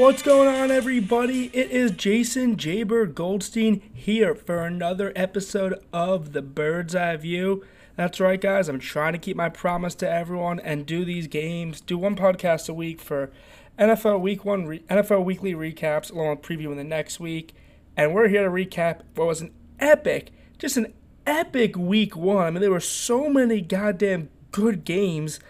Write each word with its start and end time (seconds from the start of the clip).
What's 0.00 0.22
going 0.22 0.48
on, 0.48 0.70
everybody? 0.70 1.50
It 1.52 1.70
is 1.70 1.90
Jason 1.90 2.56
Jaber 2.56 3.12
Goldstein 3.12 3.82
here 3.92 4.34
for 4.34 4.64
another 4.64 5.12
episode 5.14 5.78
of 5.92 6.32
the 6.32 6.40
Bird's 6.40 6.94
Eye 6.94 7.16
View. 7.16 7.62
That's 7.96 8.18
right, 8.18 8.40
guys. 8.40 8.70
I'm 8.70 8.78
trying 8.78 9.12
to 9.12 9.18
keep 9.18 9.36
my 9.36 9.50
promise 9.50 9.94
to 9.96 10.10
everyone 10.10 10.58
and 10.58 10.86
do 10.86 11.04
these 11.04 11.26
games, 11.26 11.82
do 11.82 11.98
one 11.98 12.16
podcast 12.16 12.70
a 12.70 12.72
week 12.72 12.98
for 12.98 13.30
NFL 13.78 14.22
Week 14.22 14.42
One, 14.42 14.64
re- 14.64 14.82
NFL 14.88 15.22
Weekly 15.22 15.52
recaps, 15.52 16.10
along 16.10 16.30
with 16.30 16.42
previewing 16.42 16.76
the 16.76 16.84
next 16.84 17.20
week. 17.20 17.52
And 17.94 18.14
we're 18.14 18.28
here 18.28 18.44
to 18.44 18.50
recap 18.50 19.02
what 19.16 19.26
was 19.26 19.42
an 19.42 19.52
epic, 19.78 20.30
just 20.58 20.78
an 20.78 20.94
epic 21.26 21.76
Week 21.76 22.16
One. 22.16 22.46
I 22.46 22.50
mean, 22.52 22.62
there 22.62 22.70
were 22.70 22.80
so 22.80 23.28
many 23.28 23.60
goddamn 23.60 24.30
good 24.50 24.86
games. 24.86 25.40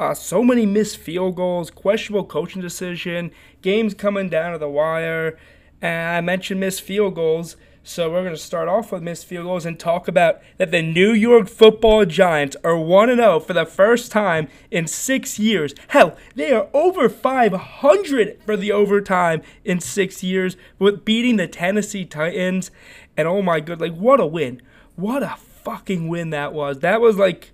Uh, 0.00 0.14
so 0.14 0.42
many 0.42 0.64
missed 0.64 0.96
field 0.96 1.36
goals, 1.36 1.70
questionable 1.70 2.24
coaching 2.24 2.62
decision, 2.62 3.30
games 3.62 3.94
coming 3.94 4.28
down 4.28 4.52
to 4.52 4.58
the 4.58 4.68
wire. 4.68 5.38
And 5.80 6.16
I 6.16 6.20
mentioned 6.20 6.60
missed 6.60 6.82
field 6.82 7.14
goals. 7.14 7.56
So 7.82 8.10
we're 8.10 8.22
going 8.22 8.34
to 8.34 8.40
start 8.40 8.68
off 8.68 8.92
with 8.92 9.02
missed 9.02 9.24
field 9.24 9.46
goals 9.46 9.64
and 9.64 9.78
talk 9.78 10.06
about 10.06 10.40
that 10.58 10.70
the 10.70 10.82
New 10.82 11.12
York 11.12 11.48
Football 11.48 12.04
Giants 12.04 12.56
are 12.62 12.76
1 12.76 13.16
0 13.16 13.40
for 13.40 13.54
the 13.54 13.64
first 13.64 14.12
time 14.12 14.48
in 14.70 14.86
six 14.86 15.38
years. 15.38 15.74
Hell, 15.88 16.16
they 16.34 16.52
are 16.52 16.68
over 16.74 17.08
500 17.08 18.38
for 18.44 18.56
the 18.56 18.70
overtime 18.70 19.40
in 19.64 19.80
six 19.80 20.22
years 20.22 20.58
with 20.78 21.06
beating 21.06 21.36
the 21.36 21.48
Tennessee 21.48 22.04
Titans. 22.04 22.70
And 23.16 23.26
oh 23.26 23.40
my 23.40 23.60
god, 23.60 23.80
like 23.80 23.94
what 23.94 24.20
a 24.20 24.26
win! 24.26 24.60
What 24.96 25.22
a 25.22 25.36
fucking 25.38 26.08
win 26.08 26.30
that 26.30 26.52
was. 26.52 26.80
That 26.80 27.00
was 27.00 27.16
like, 27.16 27.52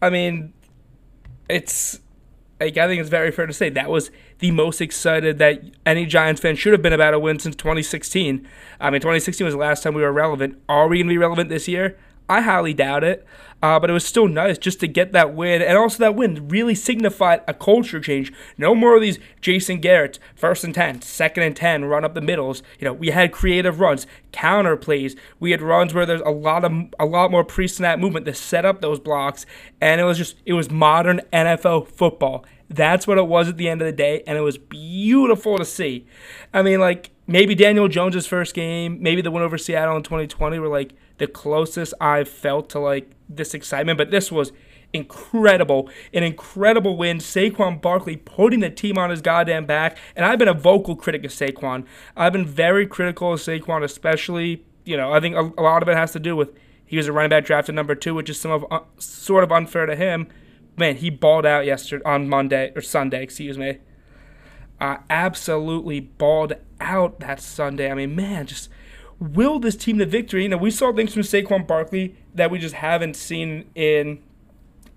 I 0.00 0.08
mean, 0.08 0.54
it's 1.48 2.00
like 2.58 2.76
I 2.76 2.86
think 2.86 3.00
it's 3.00 3.10
very 3.10 3.30
fair 3.30 3.46
to 3.46 3.52
say 3.52 3.68
that 3.70 3.90
was 3.90 4.10
the 4.38 4.50
most 4.50 4.80
excited 4.80 5.38
that 5.38 5.62
any 5.84 6.06
Giants 6.06 6.40
fan 6.40 6.56
should 6.56 6.72
have 6.72 6.82
been 6.82 6.92
about 6.92 7.14
a 7.14 7.18
win 7.18 7.38
since 7.38 7.56
2016. 7.56 8.46
I 8.80 8.90
mean, 8.90 9.00
2016 9.00 9.44
was 9.44 9.54
the 9.54 9.58
last 9.58 9.82
time 9.82 9.94
we 9.94 10.02
were 10.02 10.12
relevant. 10.12 10.60
Are 10.68 10.88
we 10.88 10.98
going 10.98 11.08
to 11.08 11.12
be 11.12 11.18
relevant 11.18 11.48
this 11.48 11.68
year? 11.68 11.96
I 12.28 12.42
highly 12.42 12.74
doubt 12.74 13.04
it. 13.04 13.26
Uh, 13.60 13.80
but 13.80 13.90
it 13.90 13.92
was 13.92 14.04
still 14.04 14.28
nice 14.28 14.56
just 14.56 14.78
to 14.78 14.86
get 14.86 15.10
that 15.12 15.34
win. 15.34 15.60
And 15.60 15.76
also, 15.76 15.98
that 15.98 16.14
win 16.14 16.46
really 16.48 16.76
signified 16.76 17.40
a 17.48 17.54
culture 17.54 17.98
change. 17.98 18.32
No 18.56 18.72
more 18.72 18.94
of 18.94 19.02
these 19.02 19.18
Jason 19.40 19.80
Garrett's 19.80 20.20
first 20.36 20.62
and 20.62 20.72
10, 20.72 21.02
second 21.02 21.42
and 21.42 21.56
10, 21.56 21.86
run 21.86 22.04
up 22.04 22.14
the 22.14 22.20
middles. 22.20 22.62
You 22.78 22.84
know, 22.84 22.92
we 22.92 23.08
had 23.08 23.32
creative 23.32 23.80
runs, 23.80 24.06
counter 24.30 24.76
plays. 24.76 25.16
We 25.40 25.50
had 25.50 25.60
runs 25.60 25.92
where 25.92 26.06
there's 26.06 26.20
a 26.20 26.30
lot 26.30 26.64
of 26.64 26.72
a 27.00 27.06
lot 27.06 27.32
more 27.32 27.42
pre 27.42 27.66
snap 27.66 27.98
movement 27.98 28.26
to 28.26 28.34
set 28.34 28.64
up 28.64 28.80
those 28.80 29.00
blocks. 29.00 29.44
And 29.80 30.00
it 30.00 30.04
was 30.04 30.18
just, 30.18 30.36
it 30.46 30.52
was 30.52 30.70
modern 30.70 31.20
NFL 31.32 31.88
football. 31.88 32.44
That's 32.68 33.06
what 33.06 33.18
it 33.18 33.26
was 33.26 33.48
at 33.48 33.56
the 33.56 33.68
end 33.68 33.80
of 33.80 33.86
the 33.86 33.92
day. 33.92 34.22
And 34.26 34.36
it 34.36 34.42
was 34.42 34.58
beautiful 34.58 35.56
to 35.58 35.64
see. 35.64 36.06
I 36.52 36.62
mean, 36.62 36.80
like, 36.80 37.10
maybe 37.26 37.54
Daniel 37.54 37.88
Jones's 37.88 38.26
first 38.26 38.54
game, 38.54 39.02
maybe 39.02 39.22
the 39.22 39.30
win 39.30 39.42
over 39.42 39.56
Seattle 39.56 39.96
in 39.96 40.02
2020 40.02 40.58
were 40.58 40.68
like, 40.68 40.92
the 41.18 41.26
closest 41.26 41.94
I've 42.00 42.28
felt 42.28 42.70
to 42.70 42.78
like 42.78 43.10
this 43.28 43.54
excitement, 43.54 43.98
but 43.98 44.10
this 44.10 44.30
was 44.30 44.52
incredible. 44.92 45.90
An 46.12 46.22
incredible 46.22 46.96
win. 46.96 47.18
Saquon 47.18 47.80
Barkley 47.80 48.16
putting 48.16 48.60
the 48.60 48.70
team 48.70 48.96
on 48.96 49.10
his 49.10 49.20
goddamn 49.20 49.66
back. 49.66 49.98
And 50.16 50.24
I've 50.24 50.38
been 50.38 50.48
a 50.48 50.54
vocal 50.54 50.96
critic 50.96 51.24
of 51.24 51.30
Saquon. 51.30 51.84
I've 52.16 52.32
been 52.32 52.46
very 52.46 52.86
critical 52.86 53.32
of 53.32 53.40
Saquon, 53.40 53.84
especially, 53.84 54.64
you 54.84 54.96
know, 54.96 55.12
I 55.12 55.20
think 55.20 55.34
a, 55.34 55.52
a 55.58 55.62
lot 55.62 55.82
of 55.82 55.88
it 55.88 55.96
has 55.96 56.12
to 56.12 56.20
do 56.20 56.36
with 56.36 56.50
he 56.86 56.96
was 56.96 57.06
a 57.06 57.12
running 57.12 57.28
back 57.28 57.44
drafted 57.44 57.74
number 57.74 57.94
two, 57.94 58.14
which 58.14 58.30
is 58.30 58.40
some 58.40 58.50
of 58.50 58.64
uh, 58.70 58.80
sort 58.98 59.44
of 59.44 59.52
unfair 59.52 59.84
to 59.84 59.94
him. 59.94 60.26
Man, 60.78 60.96
he 60.96 61.10
balled 61.10 61.44
out 61.44 61.66
yesterday 61.66 62.04
on 62.04 62.28
Monday 62.28 62.72
or 62.74 62.80
Sunday, 62.80 63.22
excuse 63.22 63.58
me. 63.58 63.78
Uh, 64.80 64.98
absolutely 65.10 65.98
balled 65.98 66.52
out 66.80 67.18
that 67.20 67.40
Sunday. 67.40 67.90
I 67.90 67.94
mean, 67.94 68.14
man, 68.14 68.46
just 68.46 68.70
will 69.18 69.58
this 69.58 69.76
team 69.76 69.98
to 69.98 70.06
victory. 70.06 70.44
You 70.44 70.50
know, 70.50 70.56
we 70.56 70.70
saw 70.70 70.92
things 70.92 71.12
from 71.12 71.22
Saquon 71.22 71.66
Barkley 71.66 72.14
that 72.34 72.50
we 72.50 72.58
just 72.58 72.76
haven't 72.76 73.16
seen 73.16 73.68
in 73.74 74.22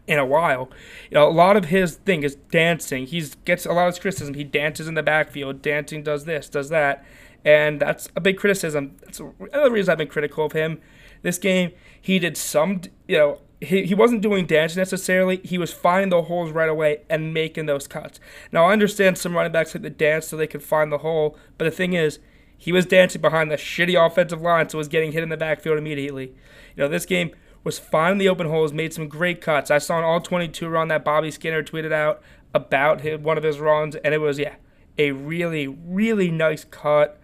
in 0.07 0.19
a 0.19 0.25
while. 0.25 0.69
You 1.09 1.15
know, 1.15 1.27
a 1.27 1.31
lot 1.31 1.57
of 1.57 1.65
his 1.65 1.95
thing 1.95 2.23
is 2.23 2.35
dancing. 2.35 3.07
He 3.07 3.23
gets 3.45 3.65
a 3.65 3.71
lot 3.71 3.87
of 3.87 3.99
criticism. 3.99 4.33
He 4.33 4.43
dances 4.43 4.87
in 4.87 4.93
the 4.93 5.03
backfield. 5.03 5.61
Dancing 5.61 6.03
does 6.03 6.25
this, 6.25 6.49
does 6.49 6.69
that, 6.69 7.03
and 7.43 7.79
that's 7.79 8.09
a 8.15 8.21
big 8.21 8.37
criticism. 8.37 8.97
That's 9.01 9.19
another 9.19 9.71
reason 9.71 9.91
I've 9.91 9.97
been 9.97 10.07
critical 10.07 10.45
of 10.45 10.51
him. 10.51 10.79
This 11.23 11.37
game, 11.37 11.71
he 11.99 12.19
did 12.19 12.37
some. 12.37 12.81
You 13.07 13.17
know, 13.17 13.41
he, 13.61 13.85
he 13.85 13.93
wasn't 13.93 14.21
doing 14.21 14.45
dancing 14.45 14.79
necessarily. 14.79 15.37
He 15.43 15.57
was 15.57 15.71
finding 15.71 16.09
the 16.09 16.23
holes 16.23 16.51
right 16.51 16.69
away 16.69 17.01
and 17.09 17.33
making 17.33 17.67
those 17.67 17.87
cuts. 17.87 18.19
Now 18.51 18.65
I 18.65 18.73
understand 18.73 19.17
some 19.17 19.35
running 19.35 19.51
backs 19.51 19.73
like 19.73 19.83
to 19.83 19.89
dance 19.89 20.27
so 20.27 20.35
they 20.35 20.47
can 20.47 20.59
find 20.59 20.91
the 20.91 20.99
hole, 20.99 21.37
but 21.57 21.65
the 21.65 21.71
thing 21.71 21.93
is, 21.93 22.19
he 22.57 22.71
was 22.71 22.85
dancing 22.85 23.21
behind 23.21 23.49
the 23.49 23.55
shitty 23.55 24.03
offensive 24.03 24.41
line, 24.41 24.69
so 24.69 24.77
was 24.77 24.87
getting 24.87 25.13
hit 25.13 25.23
in 25.23 25.29
the 25.29 25.37
backfield 25.37 25.79
immediately. 25.79 26.27
You 26.75 26.83
know, 26.83 26.87
this 26.87 27.07
game 27.07 27.31
was 27.63 27.79
finding 27.79 28.19
the 28.19 28.29
open 28.29 28.47
holes, 28.47 28.71
made 28.71 28.93
some 28.93 29.07
great 29.07 29.41
cuts. 29.41 29.71
I 29.71 29.79
saw 29.79 29.97
an 29.97 30.03
all 30.03 30.19
22 30.19 30.67
run 30.67 30.87
that 30.89 31.03
Bobby 31.03 31.31
Skinner 31.31 31.63
tweeted 31.63 31.91
out 31.91 32.21
about 32.53 33.01
his, 33.01 33.19
one 33.19 33.37
of 33.37 33.43
his 33.43 33.59
runs, 33.59 33.95
and 33.95 34.13
it 34.13 34.19
was, 34.19 34.37
yeah, 34.37 34.55
a 34.99 35.11
really, 35.11 35.67
really 35.67 36.29
nice 36.29 36.63
cut. 36.63 37.19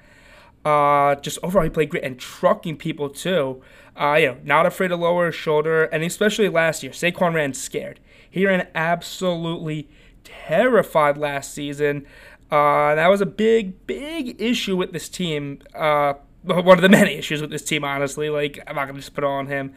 Uh, 0.65 1.15
just 1.15 1.37
overall, 1.43 1.63
he 1.63 1.69
played 1.69 1.89
great 1.89 2.03
and 2.03 2.19
trucking 2.19 2.77
people 2.77 3.09
too. 3.09 3.61
Uh, 3.99 4.15
you 4.15 4.27
know, 4.27 4.37
not 4.43 4.65
afraid 4.65 4.89
to 4.89 4.95
lower 4.95 5.27
his 5.27 5.35
shoulder, 5.35 5.85
and 5.85 6.03
especially 6.03 6.49
last 6.49 6.83
year, 6.83 6.91
Saquon 6.91 7.33
ran 7.33 7.53
scared. 7.53 7.99
He 8.29 8.45
ran 8.45 8.67
absolutely 8.75 9.89
terrified 10.23 11.17
last 11.17 11.53
season. 11.53 12.05
Uh, 12.51 12.95
that 12.95 13.07
was 13.07 13.21
a 13.21 13.25
big, 13.25 13.87
big 13.87 14.39
issue 14.39 14.77
with 14.77 14.93
this 14.93 15.09
team. 15.09 15.59
Uh, 15.73 16.13
one 16.43 16.77
of 16.77 16.81
the 16.81 16.89
many 16.89 17.15
issues 17.15 17.41
with 17.41 17.49
this 17.49 17.63
team, 17.63 17.83
honestly. 17.83 18.29
Like, 18.29 18.63
I'm 18.67 18.75
not 18.75 18.85
going 18.85 18.95
to 18.95 19.01
just 19.01 19.13
put 19.13 19.23
it 19.23 19.27
on 19.27 19.47
him. 19.47 19.73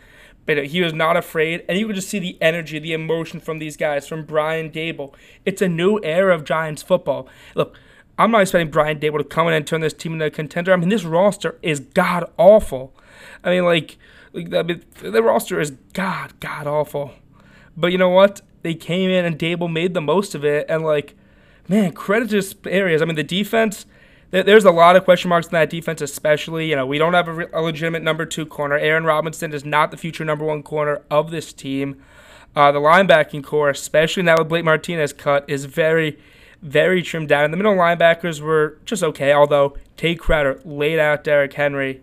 But 0.46 0.66
he 0.66 0.80
was 0.80 0.94
not 0.94 1.16
afraid, 1.16 1.64
and 1.68 1.78
you 1.78 1.86
could 1.86 1.96
just 1.96 2.08
see 2.08 2.18
the 2.18 2.36
energy, 2.40 2.78
the 2.78 2.92
emotion 2.92 3.40
from 3.40 3.58
these 3.58 3.76
guys, 3.76 4.08
from 4.08 4.24
Brian 4.24 4.70
Daboll. 4.70 5.14
It's 5.44 5.62
a 5.62 5.68
new 5.68 6.00
era 6.02 6.34
of 6.34 6.44
Giants 6.44 6.82
football. 6.82 7.28
Look, 7.54 7.76
I'm 8.18 8.30
not 8.30 8.42
expecting 8.42 8.70
Brian 8.70 8.98
Daboll 8.98 9.18
to 9.18 9.24
come 9.24 9.48
in 9.48 9.54
and 9.54 9.66
turn 9.66 9.80
this 9.80 9.92
team 9.92 10.14
into 10.14 10.24
a 10.24 10.30
contender. 10.30 10.72
I 10.72 10.76
mean, 10.76 10.88
this 10.88 11.04
roster 11.04 11.58
is 11.62 11.80
god 11.80 12.30
awful. 12.36 12.94
I 13.42 13.50
mean, 13.50 13.64
like, 13.64 13.98
like 14.32 14.50
the, 14.50 14.80
the 15.02 15.22
roster 15.22 15.60
is 15.60 15.72
god, 15.92 16.38
god 16.40 16.66
awful. 16.66 17.12
But 17.76 17.92
you 17.92 17.98
know 17.98 18.08
what? 18.08 18.42
They 18.62 18.74
came 18.74 19.10
in 19.10 19.24
and 19.24 19.38
Daboll 19.38 19.72
made 19.72 19.94
the 19.94 20.00
most 20.00 20.34
of 20.34 20.44
it, 20.44 20.66
and 20.68 20.84
like, 20.84 21.14
man, 21.68 21.92
credit 21.92 22.30
to 22.30 22.70
areas. 22.70 23.02
I 23.02 23.04
mean, 23.04 23.16
the 23.16 23.22
defense. 23.22 23.86
There's 24.32 24.64
a 24.64 24.70
lot 24.70 24.94
of 24.94 25.02
question 25.02 25.28
marks 25.28 25.48
in 25.48 25.52
that 25.54 25.70
defense, 25.70 26.00
especially. 26.00 26.70
You 26.70 26.76
know, 26.76 26.86
we 26.86 26.98
don't 26.98 27.14
have 27.14 27.26
a, 27.26 27.48
a 27.52 27.62
legitimate 27.62 28.04
number 28.04 28.24
two 28.24 28.46
corner. 28.46 28.76
Aaron 28.76 29.04
Robinson 29.04 29.52
is 29.52 29.64
not 29.64 29.90
the 29.90 29.96
future 29.96 30.24
number 30.24 30.44
one 30.44 30.62
corner 30.62 31.02
of 31.10 31.32
this 31.32 31.52
team. 31.52 32.00
Uh, 32.54 32.70
the 32.70 32.78
linebacking 32.78 33.42
core, 33.42 33.70
especially 33.70 34.22
now 34.22 34.36
with 34.38 34.48
Blake 34.48 34.64
Martinez 34.64 35.12
cut, 35.12 35.44
is 35.48 35.64
very, 35.64 36.16
very 36.62 37.02
trimmed 37.02 37.28
down. 37.28 37.44
And 37.44 37.52
the 37.52 37.56
middle 37.56 37.74
linebackers 37.74 38.40
were 38.40 38.78
just 38.84 39.02
okay, 39.02 39.32
although 39.32 39.76
Tae 39.96 40.14
Crowder 40.14 40.60
laid 40.64 41.00
out 41.00 41.24
Derrick 41.24 41.54
Henry 41.54 42.02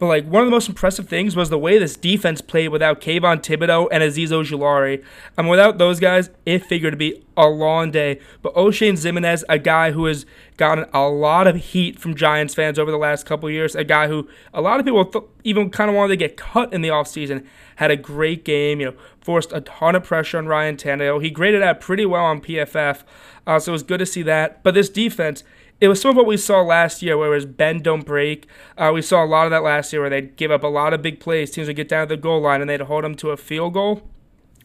but 0.00 0.06
like 0.06 0.24
one 0.24 0.42
of 0.42 0.46
the 0.46 0.50
most 0.50 0.66
impressive 0.66 1.08
things 1.08 1.36
was 1.36 1.50
the 1.50 1.58
way 1.58 1.78
this 1.78 1.94
defense 1.94 2.40
played 2.40 2.68
without 2.68 3.02
Kayvon 3.02 3.42
Thibodeaux 3.42 3.86
and 3.92 4.02
Azeez 4.02 4.30
Ojulari. 4.30 5.04
Mean, 5.36 5.46
without 5.46 5.76
those 5.76 6.00
guys, 6.00 6.30
it 6.46 6.64
figured 6.64 6.94
to 6.94 6.96
be 6.96 7.22
a 7.36 7.46
long 7.46 7.90
day. 7.90 8.18
But 8.40 8.54
Oshane 8.54 8.94
Ximines, 8.94 9.44
a 9.46 9.58
guy 9.58 9.92
who 9.92 10.06
has 10.06 10.24
gotten 10.56 10.86
a 10.94 11.06
lot 11.06 11.46
of 11.46 11.56
heat 11.56 11.98
from 11.98 12.14
Giants 12.14 12.54
fans 12.54 12.78
over 12.78 12.90
the 12.90 12.96
last 12.96 13.26
couple 13.26 13.50
years, 13.50 13.76
a 13.76 13.84
guy 13.84 14.08
who 14.08 14.26
a 14.54 14.62
lot 14.62 14.80
of 14.80 14.86
people 14.86 15.04
th- 15.04 15.24
even 15.44 15.68
kind 15.68 15.90
of 15.90 15.96
wanted 15.96 16.14
to 16.14 16.16
get 16.16 16.38
cut 16.38 16.72
in 16.72 16.80
the 16.80 16.88
offseason, 16.88 17.44
had 17.76 17.90
a 17.90 17.96
great 17.96 18.42
game, 18.42 18.80
you 18.80 18.86
know, 18.86 18.96
forced 19.20 19.52
a 19.52 19.60
ton 19.60 19.94
of 19.94 20.02
pressure 20.02 20.38
on 20.38 20.46
Ryan 20.46 20.78
Tannehill. 20.78 21.22
He 21.22 21.28
graded 21.28 21.62
out 21.62 21.78
pretty 21.78 22.06
well 22.06 22.24
on 22.24 22.40
PFF, 22.40 23.02
uh, 23.46 23.58
so 23.58 23.72
it 23.72 23.74
was 23.74 23.82
good 23.82 23.98
to 23.98 24.06
see 24.06 24.22
that. 24.22 24.62
But 24.62 24.72
this 24.72 24.88
defense– 24.88 25.44
it 25.80 25.88
was 25.88 26.00
some 26.00 26.10
of 26.10 26.16
what 26.16 26.26
we 26.26 26.36
saw 26.36 26.60
last 26.60 27.02
year, 27.02 27.16
where 27.16 27.28
it 27.28 27.34
was 27.34 27.46
bend 27.46 27.84
don't 27.84 28.04
break. 28.04 28.46
Uh, 28.76 28.90
we 28.92 29.02
saw 29.02 29.24
a 29.24 29.26
lot 29.26 29.46
of 29.46 29.50
that 29.50 29.62
last 29.62 29.92
year, 29.92 30.02
where 30.02 30.10
they'd 30.10 30.36
give 30.36 30.50
up 30.50 30.62
a 30.62 30.68
lot 30.68 30.92
of 30.92 31.02
big 31.02 31.20
plays. 31.20 31.50
Teams 31.50 31.68
would 31.68 31.76
get 31.76 31.88
down 31.88 32.08
to 32.08 32.16
the 32.16 32.20
goal 32.20 32.40
line 32.40 32.60
and 32.60 32.68
they'd 32.68 32.82
hold 32.82 33.04
them 33.04 33.14
to 33.16 33.30
a 33.30 33.36
field 33.36 33.74
goal. 33.74 34.02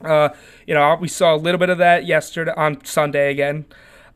Uh, 0.02 0.30
you 0.68 0.74
know, 0.74 0.98
we 1.00 1.08
saw 1.08 1.34
a 1.34 1.38
little 1.38 1.58
bit 1.58 1.70
of 1.70 1.78
that 1.78 2.06
yesterday 2.06 2.52
on 2.58 2.84
Sunday 2.84 3.32
again. 3.32 3.66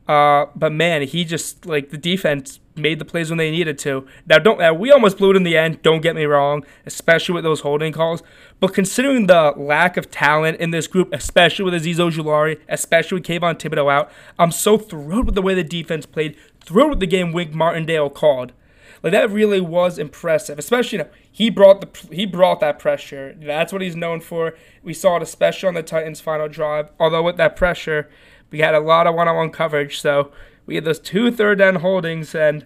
Uh, 0.10 0.48
but 0.56 0.72
man, 0.72 1.04
he 1.04 1.24
just 1.24 1.68
like 1.68 1.92
the 1.92 1.98
defense 1.98 2.60
made 2.76 2.98
the 2.98 3.06
plays 3.06 3.30
when 3.30 3.38
they 3.38 3.52
needed 3.52 3.78
to. 3.78 4.08
Now, 4.26 4.40
don't 4.40 4.80
we 4.80 4.92
almost 4.92 5.20
blew 5.20 5.32
it 5.32 5.36
in 5.36 5.44
the 5.44 5.56
end? 5.56 5.84
Don't 5.84 6.02
get 6.02 6.16
me 6.16 6.26
wrong, 6.26 6.66
especially 6.86 7.36
with 7.36 7.44
those 7.44 7.60
holding 7.60 7.94
calls. 7.94 8.24
But 8.60 8.74
considering 8.74 9.28
the 9.28 9.54
lack 9.56 9.98
of 9.98 10.10
talent 10.10 10.60
in 10.60 10.72
this 10.72 10.88
group, 10.88 11.14
especially 11.14 11.66
with 11.66 11.76
Azeez 11.76 11.98
Ojulari, 11.98 12.60
especially 12.68 13.20
with 13.20 13.28
Kayvon 13.28 13.60
Thibodeaux 13.60 13.92
out, 13.92 14.12
I'm 14.40 14.52
so 14.52 14.78
thrilled 14.78 15.28
with 15.28 15.36
the 15.36 15.42
way 15.42 15.54
the 15.54 15.64
defense 15.64 16.06
played. 16.06 16.36
Thrilled 16.62 16.92
with 16.92 17.00
the 17.00 17.08
game 17.08 17.32
Wink 17.32 17.54
Martindale 17.54 18.10
called. 18.10 18.54
Like 19.02 19.14
that 19.14 19.30
really 19.30 19.62
was 19.62 19.98
impressive, 19.98 20.60
especially 20.60 20.98
you 20.98 21.04
know 21.06 21.10
he 21.32 21.50
brought 21.50 21.82
the 21.82 22.16
he 22.16 22.26
brought 22.26 22.60
that 22.60 22.80
pressure. 22.80 23.36
That's 23.40 23.72
what 23.72 23.82
he's 23.82 23.96
known 23.96 24.20
for. 24.20 24.56
We 24.84 24.94
saw 24.94 25.16
it 25.16 25.24
especially 25.24 25.68
on 25.70 25.74
the 25.76 25.84
Titans' 25.84 26.20
final 26.20 26.50
drive. 26.50 26.92
Although 27.00 27.24
with 27.24 27.38
that 27.38 27.56
pressure, 27.56 28.10
we 28.52 28.60
had 28.60 28.76
a 28.76 28.80
lot 28.80 29.08
of 29.08 29.16
one-on-one 29.16 29.52
coverage, 29.52 30.02
so 30.02 30.32
we 30.66 30.76
had 30.76 30.84
those 30.84 31.00
two 31.00 31.32
third 31.32 31.60
down 31.60 31.76
holdings, 31.76 32.36
and 32.36 32.66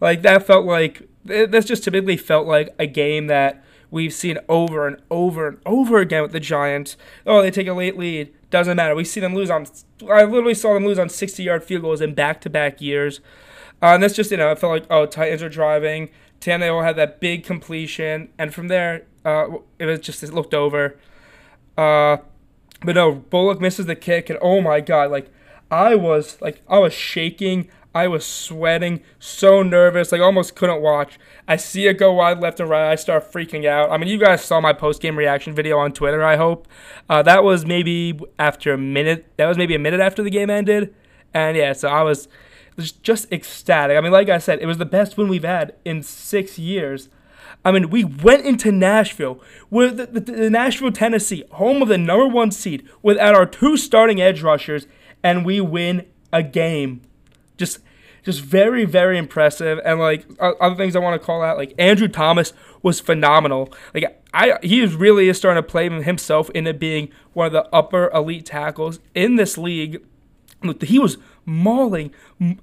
like 0.00 0.22
that 0.22 0.46
felt 0.46 0.64
like 0.64 1.08
this 1.24 1.64
just 1.64 1.84
typically 1.84 2.16
felt 2.16 2.46
like 2.46 2.74
a 2.78 2.86
game 2.86 3.26
that 3.26 3.64
we've 3.90 4.12
seen 4.12 4.38
over 4.48 4.86
and 4.86 4.96
over 5.10 5.48
and 5.48 5.58
over 5.66 5.98
again 5.98 6.22
with 6.22 6.32
the 6.32 6.40
Giants. 6.40 6.96
Oh, 7.26 7.42
they 7.42 7.50
take 7.50 7.66
a 7.66 7.72
late 7.72 7.98
lead. 7.98 8.32
Doesn't 8.52 8.76
matter. 8.76 8.94
We 8.94 9.06
see 9.06 9.18
them 9.18 9.34
lose 9.34 9.48
on. 9.48 9.66
I 10.10 10.24
literally 10.24 10.52
saw 10.52 10.74
them 10.74 10.84
lose 10.84 10.98
on 10.98 11.08
60 11.08 11.42
yard 11.42 11.64
field 11.64 11.82
goals 11.82 12.02
in 12.02 12.12
back 12.12 12.38
to 12.42 12.50
back 12.50 12.82
years. 12.82 13.20
Uh, 13.80 13.94
and 13.94 14.02
that's 14.02 14.14
just, 14.14 14.30
you 14.30 14.36
know, 14.36 14.50
I 14.50 14.54
felt 14.54 14.72
like, 14.72 14.84
oh, 14.90 15.06
Titans 15.06 15.42
are 15.42 15.48
driving. 15.48 16.10
Tannehill 16.38 16.84
had 16.84 16.94
that 16.96 17.18
big 17.18 17.44
completion. 17.44 18.28
And 18.38 18.52
from 18.52 18.68
there, 18.68 19.06
uh, 19.24 19.46
it 19.78 19.86
was 19.86 20.00
just, 20.00 20.22
it 20.22 20.34
looked 20.34 20.52
over. 20.52 20.98
Uh, 21.78 22.18
but 22.84 22.94
no, 22.94 23.12
Bullock 23.12 23.58
misses 23.58 23.86
the 23.86 23.96
kick. 23.96 24.28
And 24.28 24.38
oh 24.42 24.60
my 24.60 24.80
God, 24.80 25.10
like, 25.10 25.32
I 25.70 25.94
was, 25.94 26.36
like, 26.42 26.60
I 26.68 26.78
was 26.78 26.92
shaking. 26.92 27.70
I 27.94 28.08
was 28.08 28.24
sweating, 28.24 29.02
so 29.18 29.62
nervous, 29.62 30.12
like 30.12 30.20
almost 30.20 30.54
couldn't 30.54 30.80
watch. 30.80 31.18
I 31.46 31.56
see 31.56 31.86
it 31.86 31.98
go 31.98 32.12
wide 32.12 32.40
left 32.40 32.58
and 32.58 32.68
right. 32.68 32.90
I 32.90 32.94
start 32.94 33.30
freaking 33.30 33.66
out. 33.66 33.90
I 33.90 33.98
mean, 33.98 34.08
you 34.08 34.18
guys 34.18 34.42
saw 34.42 34.60
my 34.60 34.72
post 34.72 35.02
game 35.02 35.16
reaction 35.16 35.54
video 35.54 35.78
on 35.78 35.92
Twitter. 35.92 36.22
I 36.22 36.36
hope 36.36 36.66
uh, 37.10 37.22
that 37.22 37.44
was 37.44 37.66
maybe 37.66 38.18
after 38.38 38.72
a 38.72 38.78
minute. 38.78 39.26
That 39.36 39.46
was 39.46 39.58
maybe 39.58 39.74
a 39.74 39.78
minute 39.78 40.00
after 40.00 40.22
the 40.22 40.30
game 40.30 40.48
ended, 40.48 40.94
and 41.34 41.56
yeah, 41.56 41.74
so 41.74 41.88
I 41.88 42.02
was 42.02 42.28
just 43.02 43.30
ecstatic. 43.30 43.98
I 43.98 44.00
mean, 44.00 44.12
like 44.12 44.28
I 44.28 44.38
said, 44.38 44.60
it 44.60 44.66
was 44.66 44.78
the 44.78 44.86
best 44.86 45.18
win 45.18 45.28
we've 45.28 45.44
had 45.44 45.74
in 45.84 46.02
six 46.02 46.58
years. 46.58 47.10
I 47.64 47.70
mean, 47.70 47.90
we 47.90 48.02
went 48.04 48.44
into 48.44 48.72
Nashville, 48.72 49.40
with 49.70 49.96
the, 49.96 50.06
the, 50.06 50.20
the 50.20 50.50
Nashville, 50.50 50.90
Tennessee, 50.90 51.44
home 51.52 51.82
of 51.82 51.88
the 51.88 51.98
number 51.98 52.26
one 52.26 52.50
seed, 52.50 52.88
without 53.02 53.34
our 53.34 53.46
two 53.46 53.76
starting 53.76 54.20
edge 54.20 54.42
rushers, 54.42 54.86
and 55.22 55.44
we 55.44 55.60
win 55.60 56.06
a 56.32 56.42
game 56.42 57.02
just 57.56 57.80
just 58.22 58.40
very 58.40 58.84
very 58.84 59.18
impressive. 59.18 59.80
And 59.84 59.98
like 59.98 60.26
other 60.40 60.76
things 60.76 60.94
i 60.96 60.98
want 60.98 61.20
to 61.20 61.24
call 61.24 61.42
out 61.42 61.56
like 61.56 61.74
andrew 61.78 62.08
thomas 62.08 62.52
was 62.82 63.00
phenomenal. 63.00 63.72
Like 63.94 64.20
i 64.34 64.58
he 64.62 64.84
really 64.86 65.28
is 65.28 65.36
starting 65.36 65.62
to 65.62 65.68
play 65.68 65.88
himself 65.88 66.50
into 66.50 66.74
being 66.74 67.08
one 67.32 67.46
of 67.46 67.52
the 67.52 67.68
upper 67.74 68.10
elite 68.10 68.46
tackles 68.46 69.00
in 69.14 69.36
this 69.36 69.58
league. 69.58 70.02
He 70.80 70.98
was 70.98 71.18
mauling 71.44 72.12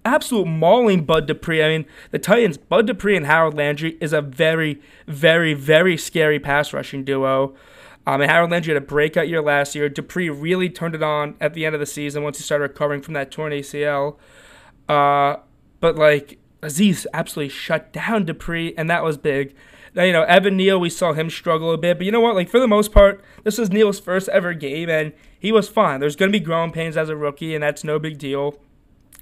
absolute 0.06 0.46
mauling 0.46 1.04
bud 1.04 1.28
dupree. 1.28 1.64
I 1.64 1.70
mean 1.70 1.86
the 2.12 2.20
titans 2.20 2.58
bud 2.58 2.88
dupree 2.88 3.18
and 3.18 3.26
harold 3.26 3.56
landry 3.56 3.98
is 4.00 4.14
a 4.14 4.22
very 4.22 4.82
very 5.08 5.54
very 5.54 5.98
scary 5.98 6.40
pass 6.40 6.74
rushing 6.74 7.04
duo. 7.04 7.56
Um, 8.08 8.22
and 8.22 8.32
Harold 8.32 8.50
Landry 8.50 8.74
had 8.74 8.82
a 8.82 8.86
breakout 8.86 9.28
year 9.28 9.40
last 9.40 9.76
year. 9.76 9.88
Dupree 9.88 10.30
really 10.30 10.68
turned 10.68 10.96
it 10.96 11.04
on 11.04 11.36
at 11.40 11.54
the 11.54 11.64
end 11.64 11.76
of 11.76 11.80
the 11.80 11.86
season 11.86 12.24
once 12.24 12.38
he 12.38 12.44
started 12.44 12.64
recovering 12.64 13.02
from 13.02 13.14
that 13.14 13.30
torn 13.30 13.52
ACL. 13.52 14.16
Uh, 14.90 15.38
but 15.80 15.96
like 15.96 16.40
Aziz 16.62 17.08
absolutely 17.14 17.50
shut 17.50 17.94
down 17.94 18.26
Dupree, 18.26 18.74
and 18.78 18.90
that 18.90 19.04
was 19.04 19.18
big. 19.18 19.56
Now, 19.96 20.04
you 20.04 20.14
know, 20.14 20.24
Evan 20.24 20.58
Neal, 20.58 20.80
we 20.80 20.90
saw 20.90 21.14
him 21.14 21.30
struggle 21.30 21.72
a 21.72 21.78
bit, 21.78 21.98
but 21.98 22.06
you 22.06 22.12
know 22.12 22.20
what? 22.20 22.36
Like, 22.36 22.50
for 22.50 22.60
the 22.60 22.68
most 22.68 22.92
part, 22.92 23.24
this 23.44 23.58
was 23.58 23.72
Neal's 23.72 24.00
first 24.00 24.30
ever 24.30 24.54
game, 24.54 24.90
and 24.90 25.14
he 25.40 25.52
was 25.52 25.68
fine. 25.68 26.00
There's 26.00 26.16
going 26.16 26.32
to 26.32 26.38
be 26.38 26.44
growing 26.44 26.72
pains 26.72 26.96
as 26.96 27.10
a 27.10 27.16
rookie, 27.16 27.56
and 27.56 27.64
that's 27.64 27.84
no 27.84 27.98
big 27.98 28.18
deal. 28.20 28.60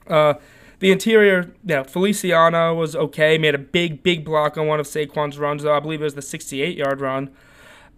Uh, 0.07 0.35
the 0.79 0.91
interior, 0.91 1.53
you 1.65 1.75
know, 1.75 1.83
Feliciano 1.83 2.73
was 2.73 2.95
okay, 2.95 3.37
made 3.37 3.55
a 3.55 3.59
big, 3.59 4.03
big 4.03 4.25
block 4.25 4.57
on 4.57 4.67
one 4.67 4.79
of 4.79 4.85
Saquon's 4.85 5.37
runs, 5.37 5.63
though 5.63 5.75
I 5.75 5.79
believe 5.79 6.01
it 6.01 6.05
was 6.05 6.15
the 6.15 6.21
68 6.21 6.75
yard 6.75 7.01
run. 7.01 7.29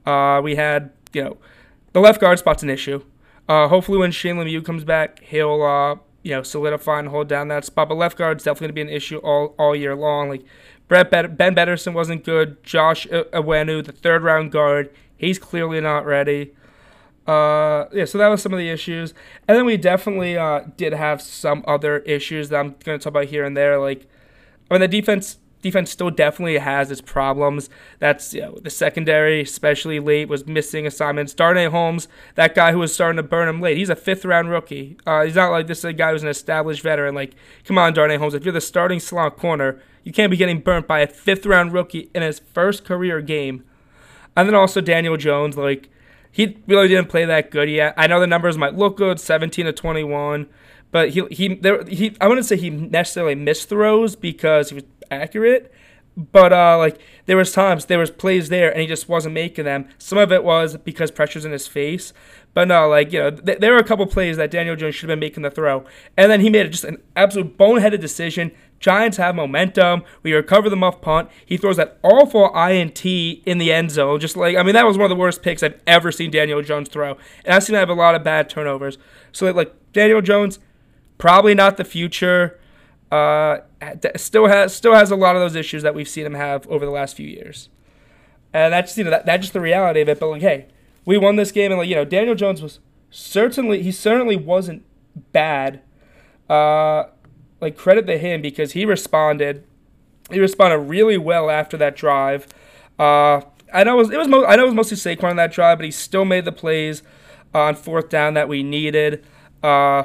Uh, 0.06 0.39
we 0.44 0.56
had, 0.56 0.92
you 1.12 1.24
know, 1.24 1.38
the 1.94 2.00
left 2.00 2.22
guard 2.22 2.39
spot's 2.39 2.63
an 2.63 2.69
issue. 2.69 3.04
Uh, 3.48 3.68
hopefully, 3.68 3.98
when 3.98 4.12
Shane 4.12 4.36
Lemieux 4.36 4.63
comes 4.63 4.83
back, 4.83 5.19
he'll 5.24 5.63
uh, 5.63 5.95
you 6.24 6.31
know, 6.31 6.44
solidify 6.44 7.00
and 7.00 7.10
hold 7.10 7.27
down 7.27 7.48
that 7.50 7.66
spot. 7.66 7.89
But 7.89 7.95
left 7.95 8.18
guard's 8.18 8.44
definitely 8.44 8.68
going 8.68 8.88
to 8.88 8.89
be 8.89 8.94
an 8.94 8.98
issue 8.98 9.18
all, 9.19 9.56
all 9.57 9.75
year 9.75 9.95
long. 9.95 10.30
Like 10.30 10.44
Brett 10.88 11.12
Bet- 11.12 11.38
Ben 11.38 11.56
Bredeson 11.56 11.94
wasn't 11.94 12.24
good. 12.24 12.63
Josh 12.63 13.07
Onwenu, 13.07 13.86
the 13.86 13.92
third 13.92 14.24
round 14.24 14.51
guard, 14.51 14.92
he's 15.18 15.39
clearly 15.39 15.81
not 15.81 16.06
ready. 16.06 16.54
Uh, 17.27 17.88
yeah, 17.94 18.06
so 18.06 18.18
that 18.18 18.27
was 18.27 18.42
some 18.42 18.54
of 18.54 18.57
the 18.57 18.69
issues, 18.69 19.13
and 19.48 19.56
then 19.56 19.63
we 19.63 19.77
definitely 19.77 20.36
uh, 20.36 20.62
did 20.77 20.94
have 20.94 21.21
some 21.21 21.63
other 21.68 22.00
issues 22.00 22.50
that 22.50 22.60
I'm 22.60 22.75
going 22.83 22.98
to 22.98 23.04
talk 23.04 23.12
about 23.12 23.25
here 23.25 23.45
and 23.45 23.56
there. 23.56 23.77
Like, 23.77 24.07
I 24.72 24.74
mean, 24.74 24.81
the 24.81 24.88
defense 24.88 25.38
defense 25.62 25.92
still 25.92 26.10
definitely 26.10 26.58
has 26.58 26.92
its 26.92 27.02
problems. 27.02 27.70
That's 28.00 28.34
you 28.34 28.42
know, 28.42 28.60
the 28.62 28.70
secondary, 28.70 29.42
especially 29.42 30.00
late, 30.00 30.30
was 30.30 30.48
missing 30.48 30.88
assignments. 30.88 31.34
Darnay 31.34 31.66
Holmes, 31.66 32.08
that 32.36 32.56
guy 32.56 32.72
who 32.72 32.80
was 32.80 32.94
starting 32.94 33.18
to 33.18 33.24
burn 33.24 33.48
him 33.48 33.62
late, 33.62 33.78
he's 33.78 33.90
a 33.90 33.96
fifth 33.96 34.26
round 34.26 34.50
rookie. 34.50 34.98
Uh, 35.06 35.26
he's 35.26 35.36
not 35.36 35.52
like 35.52 35.68
this 35.68 35.80
is 35.80 35.86
a 35.86 35.94
guy 35.94 36.12
who's 36.12 36.24
an 36.24 36.30
established 36.30 36.82
veteran. 36.82 37.16
Like, 37.16 37.34
come 37.66 37.78
on, 37.78 37.94
Darnay 37.94 38.18
Holmes, 38.18 38.34
if 38.34 38.44
you're 38.44 38.54
the 38.54 38.62
starting 38.62 39.00
slot 39.00 39.38
corner, 39.38 39.82
you 40.04 40.12
can't 40.12 40.32
be 40.32 40.38
getting 40.38 40.60
burnt 40.60 40.88
by 40.88 41.00
a 41.00 41.08
fifth 41.08 41.46
round 41.46 41.74
rookie 41.74 42.10
in 42.14 42.22
his 42.22 42.40
first 42.40 42.86
career 42.86 43.22
game. 43.22 43.64
And 44.36 44.48
then 44.48 44.56
also 44.56 44.82
Daniel 44.82 45.18
Jones, 45.18 45.58
like 45.58 45.90
he 46.32 46.58
really 46.68 46.88
didn't 46.88 47.10
play 47.10 47.26
that 47.26 47.52
good 47.52 47.70
yet. 47.70 47.94
I 47.98 48.08
know 48.08 48.20
the 48.20 48.28
numbers 48.28 48.58
might 48.58 48.76
look 48.76 48.98
good, 48.98 49.20
17 49.20 49.66
to 49.66 49.74
21, 49.74 50.48
but 50.91 51.09
he 51.09 51.25
he 51.31 51.56
there 51.56 51.83
he 51.86 52.15
I 52.19 52.27
wouldn't 52.27 52.47
say 52.47 52.57
he 52.57 52.69
necessarily 52.69 53.36
missed 53.36 53.69
throws 53.69 54.15
because 54.15 54.69
he 54.69 54.75
was 54.75 54.83
accurate. 55.12 55.71
But 56.18 56.51
uh, 56.51 56.77
like 56.77 57.00
there 57.27 57.38
was 57.38 57.53
times 57.53 57.86
there 57.86 58.00
was 58.00 58.12
plays 58.12 58.50
there 58.50 58.69
and 58.69 58.81
he 58.81 58.88
just 58.88 59.07
wasn't 59.07 59.33
making 59.33 59.65
them. 59.65 59.88
Some 59.97 60.18
of 60.18 60.31
it 60.31 60.44
was 60.44 60.75
because 60.77 61.12
pressure's 61.12 61.45
in 61.45 61.51
his 61.51 61.68
face. 61.68 62.12
But 62.53 62.68
no, 62.68 62.89
like 62.89 63.13
you 63.13 63.19
know, 63.19 63.31
th- 63.31 63.59
there 63.59 63.71
were 63.71 63.77
a 63.77 63.83
couple 63.83 64.06
plays 64.07 64.38
that 64.38 64.51
Daniel 64.51 64.75
Jones 64.75 64.95
should 64.95 65.09
have 65.09 65.15
been 65.15 65.25
making 65.25 65.44
the 65.44 65.51
throw, 65.51 65.86
and 66.18 66.31
then 66.31 66.41
he 66.41 66.50
made 66.50 66.69
just 66.71 66.83
an 66.83 66.97
absolute 67.15 67.57
boneheaded 67.57 68.01
decision. 68.01 68.51
Giants 68.80 69.18
have 69.18 69.36
momentum. 69.36 70.03
We 70.24 70.33
recover 70.33 70.69
the 70.69 70.75
muff 70.75 71.00
punt. 71.00 71.30
He 71.45 71.57
throws 71.57 71.77
that 71.77 72.00
awful 72.01 72.53
INT 72.56 73.06
in 73.06 73.57
the 73.59 73.71
end 73.71 73.91
zone. 73.91 74.19
Just 74.19 74.36
like 74.36 74.57
I 74.57 74.63
mean, 74.63 74.74
that 74.74 74.88
was 74.88 74.97
one 74.97 75.06
of 75.06 75.09
the 75.09 75.21
worst 75.21 75.44
picks 75.44 75.62
I've 75.62 75.80
ever 75.86 76.12
seen 76.12 76.31
Daniel 76.31 76.62
Jones 76.62 76.89
throw, 76.89 77.18
and 77.45 77.53
I've 77.53 77.63
seen 77.63 77.75
him 77.75 77.80
have 77.80 77.89
a 77.89 77.94
lot 77.94 78.15
of 78.15 78.24
bad 78.24 78.50
turnovers. 78.50 78.97
So 79.31 79.50
like 79.51 79.74
Daniel 79.94 80.21
Jones, 80.21 80.59
probably 81.19 81.54
not 81.54 81.77
the 81.77 81.83
future 81.83 82.60
uh, 83.12 83.60
still 84.16 84.48
has 84.48 84.74
still 84.75 84.95
has 84.95 85.12
a 85.12 85.16
lot 85.16 85.36
of 85.36 85.42
those 85.42 85.56
issues 85.56 85.83
that 85.83 85.94
we've 85.94 86.10
seen 86.10 86.25
him 86.25 86.33
have 86.33 86.68
over 86.68 86.86
the 86.86 86.92
last 86.92 87.16
few 87.16 87.27
years, 87.27 87.69
and 88.54 88.74
that's 88.74 88.98
you 88.98 89.04
know 89.04 89.12
that, 89.12 89.27
that's 89.27 89.42
just 89.42 89.54
the 89.54 89.62
reality 89.62 90.01
of 90.01 90.10
it. 90.10 90.19
But 90.19 90.30
like, 90.30 90.42
hey, 90.42 90.67
we 91.05 91.17
won 91.17 91.36
this 91.36 91.51
game, 91.51 91.72
and 91.72 91.79
like 91.79 91.89
you 91.89 91.96
know, 91.96 92.05
Daniel 92.05 92.36
Jones 92.36 92.62
was 92.62 92.79
certainly 93.12 93.84
he 93.84 93.91
certainly 93.91 94.36
wasn't 94.36 94.84
bad. 95.32 95.82
Uh, 96.50 97.03
like 97.62 97.77
credit 97.77 98.08
to 98.08 98.17
him 98.17 98.41
because 98.41 98.72
he 98.72 98.86
responded. 98.86 99.63
He 100.32 100.39
responded 100.39 100.77
really 100.77 101.17
well 101.17 101.50
after 101.50 101.77
that 101.77 101.96
drive. 101.96 102.48
Uh, 102.98 103.41
I 103.74 103.84
know 103.84 103.96
it 103.96 103.98
was, 103.98 104.12
it 104.12 104.17
was 104.17 104.27
mo- 104.27 104.46
I 104.46 104.55
know 104.55 104.63
it 104.63 104.67
was 104.67 104.75
mostly 104.75 104.98
Saquon 104.98 105.32
on 105.32 105.36
that 105.38 105.51
drive, 105.51 105.77
but 105.77 105.86
he 105.86 105.91
still 105.91 106.25
made 106.25 106.46
the 106.46 106.51
plays 106.51 107.03
on 107.53 107.75
fourth 107.75 108.10
down 108.10 108.36
that 108.36 108.48
we 108.48 108.63
needed. 108.63 109.25
Uh, 109.62 110.03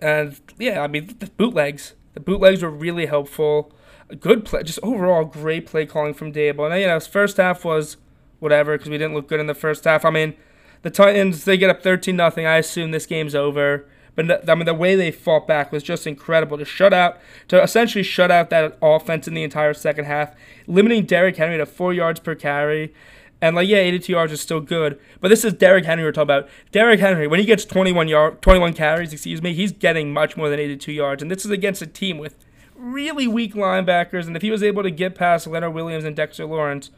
and 0.00 0.38
yeah, 0.58 0.80
I 0.80 0.86
mean 0.86 1.14
the 1.18 1.26
bootlegs. 1.26 1.94
The 2.14 2.20
bootlegs 2.20 2.62
were 2.62 2.70
really 2.70 3.06
helpful. 3.06 3.72
Good 4.20 4.44
play, 4.44 4.62
just 4.62 4.78
overall 4.82 5.24
great 5.24 5.66
play 5.66 5.86
calling 5.86 6.14
from 6.14 6.32
Daboll. 6.32 6.70
And 6.70 6.80
you 6.80 6.86
know, 6.86 6.98
first 7.00 7.36
half 7.36 7.64
was 7.64 7.96
whatever 8.40 8.76
because 8.76 8.90
we 8.90 8.98
didn't 8.98 9.14
look 9.14 9.28
good 9.28 9.40
in 9.40 9.46
the 9.46 9.54
first 9.54 9.84
half. 9.84 10.04
I 10.04 10.10
mean, 10.10 10.34
the 10.82 10.90
Titans 10.90 11.44
they 11.44 11.56
get 11.56 11.70
up 11.70 11.82
thirteen 11.82 12.16
nothing. 12.16 12.46
I 12.46 12.56
assume 12.56 12.90
this 12.90 13.06
game's 13.06 13.34
over. 13.34 13.86
But 14.18 14.50
I 14.50 14.54
mean, 14.56 14.64
the 14.64 14.74
way 14.74 14.96
they 14.96 15.12
fought 15.12 15.46
back 15.46 15.70
was 15.70 15.84
just 15.84 16.04
incredible 16.04 16.58
to 16.58 16.64
shut 16.64 16.92
out, 16.92 17.18
to 17.46 17.62
essentially 17.62 18.02
shut 18.02 18.32
out 18.32 18.50
that 18.50 18.76
offense 18.82 19.28
in 19.28 19.34
the 19.34 19.44
entire 19.44 19.72
second 19.74 20.06
half, 20.06 20.34
limiting 20.66 21.04
Derrick 21.06 21.36
Henry 21.36 21.56
to 21.56 21.66
four 21.66 21.94
yards 21.94 22.18
per 22.18 22.34
carry. 22.34 22.92
And 23.40 23.54
like, 23.54 23.68
yeah, 23.68 23.78
82 23.78 24.12
yards 24.12 24.32
is 24.32 24.40
still 24.40 24.60
good, 24.60 24.98
but 25.20 25.28
this 25.28 25.44
is 25.44 25.52
Derrick 25.52 25.84
Henry 25.84 26.04
we're 26.04 26.12
talking 26.12 26.24
about. 26.24 26.48
Derrick 26.72 26.98
Henry, 26.98 27.28
when 27.28 27.38
he 27.38 27.46
gets 27.46 27.64
21 27.64 28.08
yard, 28.08 28.42
21 28.42 28.72
carries, 28.72 29.12
excuse 29.12 29.40
me, 29.40 29.54
he's 29.54 29.70
getting 29.70 30.12
much 30.12 30.36
more 30.36 30.48
than 30.48 30.58
82 30.58 30.90
yards, 30.90 31.22
and 31.22 31.30
this 31.30 31.44
is 31.44 31.50
against 31.52 31.80
a 31.80 31.86
team 31.86 32.18
with 32.18 32.34
really 32.74 33.28
weak 33.28 33.54
linebackers. 33.54 34.26
And 34.26 34.36
if 34.36 34.42
he 34.42 34.50
was 34.50 34.62
able 34.62 34.82
to 34.82 34.90
get 34.90 35.14
past 35.14 35.46
Leonard 35.46 35.74
Williams 35.74 36.04
and 36.04 36.16
Dexter 36.16 36.46
Lawrence, 36.46 36.90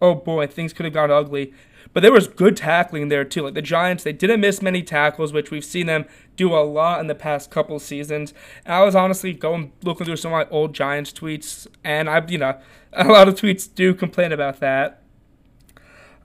oh 0.00 0.14
boy, 0.14 0.46
things 0.46 0.72
could 0.72 0.84
have 0.84 0.94
gone 0.94 1.10
ugly. 1.10 1.52
But 1.92 2.02
there 2.02 2.12
was 2.12 2.28
good 2.28 2.56
tackling 2.56 3.08
there 3.08 3.24
too. 3.24 3.42
Like 3.42 3.54
the 3.54 3.62
Giants, 3.62 4.04
they 4.04 4.12
didn't 4.12 4.40
miss 4.40 4.60
many 4.60 4.82
tackles, 4.82 5.32
which 5.32 5.50
we've 5.50 5.64
seen 5.64 5.86
them 5.86 6.04
do 6.36 6.54
a 6.54 6.60
lot 6.60 7.00
in 7.00 7.06
the 7.06 7.14
past 7.14 7.50
couple 7.50 7.78
seasons. 7.78 8.34
I 8.66 8.82
was 8.82 8.94
honestly 8.94 9.32
going 9.32 9.72
looking 9.82 10.04
through 10.04 10.16
some 10.16 10.32
of 10.32 10.46
my 10.46 10.54
old 10.54 10.74
Giants 10.74 11.12
tweets, 11.12 11.66
and 11.84 12.10
I, 12.10 12.24
you 12.26 12.38
know, 12.38 12.58
a 12.92 13.04
lot 13.04 13.28
of 13.28 13.34
tweets 13.34 13.72
do 13.72 13.94
complain 13.94 14.32
about 14.32 14.60
that. 14.60 15.02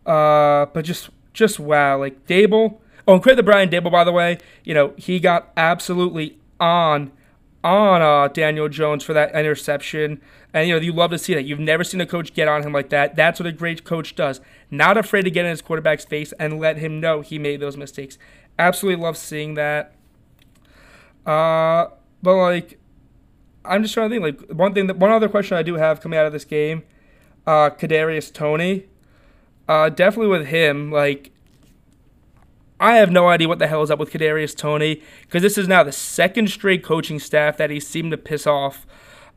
Uh, 0.06 0.66
but 0.68 0.86
just 0.86 1.10
just 1.34 1.60
wow, 1.60 1.98
like 1.98 2.26
Daboll. 2.28 2.80
Oh, 3.08 3.16
and 3.16 3.24
credit 3.24 3.38
to 3.38 3.44
Brian 3.44 3.70
Daboll, 3.70 3.92
by 3.92 4.04
the 4.04 4.12
way. 4.12 4.38
You 4.64 4.74
know 4.74 4.94
he 4.98 5.20
got 5.20 5.52
absolutely 5.56 6.40
on 6.60 7.12
on 7.64 8.02
uh, 8.02 8.28
Daniel 8.30 8.70
Jones 8.70 9.04
for 9.04 9.14
that 9.14 9.34
interception. 9.36 10.22
And 10.54 10.68
you 10.68 10.76
know 10.76 10.82
you 10.82 10.94
love 10.94 11.12
to 11.12 11.18
see 11.18 11.34
that. 11.34 11.44
You've 11.44 11.60
never 11.60 11.84
seen 11.84 12.02
a 12.02 12.06
coach 12.06 12.34
get 12.34 12.48
on 12.48 12.64
him 12.64 12.74
like 12.74 12.90
that. 12.90 13.16
That's 13.16 13.40
what 13.40 13.48
a 13.48 13.52
great 13.52 13.84
coach 13.84 14.16
does. 14.16 14.42
Not 14.70 14.98
afraid 14.98 15.24
to 15.24 15.32
get 15.32 15.46
in 15.46 15.52
his 15.52 15.62
quarterback's 15.62 16.06
face 16.06 16.34
and 16.40 16.60
let 16.60 16.78
him 16.78 17.00
know 17.00 17.22
he 17.22 17.40
made 17.40 17.60
those 17.60 17.78
mistakes. 17.78 18.18
Absolutely 18.60 19.02
love 19.02 19.18
seeing 19.18 19.54
that. 19.56 19.96
Uh, 21.26 21.88
but 22.22 22.36
like 22.36 22.80
I'm 23.64 23.84
just 23.84 23.94
trying 23.94 24.10
to 24.10 24.20
think. 24.20 24.40
Like 24.40 24.58
one 24.58 24.74
thing, 24.74 24.88
that, 24.88 24.98
one 24.98 25.12
other 25.12 25.30
question 25.30 25.58
I 25.58 25.64
do 25.64 25.76
have 25.76 26.02
coming 26.02 26.18
out 26.18 26.26
of 26.26 26.34
this 26.34 26.46
game, 26.46 26.84
uh, 27.46 27.70
Kadarius 27.70 28.34
Toney, 28.34 28.86
uh, 29.68 29.90
definitely 29.90 30.28
with 30.28 30.48
him. 30.48 30.92
Like, 30.92 31.32
I 32.80 32.96
have 32.96 33.12
no 33.12 33.30
idea 33.30 33.48
what 33.48 33.60
the 33.60 33.68
hell 33.68 33.84
is 33.84 33.92
up 33.92 34.00
with 34.00 34.12
Kadarius 34.12 34.56
Toney 34.56 35.02
because 35.22 35.42
this 35.42 35.58
is 35.58 35.68
now 35.68 35.84
the 35.84 35.92
second 35.92 36.50
straight 36.50 36.84
coaching 36.84 37.20
staff 37.20 37.58
that 37.58 37.70
he 37.70 37.80
seemed 37.80 38.12
to 38.12 38.18
piss 38.18 38.48
off. 38.48 38.88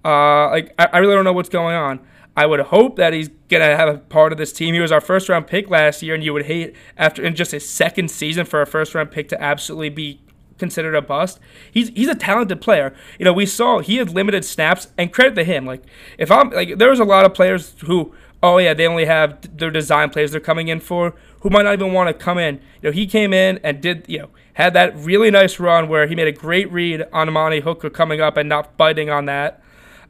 Uh, 0.05 0.51
like, 0.51 0.75
I, 0.79 0.89
I 0.95 0.99
really 0.99 1.15
don't 1.15 1.25
know 1.25 1.33
what's 1.33 1.49
going 1.49 1.77
on. 1.77 2.01
I 2.37 2.47
would 2.47 2.61
hope 2.61 2.97
that 2.97 3.13
he's 3.13 3.29
gonna 3.49 3.77
have 3.77 3.89
a 3.89 3.99
part 3.99 4.33
of 4.33 4.39
this 4.39 4.53
team. 4.53 4.75
He 4.75 4.81
was 4.81 4.91
our 4.91 5.01
first 5.01 5.29
round 5.29 5.47
pick 5.47 5.71
last 5.71 6.03
year, 6.03 6.15
and 6.15 6.25
you 6.25 6.33
would 6.33 6.47
hate 6.47 6.75
after 6.97 7.23
in 7.23 7.35
just 7.35 7.53
his 7.53 7.69
second 7.69 8.11
season 8.11 8.45
for 8.45 8.61
a 8.61 8.67
first 8.67 8.95
round 8.95 9.13
pick 9.13 9.29
to 9.29 9.41
absolutely 9.41 9.91
be 9.91 10.21
considered 10.59 10.95
a 10.95 11.03
bust. 11.03 11.39
He's 11.71 11.91
he's 11.91 12.09
a 12.09 12.15
talented 12.15 12.61
player. 12.61 12.95
You 13.19 13.25
know, 13.25 13.33
we 13.33 13.47
saw 13.47 13.79
he 13.79 13.97
had 13.97 14.11
limited 14.11 14.45
snaps, 14.45 14.89
and 14.99 15.13
credit 15.13 15.35
to 15.37 15.45
him. 15.45 15.65
Like 15.65 15.85
if 16.19 16.31
I'm 16.31 16.51
like, 16.51 16.79
there 16.79 16.91
was 16.91 16.99
a 16.99 17.05
lot 17.05 17.25
of 17.25 17.35
players 17.35 17.75
who, 17.87 18.13
oh 18.45 18.59
yeah, 18.59 18.75
they 18.75 18.87
only 18.87 19.07
have 19.07 19.57
their 19.57 19.71
design 19.71 20.11
players 20.11 20.33
they're 20.33 20.41
coming 20.41 20.69
in 20.69 20.79
for, 20.79 21.15
who 21.41 21.49
might 21.49 21.63
not 21.63 21.73
even 21.73 21.95
want 21.95 22.09
to 22.09 22.15
come 22.15 22.39
in. 22.39 22.57
You 22.83 22.91
know, 22.91 22.93
he 22.93 23.07
came 23.07 23.33
in 23.33 23.59
and 23.65 23.81
did 23.81 24.05
you 24.07 24.19
know 24.19 24.31
had 24.53 24.75
that 24.75 24.95
really 24.97 25.31
nice 25.31 25.59
run 25.59 25.89
where 25.89 26.07
he 26.07 26.15
made 26.15 26.29
a 26.29 26.33
great 26.33 26.71
read 26.71 27.05
on 27.13 27.29
Amani 27.29 27.61
Hooker 27.61 27.89
coming 27.89 28.21
up 28.21 28.37
and 28.37 28.49
not 28.49 28.77
biting 28.77 29.09
on 29.09 29.25
that. 29.25 29.63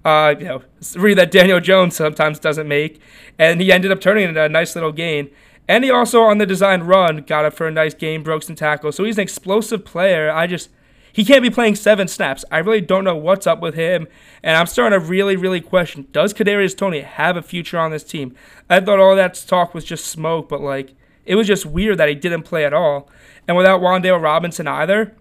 Uh, 0.04 0.34
you 0.38 0.44
know, 0.44 0.62
read 0.96 1.16
that 1.16 1.30
Daniel 1.30 1.60
Jones 1.60 1.96
sometimes 1.96 2.38
doesn't 2.38 2.68
make, 2.68 3.00
and 3.38 3.60
he 3.60 3.72
ended 3.72 3.90
up 3.90 4.00
turning 4.00 4.24
it 4.24 4.28
into 4.30 4.42
a 4.42 4.48
nice 4.48 4.74
little 4.74 4.92
gain. 4.92 5.30
And 5.66 5.82
he 5.84 5.90
also 5.90 6.22
on 6.22 6.38
the 6.38 6.44
design 6.44 6.82
run 6.82 7.18
got 7.18 7.46
it 7.46 7.54
for 7.54 7.66
a 7.68 7.70
nice 7.70 7.94
game, 7.94 8.22
broke 8.22 8.42
some 8.42 8.56
tackles. 8.56 8.96
So 8.96 9.04
he's 9.04 9.16
an 9.16 9.22
explosive 9.22 9.84
player. 9.84 10.30
I 10.30 10.46
just 10.46 10.68
he 11.14 11.24
can't 11.24 11.42
be 11.42 11.50
playing 11.50 11.76
seven 11.76 12.08
snaps. 12.08 12.44
I 12.50 12.58
really 12.58 12.80
don't 12.80 13.04
know 13.04 13.14
what's 13.14 13.46
up 13.46 13.60
with 13.60 13.76
him, 13.76 14.08
and 14.42 14.56
I'm 14.56 14.66
starting 14.66 14.98
to 14.98 15.06
really, 15.06 15.36
really 15.36 15.60
question: 15.60 16.08
Does 16.10 16.34
Kadarius 16.34 16.76
Toney 16.76 17.02
have 17.02 17.36
a 17.36 17.42
future 17.42 17.78
on 17.78 17.92
this 17.92 18.02
team? 18.02 18.34
I 18.68 18.80
thought 18.80 18.98
all 18.98 19.14
that 19.14 19.42
talk 19.46 19.74
was 19.74 19.84
just 19.84 20.06
smoke, 20.06 20.48
but 20.48 20.60
like 20.60 20.94
it 21.24 21.36
was 21.36 21.46
just 21.46 21.64
weird 21.64 21.98
that 21.98 22.08
he 22.08 22.16
didn't 22.16 22.42
play 22.42 22.64
at 22.64 22.74
all, 22.74 23.08
and 23.46 23.56
without 23.56 23.80
Wan'Dale 23.80 24.20
Robinson 24.20 24.66
either. 24.66 25.16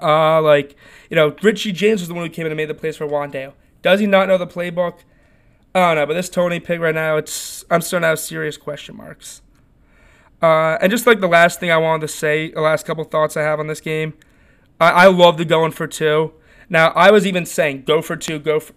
Uh, 0.00 0.42
like 0.42 0.76
you 1.08 1.16
know, 1.16 1.34
Richie 1.40 1.72
James 1.72 2.02
was 2.02 2.08
the 2.08 2.14
one 2.14 2.26
who 2.26 2.30
came 2.30 2.44
in 2.44 2.52
and 2.52 2.56
made 2.58 2.68
the 2.68 2.74
plays 2.74 2.98
for 2.98 3.06
Wan'Dale. 3.06 3.54
Does 3.80 4.00
he 4.00 4.06
not 4.06 4.28
know 4.28 4.36
the 4.36 4.46
playbook? 4.46 4.98
I 5.74 5.80
don't 5.80 5.96
know, 5.96 6.06
but 6.06 6.14
this 6.14 6.28
Toney 6.28 6.60
pick 6.60 6.80
right 6.80 6.94
now, 6.94 7.16
it's 7.16 7.64
I'm 7.70 7.80
starting 7.80 8.02
to 8.02 8.08
have 8.08 8.18
serious 8.18 8.58
question 8.58 8.94
marks. 8.94 9.40
Uh, 10.42 10.76
and 10.82 10.90
just 10.90 11.06
like 11.06 11.20
the 11.20 11.28
last 11.28 11.60
thing 11.60 11.70
I 11.70 11.78
wanted 11.78 12.02
to 12.02 12.08
say, 12.08 12.50
the 12.50 12.60
last 12.60 12.84
couple 12.84 13.02
thoughts 13.04 13.36
I 13.36 13.42
have 13.42 13.58
on 13.58 13.66
this 13.66 13.80
game, 13.80 14.12
I, 14.84 15.04
I 15.04 15.06
love 15.06 15.38
the 15.38 15.44
going 15.44 15.72
for 15.72 15.86
two. 15.86 16.32
Now 16.68 16.88
I 16.90 17.10
was 17.10 17.26
even 17.26 17.46
saying 17.46 17.84
go 17.84 18.02
for 18.02 18.16
two, 18.16 18.38
go 18.38 18.60
for. 18.60 18.74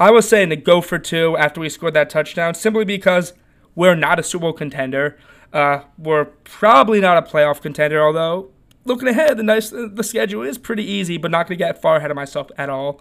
I 0.00 0.10
was 0.10 0.28
saying 0.28 0.50
to 0.50 0.56
go 0.56 0.80
for 0.80 0.98
two 0.98 1.36
after 1.36 1.60
we 1.60 1.68
scored 1.68 1.94
that 1.94 2.08
touchdown, 2.10 2.54
simply 2.54 2.84
because 2.84 3.32
we're 3.74 3.96
not 3.96 4.18
a 4.18 4.22
Super 4.22 4.42
Bowl 4.42 4.52
contender. 4.52 5.18
Uh, 5.52 5.80
we're 5.96 6.26
probably 6.44 7.00
not 7.00 7.16
a 7.16 7.22
playoff 7.22 7.60
contender, 7.60 8.02
although 8.04 8.50
looking 8.84 9.08
ahead, 9.08 9.36
the 9.36 9.42
nice 9.42 9.70
the 9.70 10.04
schedule 10.04 10.42
is 10.42 10.58
pretty 10.58 10.84
easy, 10.84 11.16
but 11.16 11.30
not 11.30 11.48
going 11.48 11.58
to 11.58 11.64
get 11.64 11.80
far 11.80 11.96
ahead 11.96 12.10
of 12.10 12.16
myself 12.16 12.50
at 12.58 12.68
all. 12.68 13.00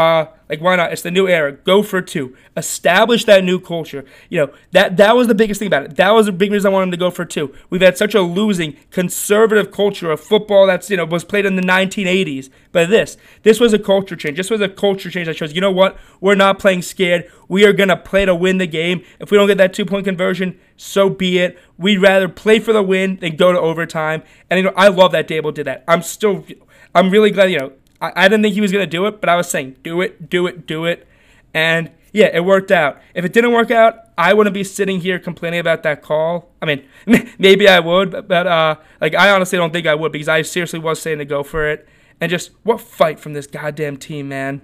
Uh, 0.00 0.32
like 0.48 0.62
why 0.62 0.76
not? 0.76 0.94
It's 0.94 1.02
the 1.02 1.10
new 1.10 1.28
era. 1.28 1.52
Go 1.52 1.82
for 1.82 2.00
two. 2.00 2.34
Establish 2.56 3.26
that 3.26 3.44
new 3.44 3.60
culture. 3.60 4.06
You 4.30 4.38
know 4.38 4.52
that 4.72 4.96
that 4.96 5.14
was 5.14 5.28
the 5.28 5.34
biggest 5.34 5.58
thing 5.58 5.66
about 5.66 5.82
it. 5.82 5.96
That 5.96 6.12
was 6.12 6.24
the 6.24 6.32
big 6.32 6.50
reason 6.50 6.70
I 6.70 6.72
wanted 6.72 6.92
to 6.92 6.96
go 6.96 7.10
for 7.10 7.26
two. 7.26 7.54
We've 7.68 7.82
had 7.82 7.98
such 7.98 8.14
a 8.14 8.22
losing 8.22 8.78
conservative 8.90 9.70
culture 9.70 10.10
of 10.10 10.18
football 10.18 10.66
that's 10.66 10.88
you 10.88 10.96
know 10.96 11.04
was 11.04 11.22
played 11.22 11.44
in 11.44 11.56
the 11.56 11.62
1980s. 11.62 12.48
But 12.72 12.88
this 12.88 13.18
this 13.42 13.60
was 13.60 13.74
a 13.74 13.78
culture 13.78 14.16
change. 14.16 14.38
This 14.38 14.48
was 14.48 14.62
a 14.62 14.70
culture 14.70 15.10
change 15.10 15.26
that 15.26 15.36
shows 15.36 15.52
you 15.52 15.60
know 15.60 15.70
what 15.70 15.98
we're 16.18 16.34
not 16.34 16.58
playing 16.58 16.80
scared. 16.80 17.30
We 17.46 17.66
are 17.66 17.74
gonna 17.74 17.98
play 17.98 18.24
to 18.24 18.34
win 18.34 18.56
the 18.56 18.66
game. 18.66 19.04
If 19.18 19.30
we 19.30 19.36
don't 19.36 19.48
get 19.48 19.58
that 19.58 19.74
two 19.74 19.84
point 19.84 20.06
conversion, 20.06 20.58
so 20.78 21.10
be 21.10 21.40
it. 21.40 21.58
We'd 21.76 21.98
rather 21.98 22.26
play 22.26 22.58
for 22.58 22.72
the 22.72 22.82
win 22.82 23.16
than 23.16 23.36
go 23.36 23.52
to 23.52 23.60
overtime. 23.60 24.22
And 24.48 24.56
you 24.56 24.64
know 24.64 24.72
I 24.76 24.88
love 24.88 25.12
that 25.12 25.28
Daboll 25.28 25.52
did 25.52 25.66
that. 25.66 25.84
I'm 25.86 26.00
still 26.00 26.46
I'm 26.94 27.10
really 27.10 27.30
glad 27.30 27.50
you 27.50 27.58
know 27.58 27.72
I, 28.00 28.12
I 28.16 28.28
didn't 28.28 28.42
think 28.42 28.54
he 28.54 28.60
was 28.60 28.72
going 28.72 28.84
to 28.84 28.90
do 28.90 29.06
it, 29.06 29.20
but 29.20 29.28
I 29.28 29.36
was 29.36 29.48
saying, 29.48 29.76
do 29.82 30.00
it, 30.00 30.28
do 30.30 30.46
it, 30.46 30.66
do 30.66 30.84
it. 30.84 31.06
And 31.52 31.90
yeah, 32.12 32.30
it 32.32 32.44
worked 32.44 32.70
out. 32.70 33.00
If 33.14 33.24
it 33.24 33.32
didn't 33.32 33.52
work 33.52 33.70
out, 33.70 34.08
I 34.18 34.34
wouldn't 34.34 34.54
be 34.54 34.64
sitting 34.64 35.00
here 35.00 35.18
complaining 35.18 35.60
about 35.60 35.82
that 35.84 36.02
call. 36.02 36.50
I 36.60 36.66
mean, 36.66 36.84
maybe 37.38 37.68
I 37.68 37.80
would, 37.80 38.10
but, 38.10 38.28
but 38.28 38.46
uh, 38.46 38.76
like 39.00 39.14
I 39.14 39.30
honestly 39.30 39.58
don't 39.58 39.72
think 39.72 39.86
I 39.86 39.94
would 39.94 40.12
because 40.12 40.28
I 40.28 40.42
seriously 40.42 40.78
was 40.78 41.00
saying 41.00 41.18
to 41.18 41.24
go 41.24 41.42
for 41.42 41.68
it. 41.68 41.88
And 42.20 42.28
just 42.28 42.50
what 42.64 42.80
fight 42.80 43.18
from 43.18 43.32
this 43.32 43.46
goddamn 43.46 43.96
team, 43.96 44.28
man. 44.28 44.60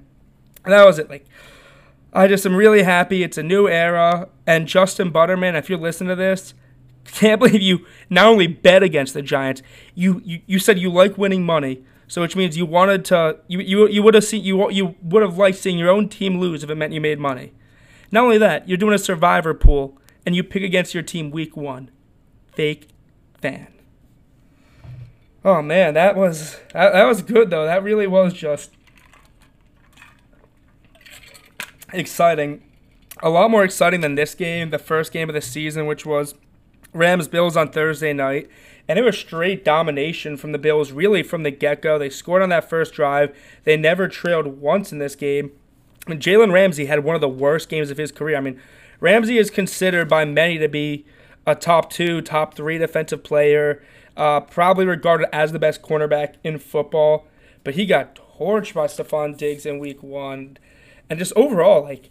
And 0.65 0.75
that 0.75 0.85
was 0.85 0.99
it. 0.99 1.09
Like, 1.09 1.25
I 2.13 2.27
just 2.27 2.45
am 2.45 2.55
really 2.55 2.83
happy. 2.83 3.23
It's 3.23 3.39
a 3.39 3.43
new 3.43 3.69
era. 3.69 4.29
And 4.47 4.67
Justin 4.67 5.11
Butterman, 5.11 5.57
if 5.57 5.71
you're 5.71 5.79
listening 5.79 6.09
to 6.09 6.17
this, 6.17 6.53
can't 7.05 7.39
believe 7.41 7.63
you 7.63 7.87
not 8.11 8.27
only 8.27 8.47
bet 8.47 8.83
against 8.83 9.15
the 9.15 9.23
Giants, 9.23 9.63
you, 9.95 10.21
you, 10.25 10.41
you 10.47 10.59
said 10.59 10.79
you 10.79 10.91
like 10.91 11.17
winning 11.17 11.45
money. 11.45 11.85
So 12.09 12.23
which 12.23 12.37
means 12.37 12.57
you 12.57 12.67
wanted 12.67 13.05
to 13.07 13.39
you 13.49 13.61
you, 13.61 13.89
you 13.89 14.03
would 14.03 14.15
have 14.15 14.25
seen 14.25 14.45
you 14.45 14.71
you 14.71 14.95
would 15.03 15.23
have 15.23 15.37
liked 15.37 15.59
seeing 15.59 15.79
your 15.79 15.91
own 15.91 16.09
team 16.09 16.39
lose 16.39 16.63
if 16.63 16.71
it 16.71 16.75
meant 16.77 16.93
you 16.93 17.01
made 17.01 17.19
money. 17.19 17.53
Not 18.13 18.25
only 18.25 18.39
that, 18.39 18.69
you're 18.69 18.79
doing 18.79 18.95
a 18.95 18.99
survivor 18.99 19.55
pool 19.55 19.99
and 20.25 20.35
you 20.37 20.45
pick 20.45 20.63
against 20.63 20.95
your 20.95 21.03
team 21.03 21.31
week 21.31 21.57
1. 21.57 21.91
Fake 22.53 22.89
fan. 23.41 23.69
Oh 25.45 25.63
man, 25.63 25.95
that 25.95 26.17
was 26.17 26.57
that, 26.73 26.93
that 26.93 27.05
was 27.05 27.23
good 27.23 27.51
though. 27.51 27.65
That 27.67 27.83
really 27.83 28.07
was 28.07 28.33
just 28.33 28.73
exciting. 31.93 32.63
A 33.23 33.31
lot 33.31 33.51
more 33.51 33.65
exciting 33.65 34.01
than 34.01 34.15
this 34.15 34.35
game, 34.35 34.71
the 34.71 34.79
first 34.79 35.13
game 35.13 35.29
of 35.29 35.35
the 35.35 35.41
season, 35.41 35.87
which 35.87 36.05
was 36.05 36.35
Rams 36.93 37.29
Bills 37.29 37.57
on 37.57 37.71
Thursday 37.71 38.13
night. 38.13 38.49
And 38.89 38.99
it 38.99 39.03
was 39.03 39.19
straight 39.19 39.65
domination 39.65 40.37
from 40.37 40.53
the 40.53 40.59
Bills, 40.59 40.93
really 40.93 41.23
from 41.23 41.43
the 41.43 41.51
get 41.51 41.83
go. 41.83 41.99
They 41.99 42.11
scored 42.11 42.43
on 42.43 42.51
that 42.51 42.69
first 42.69 42.95
drive. 42.95 43.37
They 43.65 43.77
never 43.77 44.07
trailed 44.07 44.61
once 44.61 44.93
in 44.93 44.99
this 44.99 45.17
game. 45.17 45.51
And 46.07 46.21
Jalen 46.21 46.53
Ramsey 46.53 46.87
had 46.87 47.03
one 47.03 47.17
of 47.17 47.21
the 47.21 47.29
worst 47.29 47.69
games 47.69 47.91
of 47.91 47.99
his 47.99 48.13
career. 48.13 48.37
I 48.37 48.41
mean, 48.41 48.61
Ramsey 49.01 49.39
is 49.39 49.51
considered 49.51 50.09
by 50.09 50.25
many 50.25 50.59
to 50.59 50.69
be 50.69 51.05
a 51.47 51.57
top 51.57 51.91
two, 51.91 52.21
top 52.21 52.55
three 52.55 52.79
defensive 52.79 53.25
player, 53.25 53.83
uh, 54.17 54.41
probably 54.41 54.87
regarded 54.87 55.29
as 55.35 55.51
the 55.51 55.59
best 55.59 55.83
cornerback 55.83 56.35
in 56.45 56.59
football. 56.59 57.27
But 57.65 57.75
he 57.75 57.87
got 57.87 58.15
torched 58.39 58.75
by 58.75 58.87
Stefon 58.87 59.37
Diggs 59.37 59.67
in 59.67 59.81
week 59.81 60.03
one. 60.03 60.59
And 61.11 61.19
just 61.19 61.33
overall, 61.35 61.83
like, 61.83 62.11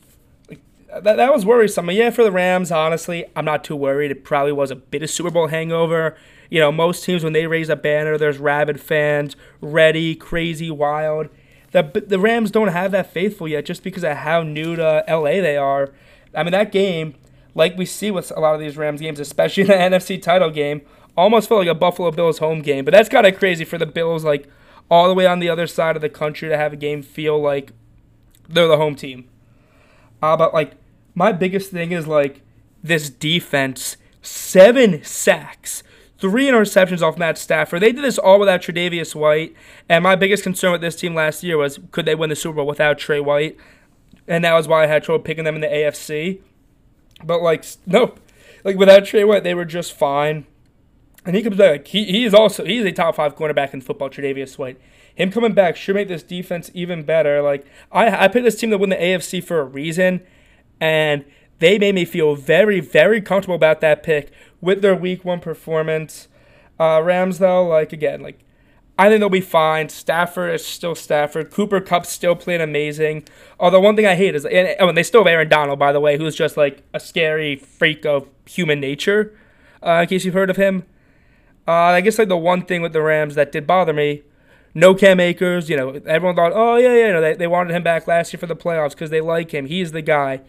that, 0.89 1.15
that 1.15 1.34
was 1.34 1.46
worrisome. 1.46 1.89
Yeah, 1.89 2.10
for 2.10 2.24
the 2.24 2.32
Rams, 2.32 2.72
honestly, 2.72 3.25
I'm 3.36 3.46
not 3.46 3.63
too 3.63 3.75
worried. 3.75 4.12
It 4.12 4.24
probably 4.24 4.51
was 4.51 4.72
a 4.72 4.75
bit 4.75 5.03
of 5.03 5.10
Super 5.10 5.32
Bowl 5.32 5.48
hangover. 5.48 6.17
You 6.50 6.60
know, 6.60 6.72
most 6.72 7.04
teams 7.04 7.24
when 7.24 7.34
they 7.34 7.48
raise 7.48 7.70
a 7.70 7.75
banner, 7.75 8.18
there's 8.18 8.38
rabid 8.38 8.80
fans, 8.80 9.36
ready, 9.62 10.16
crazy, 10.16 10.72
wild. 10.72 11.30
The 11.72 12.04
the 12.06 12.20
Rams 12.20 12.52
don't 12.52 12.70
have 12.70 12.92
that 12.92 13.12
faithful 13.12 13.48
yet, 13.48 13.66
just 13.66 13.84
because 13.84 14.04
of 14.04 14.18
how 14.18 14.44
new 14.44 14.75
to 14.75 15.04
LA 15.08 15.42
they 15.42 15.58
are. 15.58 15.94
I 16.34 16.44
mean, 16.44 16.52
that 16.52 16.72
game, 16.72 17.16
like 17.54 17.78
we 17.78 17.86
see 17.86 18.12
with 18.12 18.32
a 18.36 18.40
lot 18.40 18.54
of 18.54 18.62
these 18.62 18.78
Rams 18.78 19.02
games, 19.02 19.20
especially 19.20 19.64
the 19.64 19.74
NFC 19.74 20.22
title 20.22 20.50
game, 20.50 20.82
almost 21.18 21.50
felt 21.50 21.60
like 21.60 21.68
a 21.68 21.75
Buffalo 21.75 22.12
Bills 22.12 22.40
home 22.40 22.62
game. 22.62 22.86
But 22.86 22.94
that's 22.94 23.10
kind 23.10 23.25
of 23.25 23.38
crazy 23.38 23.66
for 23.66 23.78
the 23.78 23.86
Bills, 23.86 24.24
like 24.24 24.48
all 24.90 25.08
the 25.08 25.14
way 25.14 25.25
on 25.25 25.40
the 25.40 25.50
other 25.50 25.68
side 25.68 25.96
of 25.96 26.02
the 26.02 26.10
country, 26.10 26.50
to 26.50 26.58
have 26.58 26.74
a 26.74 26.78
game 26.78 27.02
feel 27.02 27.42
like 27.42 27.72
they're 28.48 28.68
the 28.68 28.78
home 28.78 28.96
team. 28.96 29.28
Uh, 30.22 30.38
but 30.38 30.54
like 30.54 30.74
my 31.14 31.32
biggest 31.32 31.72
thing 31.72 31.92
is 31.92 32.08
like 32.08 32.42
this 32.84 33.10
defense, 33.10 33.98
seven 34.22 35.04
sacks 35.04 35.82
three 36.29 36.48
interceptions 36.48 37.01
off 37.01 37.17
Matt 37.17 37.38
Stafford. 37.38 37.82
They 37.82 37.91
did 37.91 38.03
this 38.03 38.17
all 38.17 38.39
without 38.39 38.62
Tre'Davious 38.62 39.13
White. 39.13 39.55
And 39.88 40.03
my 40.03 40.15
biggest 40.15 40.44
concern 40.44 40.72
with 40.72 40.82
this 40.82 40.96
team 40.96 41.13
last 41.13 41.44
year 41.44 41.58
was 41.58 41.79
could 41.91 42.05
they 42.05 42.15
win 42.15 42.29
the 42.29 42.36
Super 42.36 42.55
Bowl 42.55 42.67
without 42.67 42.98
Trey 42.98 43.20
White? 43.20 43.58
And 44.27 44.44
that 44.44 44.53
was 44.53 44.67
why 44.67 44.84
I 44.84 44.88
had 44.88 45.03
trouble 45.03 45.24
picking 45.24 45.44
them 45.44 45.55
in 45.55 45.62
the 45.62 45.67
AFC. 45.67 46.41
But 47.24 47.41
like, 47.41 47.63
nope. 47.86 48.20
Like 48.63 48.77
without 48.77 49.05
Trey 49.05 49.24
White, 49.24 49.44
they 49.44 49.53
were 49.53 49.65
just 49.65 49.94
fine. 49.94 50.48
And 51.25 51.36
he 51.36 51.44
comes 51.44 51.58
back. 51.58 51.88
He, 51.88 52.05
he 52.05 52.25
is 52.25 52.34
also 52.34 52.65
he's 52.65 52.86
a 52.86 52.91
top 52.91 53.15
five 53.15 53.36
cornerback 53.36 53.74
in 53.74 53.82
football. 53.82 54.10
Tre'Davious 54.10 54.58
White. 54.58 54.79
Him 55.13 55.32
coming 55.32 55.53
back 55.53 55.75
should 55.75 55.96
make 55.96 56.08
this 56.08 56.24
defense 56.24 56.72
even 56.74 57.03
better. 57.03 57.41
Like 57.41 57.65
I 57.91 58.25
I 58.25 58.27
picked 58.27 58.46
this 58.46 58.60
team 58.60 58.72
to 58.72 58.77
win 58.77 58.89
the 58.89 58.96
AFC 58.96 59.44
for 59.44 59.60
a 59.60 59.63
reason, 59.63 60.22
and 60.79 61.24
they 61.60 61.78
made 61.80 61.96
me 61.96 62.06
feel 62.06 62.36
very 62.36 62.80
very 62.80 63.22
comfortable 63.22 63.56
about 63.56 63.82
that 63.82 64.04
pick 64.04 64.32
with 64.62 64.82
their 64.82 64.96
week 64.96 65.24
one 65.24 65.40
performance. 65.40 66.28
Uh, 66.80 67.02
Rams, 67.02 67.40
though, 67.40 67.68
like, 67.68 67.94
again, 67.94 68.22
like, 68.22 68.40
I 68.98 69.10
think 69.10 69.20
they'll 69.20 69.30
be 69.30 69.42
fine. 69.42 69.90
Stafford 69.90 70.54
is 70.54 70.66
still 70.66 70.96
Stafford. 70.96 71.52
Cooper 71.52 71.82
Kupp 71.82 72.06
still 72.06 72.36
playing 72.36 72.62
amazing. 72.62 73.26
Although 73.60 73.82
one 73.82 73.96
thing 73.96 74.06
I 74.06 74.16
hate 74.16 74.36
is, 74.36 74.46
and, 74.46 74.76
oh, 74.80 74.90
and 74.90 74.98
they 74.98 75.04
still 75.04 75.22
have 75.22 75.28
Aaron 75.28 75.50
Donald, 75.50 75.80
by 75.80 75.92
the 75.92 76.00
way, 76.00 76.18
who's 76.18 76.36
just 76.36 76.58
like 76.58 76.84
a 76.94 77.00
scary 77.00 77.58
freak 77.58 78.06
of 78.06 78.30
human 78.46 78.80
nature. 78.80 79.38
Uh, 79.86 80.02
in 80.02 80.08
case 80.08 80.26
you've 80.26 80.34
heard 80.34 80.50
of 80.50 80.56
him, 80.56 80.84
uh, 81.68 81.72
I 81.72 82.02
guess 82.02 82.18
like 82.18 82.30
the 82.30 82.38
one 82.38 82.64
thing 82.64 82.82
with 82.82 82.94
the 82.94 83.02
Rams 83.02 83.36
that 83.36 83.52
did 83.52 83.68
bother 83.68 83.94
me, 83.94 84.24
no 84.74 84.96
Cam 84.96 85.20
Akers. 85.20 85.70
You 85.70 85.78
know, 85.78 85.90
everyone 86.06 86.36
thought, 86.36 86.54
oh 86.56 86.78
yeah, 86.78 86.94
yeah, 86.94 87.08
you 87.08 87.14
know, 87.14 87.22
they, 87.22 87.34
they 87.34 87.48
wanted 87.48 87.76
him 87.76 87.84
back 87.84 88.08
last 88.08 88.32
year 88.34 88.40
for 88.40 88.48
the 88.48 88.56
playoffs 88.56 88.92
because 88.92 89.10
they 89.10 89.22
like 89.22 89.54
him. 89.54 89.66
He's 89.66 89.92
the 89.92 90.02
guy. 90.02 90.42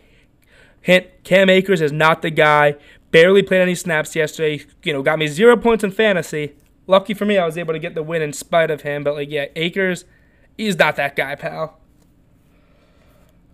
Hint: 0.86 1.24
Cam 1.24 1.50
Akers 1.50 1.80
is 1.80 1.90
not 1.90 2.22
the 2.22 2.30
guy. 2.30 2.76
Barely 3.10 3.42
played 3.42 3.60
any 3.60 3.74
snaps 3.74 4.14
yesterday. 4.14 4.64
You 4.84 4.92
know, 4.92 5.02
got 5.02 5.18
me 5.18 5.26
zero 5.26 5.56
points 5.56 5.82
in 5.82 5.90
fantasy. 5.90 6.54
Lucky 6.86 7.12
for 7.12 7.24
me, 7.24 7.36
I 7.38 7.44
was 7.44 7.58
able 7.58 7.72
to 7.72 7.80
get 7.80 7.96
the 7.96 8.04
win 8.04 8.22
in 8.22 8.32
spite 8.32 8.70
of 8.70 8.82
him. 8.82 9.02
But 9.02 9.14
like, 9.14 9.28
yeah, 9.28 9.46
Akers, 9.56 10.04
he's 10.56 10.78
not 10.78 10.94
that 10.94 11.16
guy, 11.16 11.34
pal. 11.34 11.80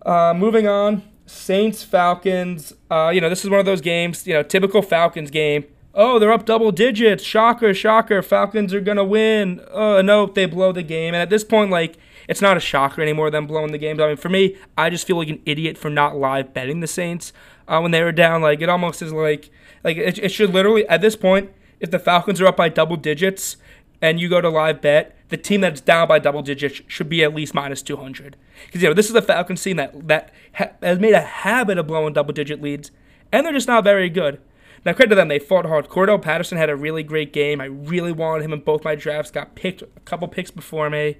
Uh, 0.05 0.35
moving 0.37 0.67
on, 0.67 1.01
Saints 1.25 1.81
Falcons. 1.81 2.73
Uh, 2.91 3.09
you 3.11 3.19
know, 3.19 3.29
this 3.29 3.43
is 3.43 3.49
one 3.49 3.59
of 3.59 3.65
those 3.65 3.81
games. 3.81 4.27
You 4.27 4.35
know, 4.35 4.43
typical 4.43 4.83
Falcons 4.83 5.31
game. 5.31 5.65
Oh, 5.95 6.19
they're 6.19 6.31
up 6.31 6.45
double 6.45 6.71
digits. 6.71 7.23
Shocker, 7.23 7.73
shocker. 7.73 8.21
Falcons 8.21 8.75
are 8.75 8.81
gonna 8.81 9.03
win. 9.03 9.59
Oh 9.71 10.03
no, 10.03 10.27
they 10.27 10.45
blow 10.45 10.71
the 10.71 10.83
game. 10.83 11.15
And 11.15 11.21
at 11.23 11.31
this 11.31 11.43
point, 11.43 11.71
like, 11.71 11.97
it's 12.27 12.41
not 12.41 12.57
a 12.57 12.59
shocker 12.59 13.01
anymore. 13.01 13.29
Them 13.29 13.47
blowing 13.47 13.71
the 13.71 13.77
games. 13.77 13.99
I 13.99 14.07
mean, 14.07 14.17
for 14.17 14.29
me, 14.29 14.57
I 14.77 14.89
just 14.89 15.05
feel 15.05 15.17
like 15.17 15.29
an 15.29 15.41
idiot 15.45 15.77
for 15.77 15.89
not 15.89 16.17
live 16.17 16.53
betting 16.53 16.79
the 16.79 16.87
Saints 16.87 17.33
uh, 17.67 17.79
when 17.79 17.91
they 17.91 18.03
were 18.03 18.11
down. 18.11 18.41
Like, 18.41 18.61
it 18.61 18.69
almost 18.69 19.01
is 19.01 19.11
like, 19.11 19.49
like 19.83 19.97
it, 19.97 20.19
it 20.19 20.29
should 20.29 20.53
literally 20.53 20.87
at 20.87 21.01
this 21.01 21.15
point, 21.15 21.51
if 21.79 21.91
the 21.91 21.99
Falcons 21.99 22.39
are 22.39 22.47
up 22.47 22.57
by 22.57 22.69
double 22.69 22.95
digits 22.95 23.57
and 24.01 24.19
you 24.19 24.29
go 24.29 24.41
to 24.41 24.49
live 24.49 24.81
bet, 24.81 25.15
the 25.29 25.37
team 25.37 25.61
that's 25.61 25.81
down 25.81 26.07
by 26.07 26.19
double 26.19 26.41
digits 26.41 26.81
should 26.87 27.09
be 27.09 27.23
at 27.23 27.33
least 27.33 27.53
minus 27.53 27.81
200. 27.81 28.35
Because, 28.65 28.81
you 28.81 28.87
know, 28.87 28.93
this 28.93 29.07
is 29.07 29.13
the 29.13 29.21
Falcons 29.21 29.61
team 29.61 29.77
that, 29.77 30.07
that 30.07 30.31
ha- 30.55 30.71
has 30.81 30.99
made 30.99 31.13
a 31.13 31.21
habit 31.21 31.77
of 31.77 31.87
blowing 31.87 32.13
double 32.13 32.33
digit 32.33 32.61
leads, 32.61 32.91
and 33.31 33.45
they're 33.45 33.53
just 33.53 33.67
not 33.67 33.83
very 33.83 34.09
good. 34.09 34.39
Now, 34.85 34.93
credit 34.93 35.09
to 35.09 35.15
them, 35.15 35.29
they 35.29 35.39
fought 35.39 35.65
hard. 35.65 35.87
Cordarrelle 35.87 36.21
Patterson 36.21 36.57
had 36.57 36.69
a 36.69 36.75
really 36.75 37.03
great 37.03 37.31
game. 37.31 37.61
I 37.61 37.65
really 37.65 38.11
wanted 38.11 38.43
him 38.43 38.53
in 38.53 38.59
both 38.59 38.83
my 38.83 38.95
drafts, 38.95 39.31
got 39.31 39.55
picked 39.55 39.81
a 39.81 39.87
couple 40.05 40.27
picks 40.27 40.51
before 40.51 40.89
me. 40.89 41.17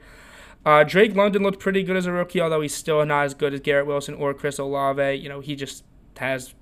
Uh, 0.66 0.84
Drake 0.84 1.16
London 1.16 1.44
looked 1.44 1.60
pretty 1.60 1.84
good 1.84 1.98
as 1.98 2.06
a 2.06 2.12
rookie, 2.12 2.40
although 2.40 2.62
he's 2.62 2.74
still 2.76 3.06
not 3.06 3.26
as 3.26 3.34
good 3.34 3.54
as 3.54 3.60
Garrett 3.60 3.86
Wilson 3.86 4.14
or 4.14 4.34
Chris 4.34 4.60
Olave. 4.60 5.16
You 5.16 5.30
know, 5.30 5.42
he 5.42 5.56
just 5.56 5.84
has, 6.18 6.54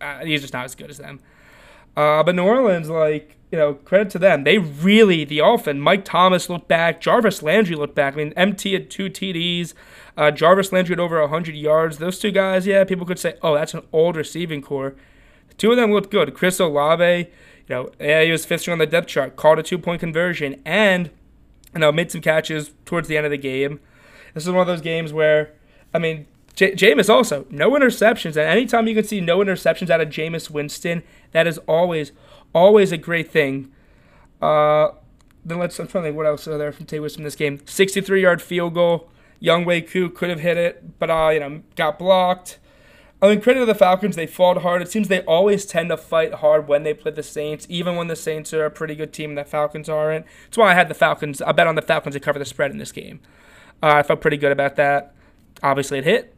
uh, 0.00 0.24
he's 0.24 0.42
just 0.42 0.52
not 0.52 0.64
as 0.64 0.74
good 0.74 0.90
as 0.90 0.98
them. 0.98 1.20
Uh, 1.96 2.22
but 2.22 2.34
New 2.34 2.44
Orleans, 2.44 2.90
like, 2.90 3.36
you 3.50 3.58
know, 3.58 3.74
credit 3.74 4.10
to 4.10 4.18
them. 4.18 4.44
They 4.44 4.58
really, 4.58 5.24
the 5.24 5.38
offense, 5.38 5.78
Mike 5.78 6.04
Thomas 6.04 6.50
looked 6.50 6.66
back. 6.68 7.00
Jarvis 7.00 7.42
Landry 7.42 7.76
looked 7.76 7.94
back. 7.94 8.14
I 8.14 8.16
mean, 8.16 8.32
MT 8.36 8.72
had 8.72 8.90
two 8.90 9.08
TDs. 9.08 9.74
Uh, 10.16 10.30
Jarvis 10.30 10.72
Landry 10.72 10.94
had 10.94 11.00
over 11.00 11.20
100 11.20 11.54
yards. 11.54 11.98
Those 11.98 12.18
two 12.18 12.32
guys, 12.32 12.66
yeah, 12.66 12.84
people 12.84 13.06
could 13.06 13.18
say, 13.18 13.36
oh, 13.42 13.54
that's 13.54 13.72
an 13.72 13.82
old 13.92 14.16
receiving 14.16 14.60
core. 14.60 14.96
The 15.48 15.54
two 15.54 15.70
of 15.70 15.76
them 15.76 15.92
looked 15.92 16.10
good. 16.10 16.34
Chris 16.34 16.58
Olave, 16.58 17.18
you 17.20 17.26
know, 17.68 17.90
yeah, 18.00 18.22
he 18.22 18.32
was 18.32 18.44
fifth 18.44 18.68
on 18.68 18.78
the 18.78 18.86
depth 18.86 19.06
chart, 19.06 19.36
called 19.36 19.60
a 19.60 19.62
two 19.62 19.78
point 19.78 20.00
conversion, 20.00 20.60
and, 20.64 21.10
you 21.74 21.80
know, 21.80 21.92
made 21.92 22.10
some 22.10 22.20
catches 22.20 22.72
towards 22.84 23.08
the 23.08 23.16
end 23.16 23.26
of 23.26 23.30
the 23.30 23.38
game. 23.38 23.80
This 24.32 24.44
is 24.44 24.50
one 24.50 24.60
of 24.60 24.66
those 24.66 24.80
games 24.80 25.12
where, 25.12 25.52
I 25.92 25.98
mean, 25.98 26.26
J- 26.54 26.72
Jameis 26.72 27.08
also, 27.08 27.46
no 27.50 27.70
interceptions. 27.72 28.36
And 28.36 28.48
anytime 28.48 28.86
you 28.86 28.94
can 28.94 29.04
see 29.04 29.20
no 29.20 29.38
interceptions 29.38 29.90
out 29.90 30.00
of 30.00 30.08
Jameis 30.08 30.50
Winston, 30.50 31.02
that 31.32 31.46
is 31.46 31.58
always, 31.66 32.12
always 32.52 32.92
a 32.92 32.96
great 32.96 33.30
thing. 33.30 33.72
Uh, 34.40 34.90
then 35.44 35.58
let's, 35.58 35.78
I'm 35.78 35.88
trying 35.88 36.04
to 36.04 36.08
think 36.08 36.16
what 36.16 36.26
else 36.26 36.46
are 36.48 36.58
there 36.58 36.72
from 36.72 36.86
Taylor 36.86 37.08
from 37.08 37.24
this 37.24 37.36
game. 37.36 37.60
63 37.64 38.22
yard 38.22 38.42
field 38.42 38.74
goal. 38.74 39.08
Younghoe 39.42 39.90
Koo 39.90 40.08
could 40.08 40.30
have 40.30 40.40
hit 40.40 40.56
it, 40.56 40.98
but, 40.98 41.10
uh, 41.10 41.30
you 41.32 41.40
know, 41.40 41.62
got 41.76 41.98
blocked. 41.98 42.58
I 43.24 43.28
mean, 43.28 43.40
credit 43.40 43.60
to 43.60 43.66
the 43.66 43.74
Falcons, 43.74 44.16
they 44.16 44.26
fought 44.26 44.58
hard. 44.58 44.82
It 44.82 44.90
seems 44.90 45.08
they 45.08 45.22
always 45.22 45.64
tend 45.64 45.88
to 45.88 45.96
fight 45.96 46.34
hard 46.34 46.68
when 46.68 46.82
they 46.82 46.92
play 46.92 47.10
the 47.10 47.22
Saints, 47.22 47.66
even 47.70 47.96
when 47.96 48.08
the 48.08 48.16
Saints 48.16 48.52
are 48.52 48.66
a 48.66 48.70
pretty 48.70 48.94
good 48.94 49.14
team 49.14 49.30
and 49.30 49.38
the 49.38 49.46
Falcons 49.46 49.88
aren't. 49.88 50.26
That's 50.44 50.58
why 50.58 50.72
I 50.72 50.74
had 50.74 50.88
the 50.88 50.94
Falcons. 50.94 51.40
I 51.40 51.52
bet 51.52 51.66
on 51.66 51.74
the 51.74 51.80
Falcons 51.80 52.14
to 52.14 52.20
cover 52.20 52.38
the 52.38 52.44
spread 52.44 52.70
in 52.70 52.76
this 52.76 52.92
game. 52.92 53.20
Uh, 53.82 53.94
I 53.94 54.02
felt 54.02 54.20
pretty 54.20 54.36
good 54.36 54.52
about 54.52 54.76
that. 54.76 55.14
Obviously, 55.62 56.00
it 56.00 56.04
hit. 56.04 56.36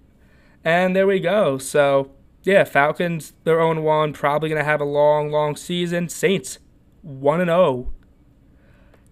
And 0.65 0.95
there 0.95 1.09
we 1.09 1.19
go. 1.19 1.59
So, 1.59 2.13
yeah, 2.45 2.63
Falcons, 2.63 3.33
they're 3.43 3.59
0 3.59 3.81
1, 3.81 4.13
probably 4.13 4.49
going 4.49 4.61
to 4.61 4.65
have 4.65 4.81
a 4.81 4.85
long, 4.85 5.33
long 5.33 5.57
season. 5.57 6.09
Saints, 6.09 6.61
1 7.03 7.45
0. 7.45 7.93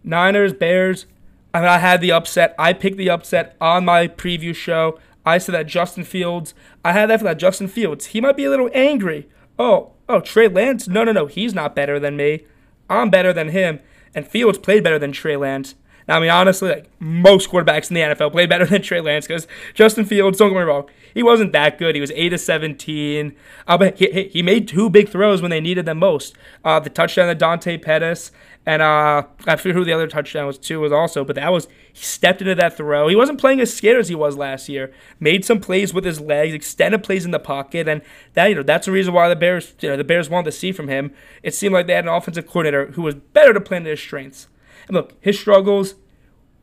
Niners, 0.04 0.52
Bears, 0.52 1.06
I 1.52 1.58
mean, 1.58 1.68
I 1.68 1.78
had 1.78 2.00
the 2.00 2.12
upset. 2.12 2.54
I 2.56 2.72
picked 2.72 2.98
the 2.98 3.10
upset 3.10 3.56
on 3.60 3.84
my 3.84 4.06
preview 4.06 4.54
show. 4.54 5.00
I 5.26 5.38
said 5.38 5.54
that 5.54 5.66
Justin 5.66 6.04
Fields, 6.04 6.54
I 6.84 6.92
had 6.92 7.10
that 7.10 7.20
for 7.20 7.24
that 7.24 7.38
Justin 7.38 7.68
Fields. 7.68 8.06
He 8.06 8.20
might 8.20 8.37
be 8.37 8.44
a 8.44 8.50
little 8.50 8.70
angry. 8.74 9.28
Oh, 9.58 9.92
oh, 10.08 10.20
Trey 10.20 10.48
Lance? 10.48 10.88
No, 10.88 11.04
no, 11.04 11.12
no. 11.12 11.26
He's 11.26 11.54
not 11.54 11.74
better 11.74 11.98
than 11.98 12.16
me. 12.16 12.44
I'm 12.90 13.10
better 13.10 13.32
than 13.32 13.48
him. 13.48 13.80
And 14.14 14.26
Fields 14.26 14.58
played 14.58 14.84
better 14.84 14.98
than 14.98 15.12
Trey 15.12 15.37
Lance. 15.37 15.74
Now, 16.06 16.16
I 16.16 16.20
mean, 16.20 16.30
honestly, 16.30 16.70
like 16.70 16.90
most 17.00 17.50
quarterbacks 17.50 17.90
in 17.90 17.94
the 17.94 18.00
NFL 18.00 18.32
play 18.32 18.46
better 18.46 18.66
than 18.66 18.82
Trey 18.82 19.00
Lance 19.00 19.26
because 19.26 19.46
Justin 19.74 20.04
Fields, 20.04 20.38
don't 20.38 20.50
get 20.50 20.58
me 20.58 20.62
wrong, 20.62 20.88
he 21.14 21.22
wasn't 21.22 21.52
that 21.52 21.78
good. 21.78 21.94
He 21.94 22.00
was 22.00 22.10
8 22.14 22.30
to 22.30 22.38
17. 22.38 23.34
Uh, 23.66 23.78
but 23.78 23.98
he, 23.98 24.24
he 24.24 24.42
made 24.42 24.68
two 24.68 24.90
big 24.90 25.08
throws 25.08 25.40
when 25.40 25.50
they 25.50 25.60
needed 25.60 25.86
them 25.86 25.98
most. 25.98 26.34
Uh, 26.64 26.80
the 26.80 26.90
touchdown 26.90 27.28
to 27.28 27.34
Dante 27.34 27.78
Pettis, 27.78 28.32
and 28.66 28.80
uh, 28.80 29.24
I 29.46 29.56
forget 29.56 29.76
who 29.76 29.84
the 29.84 29.92
other 29.92 30.06
touchdown 30.06 30.46
was 30.46 30.58
too 30.58 30.80
was 30.80 30.92
also, 30.92 31.22
but 31.22 31.36
that 31.36 31.52
was 31.52 31.68
he 31.92 32.02
stepped 32.02 32.40
into 32.40 32.54
that 32.54 32.76
throw. 32.76 33.08
He 33.08 33.16
wasn't 33.16 33.38
playing 33.38 33.60
as 33.60 33.72
scared 33.72 34.00
as 34.00 34.08
he 34.08 34.14
was 34.14 34.36
last 34.36 34.68
year. 34.70 34.92
Made 35.20 35.44
some 35.44 35.60
plays 35.60 35.92
with 35.92 36.04
his 36.04 36.20
legs, 36.20 36.54
extended 36.54 37.02
plays 37.02 37.26
in 37.26 37.30
the 37.30 37.38
pocket, 37.38 37.86
and 37.86 38.00
that 38.32 38.46
you 38.46 38.54
know 38.54 38.62
that's 38.62 38.86
the 38.86 38.92
reason 38.92 39.12
why 39.12 39.28
the 39.28 39.36
Bears 39.36 39.74
you 39.80 39.90
know 39.90 39.96
the 39.96 40.04
Bears 40.04 40.30
wanted 40.30 40.46
to 40.46 40.52
see 40.52 40.72
from 40.72 40.88
him. 40.88 41.12
It 41.42 41.54
seemed 41.54 41.74
like 41.74 41.86
they 41.86 41.94
had 41.94 42.04
an 42.04 42.10
offensive 42.10 42.46
coordinator 42.46 42.92
who 42.92 43.02
was 43.02 43.14
better 43.14 43.52
to 43.52 43.60
play 43.60 43.76
into 43.76 43.90
his 43.90 44.00
strengths. 44.00 44.48
And 44.88 44.94
look, 44.96 45.14
his 45.20 45.38
struggles 45.38 45.94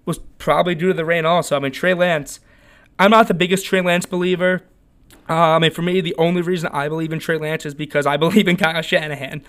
was 0.05 0.19
probably 0.38 0.75
due 0.75 0.88
to 0.88 0.93
the 0.93 1.05
rain 1.05 1.25
also. 1.25 1.55
I 1.55 1.60
mean, 1.60 1.71
Trey 1.71 1.93
Lance, 1.93 2.39
I'm 2.99 3.12
not 3.12 3.27
the 3.27 3.34
biggest 3.34 3.65
Trey 3.65 3.81
Lance 3.81 4.05
believer. 4.05 4.63
I 5.27 5.60
mean, 5.60 5.71
for 5.71 5.81
me, 5.81 6.01
the 6.01 6.15
only 6.17 6.41
reason 6.41 6.69
I 6.73 6.89
believe 6.89 7.13
in 7.13 7.19
Trey 7.19 7.38
Lance 7.38 7.65
is 7.65 7.73
because 7.73 8.05
I 8.05 8.17
believe 8.25 8.47
in 8.47 8.57
Kyle 8.57 8.81
Shanahan. 8.81 9.43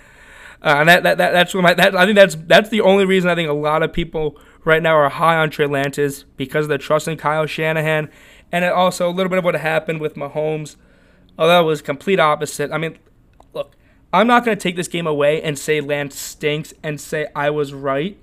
Uh, 0.61 0.75
and 0.79 0.89
that, 0.89 1.03
that, 1.03 1.17
that 1.17 1.31
that's 1.31 1.53
what 1.53 1.61
my 1.61 1.73
that 1.73 1.93
I 1.93 2.05
think 2.05 2.15
that's 2.15 2.35
that's 2.35 2.69
the 2.69 2.79
only 2.79 3.03
reason 3.03 3.29
I 3.29 3.35
think 3.35 3.49
a 3.49 3.53
lot 3.53 3.83
of 3.83 3.91
people 3.91 4.39
right 4.63 4.81
now 4.81 4.95
are 4.95 5.09
high 5.09 5.35
on 5.35 5.49
Trey 5.49 5.65
Lance 5.65 5.97
is 5.97 6.23
because 6.37 6.65
of 6.65 6.69
the 6.69 6.77
trust 6.77 7.05
in 7.05 7.17
Kyle 7.17 7.45
Shanahan, 7.45 8.09
and 8.49 8.63
also 8.63 9.09
a 9.09 9.11
little 9.11 9.29
bit 9.29 9.39
of 9.39 9.43
what 9.43 9.55
happened 9.55 9.99
with 9.99 10.15
Mahomes. 10.15 10.77
Although 11.37 11.63
it 11.63 11.65
was 11.65 11.81
complete 11.81 12.19
opposite. 12.19 12.71
I 12.71 12.77
mean, 12.77 12.97
look, 13.53 13.75
I'm 14.13 14.27
not 14.27 14.45
going 14.45 14.57
to 14.57 14.61
take 14.61 14.77
this 14.77 14.87
game 14.87 15.07
away 15.07 15.41
and 15.41 15.59
say 15.59 15.81
Lance 15.81 16.17
stinks 16.17 16.73
and 16.81 17.01
say 17.01 17.27
I 17.35 17.49
was 17.49 17.73
right 17.73 18.17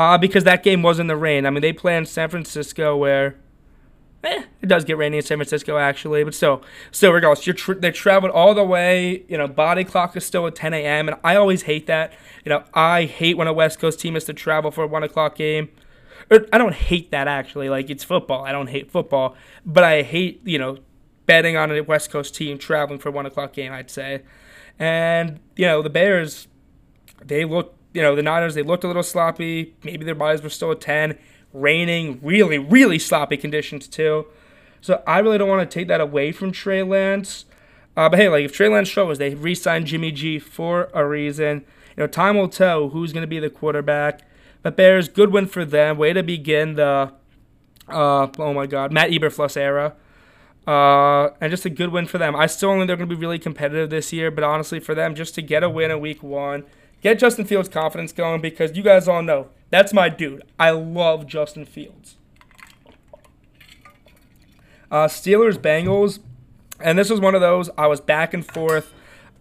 uh, 0.00 0.16
because 0.16 0.44
that 0.44 0.62
game 0.62 0.82
was 0.82 0.98
in 0.98 1.08
the 1.08 1.16
rain. 1.16 1.44
I 1.44 1.50
mean, 1.50 1.60
they 1.60 1.74
play 1.74 1.96
in 1.96 2.06
San 2.06 2.28
Francisco 2.30 2.96
where. 2.96 3.36
Eh, 4.22 4.42
it 4.60 4.66
does 4.66 4.84
get 4.84 4.98
rainy 4.98 5.16
in 5.16 5.22
San 5.22 5.38
Francisco 5.38 5.78
actually, 5.78 6.22
but 6.24 6.34
still, 6.34 6.62
still 6.90 7.10
regardless, 7.10 7.46
you're 7.46 7.54
tr- 7.54 7.72
they 7.72 7.90
traveled 7.90 8.30
all 8.32 8.54
the 8.54 8.62
way. 8.62 9.24
You 9.28 9.38
know, 9.38 9.48
body 9.48 9.82
clock 9.82 10.14
is 10.14 10.26
still 10.26 10.46
at 10.46 10.54
10 10.54 10.74
a.m. 10.74 11.08
and 11.08 11.16
I 11.24 11.36
always 11.36 11.62
hate 11.62 11.86
that. 11.86 12.12
You 12.44 12.50
know, 12.50 12.64
I 12.74 13.04
hate 13.04 13.38
when 13.38 13.48
a 13.48 13.52
West 13.54 13.78
Coast 13.78 13.98
team 13.98 14.12
has 14.12 14.24
to 14.24 14.34
travel 14.34 14.70
for 14.70 14.84
a 14.84 14.86
one 14.86 15.02
o'clock 15.02 15.36
game. 15.36 15.70
Or, 16.30 16.46
I 16.52 16.58
don't 16.58 16.74
hate 16.74 17.10
that 17.12 17.28
actually. 17.28 17.70
Like 17.70 17.88
it's 17.88 18.04
football. 18.04 18.44
I 18.44 18.52
don't 18.52 18.66
hate 18.66 18.90
football, 18.90 19.36
but 19.64 19.84
I 19.84 20.02
hate 20.02 20.42
you 20.44 20.58
know 20.58 20.76
betting 21.24 21.56
on 21.56 21.70
a 21.70 21.80
West 21.80 22.10
Coast 22.10 22.34
team 22.34 22.58
traveling 22.58 22.98
for 22.98 23.08
a 23.08 23.12
one 23.12 23.24
o'clock 23.24 23.54
game. 23.54 23.72
I'd 23.72 23.90
say, 23.90 24.22
and 24.78 25.40
you 25.56 25.64
know 25.64 25.80
the 25.80 25.88
Bears, 25.88 26.46
they 27.24 27.46
look 27.46 27.74
you 27.92 28.02
know, 28.02 28.14
the 28.14 28.22
Niners, 28.22 28.54
they 28.54 28.62
looked 28.62 28.84
a 28.84 28.86
little 28.86 29.02
sloppy. 29.02 29.74
Maybe 29.82 30.04
their 30.04 30.14
bodies 30.14 30.42
were 30.42 30.50
still 30.50 30.72
at 30.72 30.80
10. 30.80 31.18
Raining, 31.52 32.20
really, 32.22 32.58
really 32.58 32.98
sloppy 32.98 33.36
conditions, 33.36 33.88
too. 33.88 34.26
So 34.80 35.02
I 35.06 35.18
really 35.18 35.38
don't 35.38 35.48
want 35.48 35.68
to 35.68 35.74
take 35.78 35.88
that 35.88 36.00
away 36.00 36.32
from 36.32 36.52
Trey 36.52 36.82
Lance. 36.82 37.44
Uh, 37.96 38.08
but 38.08 38.18
hey, 38.18 38.28
like 38.28 38.44
if 38.44 38.52
Trey 38.52 38.68
Lance 38.68 38.88
shows 38.88 39.18
they 39.18 39.34
re-signed 39.34 39.86
Jimmy 39.86 40.12
G 40.12 40.38
for 40.38 40.88
a 40.94 41.04
reason. 41.04 41.64
You 41.96 42.04
know, 42.04 42.06
time 42.06 42.36
will 42.36 42.48
tell 42.48 42.90
who's 42.90 43.12
going 43.12 43.22
to 43.22 43.28
be 43.28 43.40
the 43.40 43.50
quarterback. 43.50 44.22
But 44.62 44.76
Bears, 44.76 45.08
good 45.08 45.32
win 45.32 45.46
for 45.46 45.64
them. 45.64 45.98
Way 45.98 46.12
to 46.12 46.22
begin 46.22 46.74
the, 46.74 47.12
uh, 47.88 48.28
oh 48.38 48.54
my 48.54 48.66
God, 48.66 48.92
Matt 48.92 49.10
Eberflus 49.10 49.56
era. 49.56 49.94
Uh, 50.66 51.30
and 51.40 51.50
just 51.50 51.64
a 51.64 51.70
good 51.70 51.90
win 51.90 52.06
for 52.06 52.18
them. 52.18 52.36
I 52.36 52.46
still 52.46 52.70
think 52.74 52.86
they're 52.86 52.96
going 52.96 53.08
to 53.08 53.14
be 53.14 53.20
really 53.20 53.38
competitive 53.38 53.90
this 53.90 54.12
year, 54.12 54.30
but 54.30 54.44
honestly, 54.44 54.78
for 54.78 54.94
them, 54.94 55.14
just 55.14 55.34
to 55.34 55.42
get 55.42 55.62
a 55.62 55.70
win 55.70 55.90
in 55.90 56.00
week 56.00 56.22
one, 56.22 56.64
Get 57.00 57.18
Justin 57.18 57.44
Fields' 57.44 57.68
confidence 57.68 58.12
going 58.12 58.40
because 58.40 58.76
you 58.76 58.82
guys 58.82 59.08
all 59.08 59.22
know 59.22 59.48
that's 59.70 59.92
my 59.92 60.08
dude. 60.08 60.42
I 60.58 60.70
love 60.70 61.26
Justin 61.26 61.64
Fields. 61.64 62.16
Uh, 64.90 65.06
Steelers 65.06 65.56
Bengals, 65.56 66.18
and 66.80 66.98
this 66.98 67.08
was 67.08 67.20
one 67.20 67.34
of 67.34 67.40
those 67.40 67.70
I 67.78 67.86
was 67.86 68.00
back 68.00 68.34
and 68.34 68.44
forth. 68.44 68.92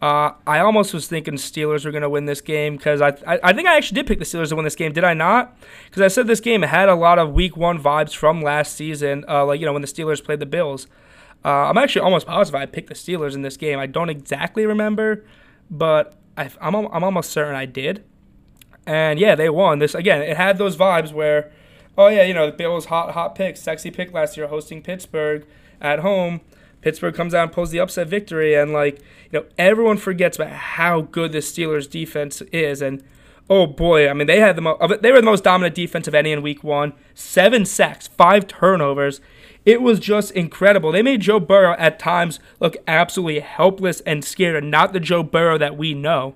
Uh, 0.02 0.32
I 0.48 0.60
almost 0.60 0.94
was 0.94 1.08
thinking 1.08 1.34
Steelers 1.34 1.84
were 1.84 1.92
going 1.92 2.04
to 2.04 2.10
win 2.10 2.26
this 2.26 2.40
game 2.40 2.78
because 2.78 3.02
I, 3.02 3.10
I, 3.28 3.40
I 3.44 3.54
think 3.54 3.68
I 3.68 3.76
actually 3.76 3.96
did 3.96 4.08
pick 4.08 4.20
the 4.20 4.26
Steelers 4.26 4.50
to 4.50 4.56
win 4.56 4.64
this 4.64 4.76
game. 4.76 4.94
Did 4.94 5.04
I 5.04 5.14
not? 5.14 5.58
Because 5.86 6.02
I 6.02 6.08
said 6.08 6.28
this 6.28 6.40
game 6.40 6.62
had 6.62 6.88
a 6.88 6.96
lot 6.96 7.20
of 7.20 7.34
Week 7.34 7.58
One 7.58 7.82
vibes 7.82 8.16
from 8.16 8.42
last 8.42 8.76
season, 8.76 9.26
uh, 9.28 9.46
like 9.46 9.60
you 9.60 9.66
know 9.66 9.74
when 9.74 9.82
the 9.82 9.88
Steelers 9.88 10.24
played 10.24 10.40
the 10.40 10.46
Bills. 10.46 10.88
Uh, 11.44 11.50
I'm 11.50 11.78
actually 11.78 12.02
almost 12.02 12.28
positive 12.28 12.62
I 12.62 12.66
picked 12.66 12.90
the 12.90 12.96
Steelers 12.96 13.34
in 13.34 13.42
this 13.42 13.58
game. 13.58 13.80
I 13.80 13.88
don't 13.88 14.10
exactly 14.10 14.66
remember, 14.66 15.26
but 15.70 16.19
I, 16.40 16.50
I'm, 16.62 16.74
I'm 16.76 17.04
almost 17.04 17.32
certain 17.32 17.56
I 17.56 17.66
did. 17.66 18.04
And 18.86 19.20
yeah, 19.20 19.36
they 19.36 19.50
won. 19.50 19.80
This 19.80 19.94
again, 19.94 20.22
it 20.22 20.38
had 20.38 20.58
those 20.58 20.78
vibes 20.78 21.12
where 21.12 21.52
oh 21.98 22.08
yeah, 22.08 22.24
you 22.24 22.34
know 22.34 22.48
the 22.48 22.56
Bills 22.58 22.86
hot 22.86 23.12
hot 23.12 23.36
pick, 23.36 23.58
sexy 23.58 23.92
pick 23.92 24.14
last 24.14 24.38
year, 24.38 24.48
hosting 24.48 24.82
Pittsburgh 24.82 25.46
at 25.82 26.00
home. 26.00 26.42
Pittsburgh 26.82 27.14
comes 27.14 27.34
out 27.34 27.44
and 27.44 27.52
pulls 27.52 27.72
the 27.72 27.80
upset 27.80 28.08
victory, 28.08 28.56
and 28.56 28.72
like 28.72 29.00
you 29.32 29.40
know 29.40 29.46
everyone 29.58 29.98
forgets 29.98 30.38
about 30.38 30.52
how 30.52 31.02
good 31.02 31.34
the 31.34 31.40
Steelers 31.40 31.90
defense 31.90 32.42
is, 32.54 32.82
and 32.82 33.04
oh 33.50 33.68
boy, 33.68 34.08
I 34.10 34.14
mean 34.14 34.28
they 34.28 34.40
had 34.40 34.56
the 34.56 35.00
they 35.02 35.12
were 35.12 35.20
the 35.20 35.26
most 35.26 35.44
dominant 35.44 35.76
defense 35.76 36.08
of 36.08 36.16
any 36.16 36.32
in 36.32 36.42
Week 36.42 36.64
One, 36.64 36.94
seven 37.14 37.66
sacks, 37.66 38.08
five 38.08 38.48
turnovers. 38.48 39.22
It 39.66 39.82
was 39.82 40.00
just 40.00 40.32
incredible. 40.32 40.92
They 40.92 41.02
made 41.02 41.22
Joe 41.22 41.40
Burrow 41.40 41.76
at 41.78 42.00
times 42.00 42.40
look 42.60 42.78
absolutely 42.88 43.40
helpless 43.42 44.02
and 44.02 44.24
scared, 44.24 44.56
and 44.56 44.72
not 44.72 44.94
the 44.94 45.00
Joe 45.00 45.24
Burrow 45.24 45.58
that 45.58 45.78
we 45.78 45.94
know. 45.94 46.36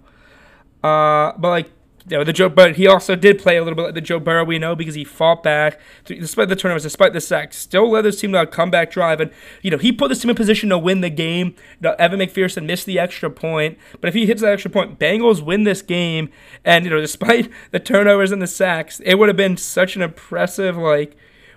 Uh, 0.84 1.32
but 1.38 1.50
like 1.50 1.72
you 2.10 2.18
know, 2.18 2.24
the 2.24 2.34
Joe, 2.34 2.50
but 2.50 2.76
he 2.76 2.88
also 2.88 3.16
did 3.16 3.40
play 3.40 3.56
a 3.56 3.64
little 3.64 3.76
bit 3.76 3.84
like 3.84 3.94
the 3.94 4.02
Joe 4.02 4.20
Burrow 4.20 4.44
we 4.44 4.60
know 4.60 4.76
because 4.76 4.96
he 4.96 5.04
fought 5.04 5.42
back 5.42 5.80
despite 6.06 6.50
the 6.50 6.56
turnovers, 6.56 6.84
despite 6.84 7.14
the 7.14 7.22
sacks. 7.22 7.58
Still 7.58 7.90
led 7.90 8.02
this 8.04 8.20
team 8.20 8.34
to 8.34 8.42
a 8.42 8.48
comeback 8.48 8.92
drive, 8.92 9.22
and 9.22 9.32
you 9.62 9.72
know 9.72 9.78
he 9.78 9.92
put 9.92 10.10
this 10.10 10.22
team 10.22 10.30
in 10.30 10.36
position 10.36 10.70
to 10.70 10.78
win 10.78 11.02
the 11.02 11.10
game. 11.10 11.56
You 11.80 11.90
know, 11.90 11.96
Evan 11.98 12.20
McPherson 12.20 12.66
missed 12.66 12.86
the 12.86 13.00
extra 13.00 13.30
point, 13.30 13.78
but 14.02 14.10
if 14.10 14.14
he 14.14 14.26
hits 14.26 14.42
that 14.42 14.52
extra 14.52 14.70
point, 14.70 15.00
Bengals 15.00 15.42
win 15.42 15.64
this 15.64 15.82
game. 15.82 16.30
And 16.66 16.84
you 16.84 16.92
know, 16.92 17.00
despite 17.00 17.50
the 17.72 17.80
turnovers 17.80 18.32
and 18.32 18.42
the 18.42 18.48
sacks, 18.48 19.00
it 19.06 19.16
would 19.16 19.30
have 19.30 19.38
been 19.38 19.58
such 19.58 19.96
an 19.96 20.02
impressive 20.02 20.76
like 20.76 21.16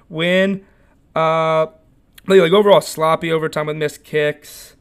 win. 0.09 0.65
Uh, 1.15 1.67
like 2.29 2.53
overall 2.53 2.81
sloppy 2.81 3.33
overtime 3.33 3.67
with 3.67 3.77
missed 3.77 4.05
kicks. 4.05 4.76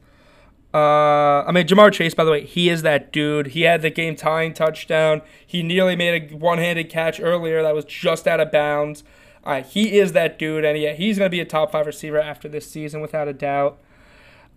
Uh, 0.76 1.42
I 1.46 1.52
mean, 1.52 1.66
Ja'Marr 1.66 1.90
Chase, 1.90 2.12
by 2.12 2.22
the 2.22 2.30
way, 2.30 2.44
he 2.44 2.68
is 2.68 2.82
that 2.82 3.10
dude. 3.10 3.48
He 3.48 3.62
had 3.62 3.80
the 3.80 3.88
game 3.88 4.14
tying 4.14 4.52
touchdown. 4.52 5.22
He 5.46 5.62
nearly 5.62 5.96
made 5.96 6.30
a 6.30 6.36
one 6.36 6.58
handed 6.58 6.90
catch 6.90 7.18
earlier 7.18 7.62
that 7.62 7.74
was 7.74 7.86
just 7.86 8.28
out 8.28 8.40
of 8.40 8.52
bounds. 8.52 9.02
Uh, 9.42 9.62
he 9.62 9.98
is 9.98 10.12
that 10.12 10.38
dude, 10.38 10.66
and 10.66 10.78
yeah, 10.78 10.92
he's 10.92 11.16
going 11.16 11.30
to 11.30 11.34
be 11.34 11.40
a 11.40 11.46
top 11.46 11.72
five 11.72 11.86
receiver 11.86 12.20
after 12.20 12.46
this 12.46 12.70
season, 12.70 13.00
without 13.00 13.26
a 13.26 13.32
doubt. 13.32 13.78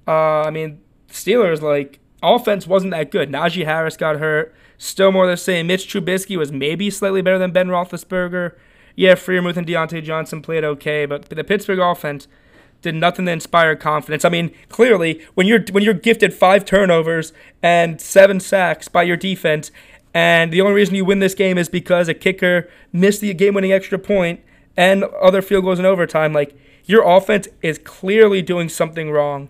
Uh, 0.05 0.41
I 0.41 0.49
mean, 0.49 0.81
Steelers, 1.09 1.61
like, 1.61 1.99
offense 2.21 2.67
wasn't 2.67 2.91
that 2.91 3.11
good. 3.11 3.31
Najee 3.31 3.63
Harris 3.63 3.95
got 3.95 4.17
hurt. 4.17 4.53
Still 4.77 5.13
more 5.13 5.25
the 5.25 5.37
same. 5.37 5.67
Mitch 5.67 5.87
Trubisky 5.87 6.35
was 6.35 6.51
maybe 6.51 6.89
slightly 6.89 7.21
better 7.21 7.37
than 7.37 7.51
Ben 7.51 7.69
Roethlisberger. 7.69 8.57
Yeah, 8.97 9.15
Freiermuth 9.15 9.55
and 9.55 9.65
Diontae 9.65 10.03
Johnson 10.03 10.41
played 10.41 10.65
okay, 10.65 11.05
but 11.05 11.29
the 11.29 11.45
Pittsburgh 11.45 11.79
offense 11.79 12.27
did 12.81 12.95
nothing 12.95 13.25
to 13.25 13.31
inspire 13.31 13.75
confidence. 13.75 14.23
I 14.23 14.29
mean, 14.29 14.53
clearly, 14.69 15.21
when 15.33 15.47
you're 15.47 15.63
when 15.71 15.83
you're 15.83 15.93
gifted 15.93 16.33
five 16.33 16.65
turnovers 16.65 17.33
and 17.61 17.99
seven 17.99 18.39
sacks 18.39 18.87
by 18.87 19.03
your 19.03 19.17
defense, 19.17 19.71
and 20.13 20.51
the 20.51 20.61
only 20.61 20.73
reason 20.73 20.95
you 20.95 21.05
win 21.05 21.19
this 21.19 21.35
game 21.35 21.57
is 21.57 21.69
because 21.69 22.07
a 22.07 22.13
kicker 22.13 22.69
missed 22.91 23.21
the 23.21 23.33
game-winning 23.33 23.71
extra 23.71 23.99
point 23.99 24.41
and 24.75 25.03
other 25.03 25.41
field 25.41 25.65
goals 25.65 25.79
in 25.79 25.85
overtime, 25.85 26.33
like 26.33 26.57
your 26.85 27.07
offense 27.07 27.47
is 27.61 27.77
clearly 27.77 28.41
doing 28.41 28.69
something 28.69 29.11
wrong. 29.11 29.49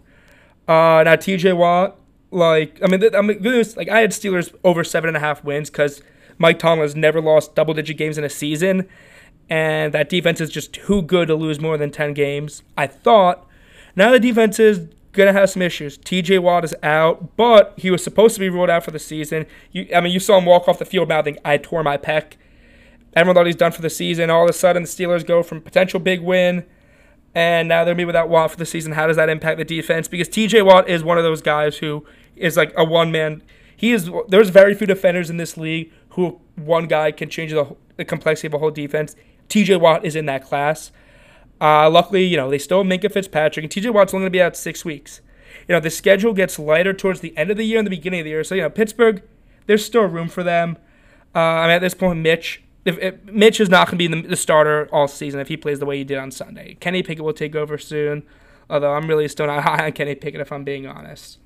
Uh, 0.68 1.04
now, 1.06 1.15
T.J. 1.15 1.54
Watt, 1.54 1.98
like 2.32 2.80
I 2.84 2.88
mean, 2.88 3.15
I 3.15 3.22
mean, 3.22 3.42
like 3.76 3.89
I 3.89 4.02
had 4.02 4.12
Steelers 4.12 4.54
over 4.63 4.84
seven 4.84 5.08
and 5.08 5.18
a 5.18 5.20
half 5.20 5.44
wins 5.44 5.70
because 5.70 6.02
Mike 6.38 6.60
Tomlin 6.60 6.86
has 6.86 6.96
never 6.96 7.22
lost 7.22 7.56
double-digit 7.56 7.98
games 7.98 8.18
in 8.18 8.24
a 8.24 8.30
season 8.30 8.88
and 9.50 9.94
that 9.94 10.10
defense 10.10 10.40
is 10.40 10.50
just 10.50 10.74
too 10.74 11.02
good 11.02 11.28
to 11.28 11.36
lose 11.36 11.60
more 11.60 11.78
than 11.78 11.92
10 11.92 12.14
games. 12.14 12.64
I 12.78 12.88
thought. 12.88 13.48
Now 13.96 14.12
the 14.12 14.20
defense 14.20 14.60
is 14.60 14.88
going 15.12 15.34
to 15.34 15.40
have 15.40 15.50
some 15.50 15.62
issues. 15.62 15.98
TJ 15.98 16.40
Watt 16.40 16.64
is 16.64 16.76
out, 16.84 17.36
but 17.36 17.74
he 17.78 17.90
was 17.90 18.04
supposed 18.04 18.36
to 18.36 18.40
be 18.40 18.50
ruled 18.50 18.70
out 18.70 18.84
for 18.84 18.92
the 18.92 19.00
season. 19.00 19.46
You, 19.72 19.88
I 19.96 20.02
mean, 20.02 20.14
you 20.14 20.20
saw 20.20 20.38
him 20.38 20.46
walk 20.46 20.68
off 20.68 20.80
the 20.80 20.86
field 20.86 21.10
mouthing, 21.10 21.38
I 21.44 21.58
tore 21.58 21.84
my 21.84 21.98
pec. 21.98 22.34
Everyone 23.16 23.36
thought 23.36 23.48
he's 23.48 23.56
done 23.56 23.72
for 23.72 23.82
the 23.82 23.90
season. 23.90 24.30
All 24.30 24.44
of 24.44 24.50
a 24.50 24.54
sudden, 24.54 24.84
the 24.84 24.88
Steelers 24.88 25.26
go 25.26 25.42
from 25.42 25.62
potential 25.62 26.00
big 26.00 26.22
win, 26.22 26.64
and 27.34 27.68
now 27.68 27.84
they're 27.84 27.96
going 27.96 27.98
to 27.98 28.02
be 28.02 28.06
without 28.06 28.30
Watt 28.30 28.52
for 28.52 28.58
the 28.58 28.68
season. 28.68 28.92
How 28.92 29.08
does 29.08 29.16
that 29.18 29.30
impact 29.30 29.58
the 29.58 29.66
defense? 29.66 30.08
Because 30.08 30.30
TJ 30.30 30.64
Watt 30.64 30.88
is 30.88 31.04
one 31.04 31.18
of 31.18 31.24
those 31.24 31.42
guys 31.42 31.78
who 31.78 32.06
is 32.36 32.56
like 32.56 32.72
a 32.78 32.86
one 32.86 33.12
man. 33.12 33.42
He 33.76 33.92
is. 33.94 34.12
There's 34.28 34.50
very 34.50 34.76
few 34.76 34.86
defenders 34.86 35.30
in 35.30 35.38
this 35.38 35.58
league 35.58 35.92
who 36.10 36.40
one 36.56 36.86
guy 36.86 37.12
can 37.12 37.30
change 37.30 37.52
the, 37.52 37.76
the 37.98 38.06
complexity 38.06 38.48
of 38.48 38.54
a 38.54 38.60
whole 38.60 38.72
defense. 38.72 39.16
TJ 39.50 39.80
Watt 39.80 40.06
is 40.06 40.16
in 40.16 40.26
that 40.28 40.44
class. 40.44 40.92
Uh, 41.62 41.90
luckily, 41.90 42.24
you 42.24 42.38
know, 42.38 42.50
they 42.50 42.58
still 42.58 42.84
have 42.84 42.88
Minkah 42.88 43.12
Fitzpatrick, 43.12 43.64
and 43.64 43.72
TJ 43.72 43.94
Watt's 43.94 44.14
only 44.14 44.24
going 44.24 44.32
to 44.32 44.38
be 44.38 44.42
out 44.42 44.56
six 44.56 44.86
weeks. 44.86 45.22
You 45.68 45.76
know, 45.76 45.80
the 45.80 45.90
schedule 45.90 46.34
gets 46.34 46.58
lighter 46.58 46.94
towards 46.94 47.20
the 47.20 47.36
end 47.38 47.52
of 47.52 47.58
the 47.58 47.64
year 47.64 47.78
and 47.78 47.86
the 47.86 47.92
beginning 47.92 48.22
of 48.22 48.24
the 48.24 48.32
year. 48.32 48.44
So, 48.44 48.56
you 48.56 48.62
know, 48.62 48.70
Pittsburgh, 48.70 49.22
there's 49.66 49.86
still 49.86 50.04
room 50.04 50.30
for 50.30 50.44
them. 50.44 50.78
Uh, 51.36 51.40
I 51.40 51.68
mean, 51.68 51.76
at 51.76 51.80
this 51.80 51.94
point, 51.94 52.20
Mitch, 52.20 52.64
if, 52.86 52.98
if 53.00 53.24
Mitch 53.26 53.60
is 53.60 53.70
not 53.70 53.88
going 53.88 53.98
to 54.00 54.10
be 54.10 54.22
the, 54.22 54.28
the, 54.30 54.36
starter 54.36 54.90
all 54.92 55.08
season 55.08 55.40
if 55.40 55.48
he 55.48 55.58
plays 55.58 55.80
the 55.80 55.86
way 55.86 55.98
he 55.98 56.04
did 56.04 56.18
on 56.18 56.32
Sunday. 56.32 56.76
Kenny 56.80 57.04
Pickett 57.04 57.24
will 57.24 57.34
take 57.34 57.56
over 57.56 57.78
soon, 57.78 58.24
although 58.70 58.94
I'm 58.94 59.08
really 59.08 59.28
still 59.28 59.46
not 59.46 59.64
high 59.64 59.86
on 59.86 59.92
Kenny 59.92 60.16
Pickett 60.16 60.42
if 60.42 60.52
I'm 60.52 60.64
being 60.64 60.88
honest. 60.88 61.38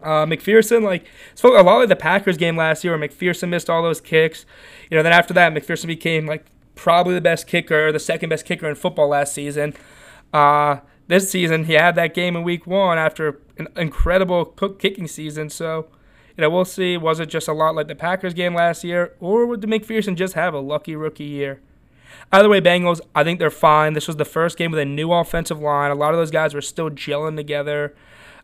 Uh, 0.00 0.26
McPherson, 0.26 0.82
like, 0.82 1.06
spoke 1.34 1.58
a 1.58 1.62
lot 1.62 1.78
like 1.78 1.88
the 1.88 1.96
Packers 1.96 2.36
game 2.36 2.56
last 2.56 2.84
year 2.84 2.96
where 2.96 3.08
McPherson 3.08 3.48
missed 3.48 3.70
all 3.70 3.82
those 3.82 4.00
kicks. 4.00 4.44
You 4.90 4.96
know, 4.96 5.02
then 5.02 5.12
after 5.12 5.34
that, 5.34 5.52
McPherson 5.52 5.86
became 5.86 6.26
like 6.26 6.44
probably 6.76 7.14
the 7.14 7.20
best 7.20 7.48
kicker, 7.48 7.90
the 7.90 7.98
second 7.98 8.28
best 8.28 8.44
kicker 8.44 8.68
in 8.68 8.76
football 8.76 9.08
last 9.08 9.34
season. 9.34 9.74
Uh, 10.32 10.78
this 11.08 11.30
season, 11.30 11.64
he 11.64 11.72
had 11.72 11.96
that 11.96 12.14
game 12.14 12.36
in 12.36 12.44
week 12.44 12.66
one 12.66 12.98
after 12.98 13.40
an 13.58 13.66
incredible 13.76 14.44
kicking 14.44 15.08
season. 15.08 15.50
So, 15.50 15.88
you 16.36 16.42
know, 16.42 16.50
we'll 16.50 16.64
see. 16.64 16.96
Was 16.96 17.18
it 17.18 17.26
just 17.26 17.48
a 17.48 17.52
lot 17.52 17.74
like 17.74 17.88
the 17.88 17.94
Packers 17.94 18.34
game 18.34 18.54
last 18.54 18.84
year, 18.84 19.14
or 19.18 19.46
would 19.46 19.60
the 19.60 19.66
McPherson 19.66 20.14
just 20.14 20.34
have 20.34 20.54
a 20.54 20.60
lucky 20.60 20.94
rookie 20.94 21.24
year? 21.24 21.60
Either 22.32 22.48
way, 22.48 22.60
Bengals, 22.60 23.00
I 23.14 23.24
think 23.24 23.38
they're 23.38 23.50
fine. 23.50 23.92
This 23.92 24.06
was 24.06 24.16
the 24.16 24.24
first 24.24 24.58
game 24.58 24.70
with 24.70 24.80
a 24.80 24.84
new 24.84 25.12
offensive 25.12 25.60
line. 25.60 25.90
A 25.90 25.94
lot 25.94 26.12
of 26.12 26.18
those 26.18 26.30
guys 26.30 26.54
were 26.54 26.60
still 26.60 26.90
gelling 26.90 27.36
together. 27.36 27.94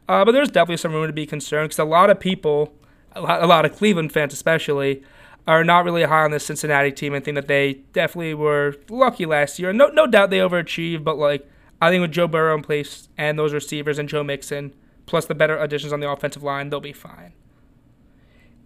Uh, 0.09 0.25
but 0.25 0.33
there's 0.33 0.49
definitely 0.49 0.77
some 0.77 0.93
room 0.93 1.07
to 1.07 1.13
be 1.13 1.27
concerned 1.27 1.69
because 1.69 1.79
a 1.79 1.85
lot 1.85 2.11
of 2.11 2.19
people, 2.21 2.73
a 3.13 3.21
lot, 3.21 3.43
a 3.43 3.47
lot 3.47 3.65
of 3.65 3.75
Cleveland 3.75 4.13
fans 4.13 4.33
especially, 4.33 5.03
are 5.47 5.65
not 5.65 5.85
really 5.85 6.05
high 6.05 6.25
on 6.25 6.31
the 6.31 6.41
Cincinnati 6.41 6.93
team 6.93 7.15
and 7.15 7.25
think 7.25 7.35
that 7.35 7.49
they 7.49 7.75
definitely 7.93 8.35
were 8.35 8.77
lucky 8.89 9.27
last 9.27 9.59
year. 9.59 9.73
No, 9.73 9.89
no 9.89 10.07
doubt 10.07 10.31
they 10.31 10.39
overachieved, 10.39 11.05
but 11.05 11.19
like 11.19 11.49
I 11.81 11.91
think 11.91 12.01
with 12.01 12.13
Joe 12.13 12.29
Burrow 12.29 12.55
in 12.55 12.63
place 12.63 13.09
and 13.19 13.39
those 13.39 13.53
receivers 13.53 13.99
and 13.99 14.09
Joe 14.09 14.23
Mixon, 14.23 14.73
plus 15.07 15.27
the 15.27 15.35
better 15.35 15.59
additions 15.59 15.93
on 15.93 16.01
the 16.01 16.09
offensive 16.09 16.43
line, 16.43 16.71
they'll 16.71 16.81
be 16.81 16.93
fine. 16.93 17.33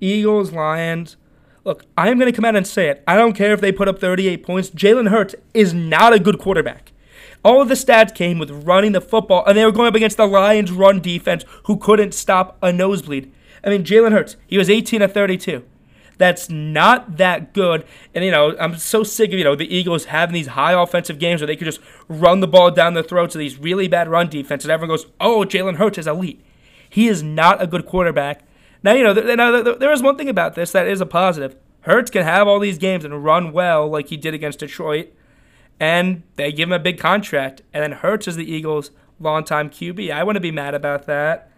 Eagles, 0.00 0.52
Lions. 0.52 1.16
Look, 1.64 1.84
I 1.96 2.10
am 2.10 2.18
going 2.18 2.30
to 2.30 2.36
come 2.36 2.44
out 2.44 2.54
and 2.54 2.66
say 2.66 2.88
it. 2.90 3.02
I 3.08 3.16
don't 3.16 3.32
care 3.32 3.52
if 3.52 3.60
they 3.60 3.72
put 3.72 3.88
up 3.88 3.98
38 3.98 4.44
points. 4.44 4.70
Jalen 4.70 5.08
Hurts 5.08 5.34
is 5.54 5.74
not 5.74 6.12
a 6.12 6.20
good 6.20 6.38
quarterback. 6.38 6.92
All 7.42 7.62
of 7.62 7.68
the 7.68 7.74
stats 7.74 8.14
came 8.14 8.38
with 8.38 8.50
running 8.50 8.92
the 8.92 9.00
football, 9.00 9.44
and 9.46 9.56
they 9.56 9.64
were 9.64 9.72
going 9.72 9.88
up 9.88 9.94
against 9.94 10.16
the 10.16 10.26
Lions' 10.26 10.70
run 10.70 11.00
defense, 11.00 11.44
who 11.64 11.76
couldn't 11.76 12.12
stop 12.12 12.56
a 12.62 12.72
nosebleed. 12.72 13.32
I 13.64 13.70
mean, 13.70 13.82
Jalen 13.82 14.12
Hurts, 14.12 14.36
he 14.46 14.58
was 14.58 14.70
18 14.70 15.02
of 15.02 15.12
32 15.12 15.64
that's 16.18 16.48
not 16.48 17.18
that 17.18 17.52
good. 17.52 17.85
And, 18.14 18.24
you 18.24 18.31
know, 18.31 18.57
I'm 18.59 18.76
so 18.79 19.02
sick 19.02 19.33
of, 19.33 19.38
you 19.38 19.44
know, 19.44 19.55
the 19.55 19.74
Eagles 19.74 20.07
having 20.07 20.35
these 20.35 20.48
high 20.48 20.72
offensive 20.72 21.18
games 21.18 21.40
where 21.40 21.46
they 21.46 21.57
could 21.57 21.66
just 21.66 21.81
run 22.09 22.40
the 22.40 22.48
ball 22.48 22.70
down 22.70 22.94
the 22.94 23.02
throats 23.02 23.35
of 23.35 23.38
these 23.38 23.59
really 23.59 23.88
bad 23.88 24.09
run 24.09 24.29
defense. 24.29 24.64
And 24.64 24.70
everyone 24.70 24.96
goes, 24.96 25.07
oh, 25.20 25.44
Jalen 25.44 25.76
Hurts 25.76 25.98
is 25.98 26.07
elite. 26.07 26.42
He 26.88 27.09
is 27.09 27.22
not 27.22 27.62
a 27.62 27.66
good 27.66 27.87
quarterback. 27.87 28.42
Now, 28.83 28.92
you 28.92 29.02
know, 29.02 29.12
there 29.12 29.92
is 29.92 30.02
one 30.02 30.16
thing 30.16 30.29
about 30.29 30.55
this 30.55 30.72
that 30.72 30.87
is 30.87 31.00
a 31.00 31.07
positive. 31.07 31.57
Hurts 31.81 32.11
can 32.11 32.24
have 32.24 32.48
all 32.48 32.59
these 32.59 32.79
games 32.79 33.05
and 33.05 33.24
run 33.24 33.52
well 33.52 33.88
like 33.88 34.09
he 34.09 34.16
did 34.16 34.35
against 34.35 34.59
Detroit, 34.59 35.12
and 35.79 36.22
they 36.35 36.50
give 36.50 36.68
him 36.68 36.72
a 36.72 36.79
big 36.79 36.98
contract. 36.98 37.62
And 37.72 37.83
then 37.83 37.92
Hurts 37.92 38.26
is 38.26 38.37
the 38.37 38.50
Eagles' 38.50 38.90
longtime 39.20 39.70
QB. 39.70 40.11
I 40.11 40.24
wouldn't 40.24 40.42
be 40.42 40.50
mad 40.50 40.74
about 40.74 41.07
that. 41.07 41.50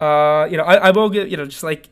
Uh, 0.00 0.48
you 0.50 0.56
know, 0.56 0.64
I, 0.64 0.88
I 0.88 0.90
will 0.90 1.10
get, 1.10 1.28
you 1.28 1.36
know, 1.36 1.46
just 1.46 1.62
like, 1.62 1.88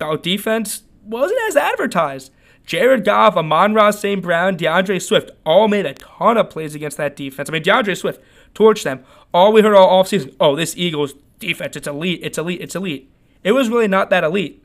oh, 0.00 0.16
defense, 0.16 0.83
wasn't 1.04 1.40
as 1.48 1.56
advertised. 1.56 2.32
Jared 2.66 3.04
Goff, 3.04 3.36
Amon-Ra 3.36 3.90
St. 3.90 4.22
Brown, 4.22 4.56
D'Andre 4.56 4.98
Swift 4.98 5.30
all 5.44 5.68
made 5.68 5.84
a 5.84 5.94
ton 5.94 6.38
of 6.38 6.48
plays 6.48 6.74
against 6.74 6.96
that 6.96 7.14
defense. 7.14 7.48
I 7.48 7.52
mean, 7.52 7.62
D'Andre 7.62 7.94
Swift 7.94 8.22
torched 8.54 8.84
them. 8.84 9.04
All 9.34 9.52
we 9.52 9.60
heard 9.60 9.74
all 9.74 10.02
offseason, 10.02 10.34
oh, 10.40 10.56
this 10.56 10.76
Eagles 10.76 11.14
defense, 11.38 11.76
it's 11.76 11.86
elite, 11.86 12.20
it's 12.22 12.38
elite, 12.38 12.60
it's 12.62 12.74
elite. 12.74 13.10
It 13.42 13.52
was 13.52 13.68
really 13.68 13.88
not 13.88 14.08
that 14.10 14.24
elite. 14.24 14.62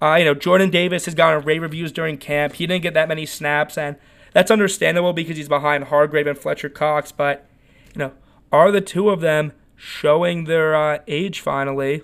Uh, 0.00 0.16
you 0.16 0.24
know, 0.24 0.34
Jordan 0.34 0.70
Davis 0.70 1.04
has 1.04 1.14
gotten 1.14 1.44
rave 1.44 1.62
reviews 1.62 1.92
during 1.92 2.16
camp. 2.16 2.54
He 2.54 2.66
didn't 2.66 2.82
get 2.82 2.94
that 2.94 3.08
many 3.08 3.26
snaps, 3.26 3.76
and 3.76 3.96
that's 4.32 4.50
understandable 4.50 5.12
because 5.12 5.36
he's 5.36 5.48
behind 5.48 5.84
Hargrave 5.84 6.26
and 6.26 6.38
Fletcher 6.38 6.68
Cox. 6.68 7.12
But, 7.12 7.46
you 7.94 7.98
know, 7.98 8.12
are 8.52 8.70
the 8.70 8.80
two 8.80 9.10
of 9.10 9.20
them 9.20 9.52
showing 9.74 10.44
their 10.44 10.74
uh, 10.74 10.98
age 11.06 11.40
finally? 11.40 12.02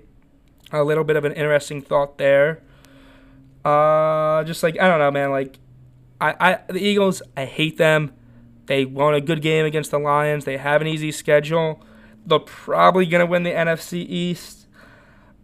A 0.71 0.85
little 0.85 1.05
bit 1.05 1.17
of 1.17 1.25
an 1.25 1.33
interesting 1.33 1.83
thought 1.83 2.19
there. 2.19 2.63
Uh, 3.65 4.45
just 4.45 4.63
like 4.63 4.79
I 4.81 4.89
don't 4.89 4.99
know, 4.99 5.11
man. 5.11 5.31
Like, 5.31 5.59
I, 6.21 6.35
I 6.41 6.73
the 6.73 6.81
Eagles, 6.81 7.23
I 7.37 7.45
hate 7.45 7.79
them. 7.79 8.13
They 8.67 8.85
won 8.85 9.15
a 9.15 9.21
good 9.21 9.43
game 9.43 9.65
against 9.65 9.91
the 9.91 9.99
Lions. 9.99 10.45
They 10.45 10.57
have 10.57 10.81
an 10.81 10.87
easy 10.87 11.13
schedule. 11.13 11.83
They're 12.27 12.39
probably 12.39 13.07
gonna 13.07 13.27
win 13.27 13.43
the 13.43 13.51
NFC 13.51 14.07
East. 14.09 14.67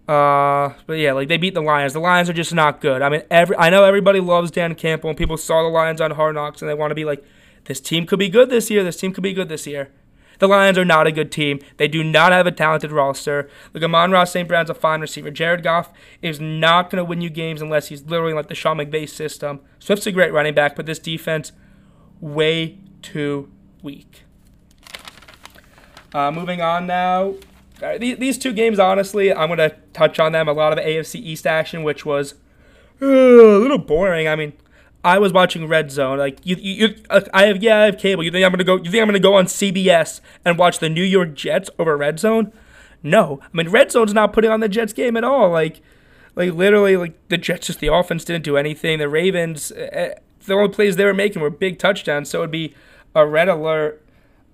Uh, 0.08 0.72
but 0.86 0.94
yeah, 0.94 1.12
like 1.12 1.28
they 1.28 1.36
beat 1.36 1.54
the 1.54 1.60
Lions. 1.60 1.92
The 1.92 2.00
Lions 2.00 2.30
are 2.30 2.32
just 2.34 2.54
not 2.54 2.80
good. 2.80 3.02
I 3.02 3.08
mean, 3.08 3.22
every 3.30 3.56
I 3.56 3.70
know 3.70 3.84
everybody 3.84 4.20
loves 4.20 4.50
Dan 4.50 4.74
Campbell, 4.74 5.10
and 5.10 5.18
people 5.18 5.36
saw 5.36 5.62
the 5.62 5.68
Lions 5.68 6.00
on 6.00 6.12
Hard 6.12 6.34
Knocks, 6.34 6.62
and 6.62 6.68
they 6.68 6.74
want 6.74 6.90
to 6.90 6.94
be 6.94 7.04
like, 7.04 7.22
this 7.64 7.80
team 7.80 8.06
could 8.06 8.18
be 8.18 8.30
good 8.30 8.48
this 8.48 8.70
year. 8.70 8.82
This 8.82 8.96
team 8.96 9.12
could 9.12 9.22
be 9.22 9.34
good 9.34 9.48
this 9.48 9.66
year. 9.66 9.90
The 10.38 10.48
Lions 10.48 10.78
are 10.78 10.84
not 10.84 11.06
a 11.06 11.12
good 11.12 11.32
team. 11.32 11.60
They 11.76 11.88
do 11.88 12.04
not 12.04 12.32
have 12.32 12.46
a 12.46 12.52
talented 12.52 12.92
roster. 12.92 13.48
Look, 13.74 13.82
Amon-Ra 13.82 14.24
St. 14.24 14.46
Brown's 14.46 14.70
a 14.70 14.74
fine 14.74 15.00
receiver. 15.00 15.30
Jared 15.30 15.62
Goff 15.62 15.92
is 16.22 16.40
not 16.40 16.90
going 16.90 16.98
to 16.98 17.04
win 17.04 17.20
you 17.20 17.30
games 17.30 17.60
unless 17.60 17.88
he's 17.88 18.04
literally 18.04 18.34
like 18.34 18.48
the 18.48 18.54
Sean 18.54 18.78
McVay 18.78 19.08
system. 19.08 19.60
Swift's 19.78 20.06
a 20.06 20.12
great 20.12 20.32
running 20.32 20.54
back, 20.54 20.76
but 20.76 20.86
this 20.86 20.98
defense, 20.98 21.52
way 22.20 22.78
too 23.02 23.50
weak. 23.82 24.22
Uh, 26.14 26.30
moving 26.30 26.60
on 26.60 26.86
now. 26.86 27.34
Uh, 27.82 27.98
these, 27.98 28.18
these 28.18 28.38
two 28.38 28.52
games, 28.52 28.78
honestly, 28.78 29.32
I'm 29.32 29.48
going 29.48 29.58
to 29.58 29.76
touch 29.92 30.18
on 30.18 30.32
them. 30.32 30.48
A 30.48 30.52
lot 30.52 30.72
of 30.72 30.78
AFC 30.84 31.16
East 31.16 31.46
action, 31.46 31.82
which 31.82 32.04
was 32.04 32.34
uh, 33.00 33.06
a 33.06 33.58
little 33.58 33.78
boring. 33.78 34.26
I 34.26 34.34
mean, 34.34 34.52
I 35.04 35.18
was 35.18 35.32
watching 35.32 35.68
Red 35.68 35.90
Zone. 35.90 36.18
Like 36.18 36.38
you, 36.44 36.56
you, 36.56 36.88
you 36.88 36.94
I 37.32 37.46
have 37.46 37.62
yeah, 37.62 37.78
I 37.78 37.84
have 37.86 37.98
cable. 37.98 38.22
You 38.22 38.30
think 38.30 38.44
I'm 38.44 38.52
gonna 38.52 38.64
go? 38.64 38.76
You 38.76 38.90
think 38.90 39.00
I'm 39.00 39.08
gonna 39.08 39.20
go 39.20 39.34
on 39.34 39.46
CBS 39.46 40.20
and 40.44 40.58
watch 40.58 40.80
the 40.80 40.88
New 40.88 41.04
York 41.04 41.34
Jets 41.34 41.70
over 41.78 41.96
Red 41.96 42.18
Zone? 42.18 42.52
No, 43.02 43.40
I 43.42 43.56
mean 43.56 43.68
Red 43.68 43.92
Zone's 43.92 44.12
not 44.12 44.32
putting 44.32 44.50
on 44.50 44.60
the 44.60 44.68
Jets 44.68 44.92
game 44.92 45.16
at 45.16 45.24
all. 45.24 45.50
Like, 45.50 45.80
like 46.34 46.52
literally, 46.52 46.96
like 46.96 47.28
the 47.28 47.38
Jets 47.38 47.68
just 47.68 47.80
the 47.80 47.92
offense 47.92 48.24
didn't 48.24 48.44
do 48.44 48.56
anything. 48.56 48.98
The 48.98 49.08
Ravens, 49.08 49.70
uh, 49.70 50.14
the 50.44 50.54
only 50.54 50.68
plays 50.70 50.96
they 50.96 51.04
were 51.04 51.14
making 51.14 51.42
were 51.42 51.50
big 51.50 51.78
touchdowns. 51.78 52.28
So 52.28 52.38
it'd 52.38 52.50
be 52.50 52.74
a 53.14 53.24
red 53.24 53.48
alert. 53.48 54.04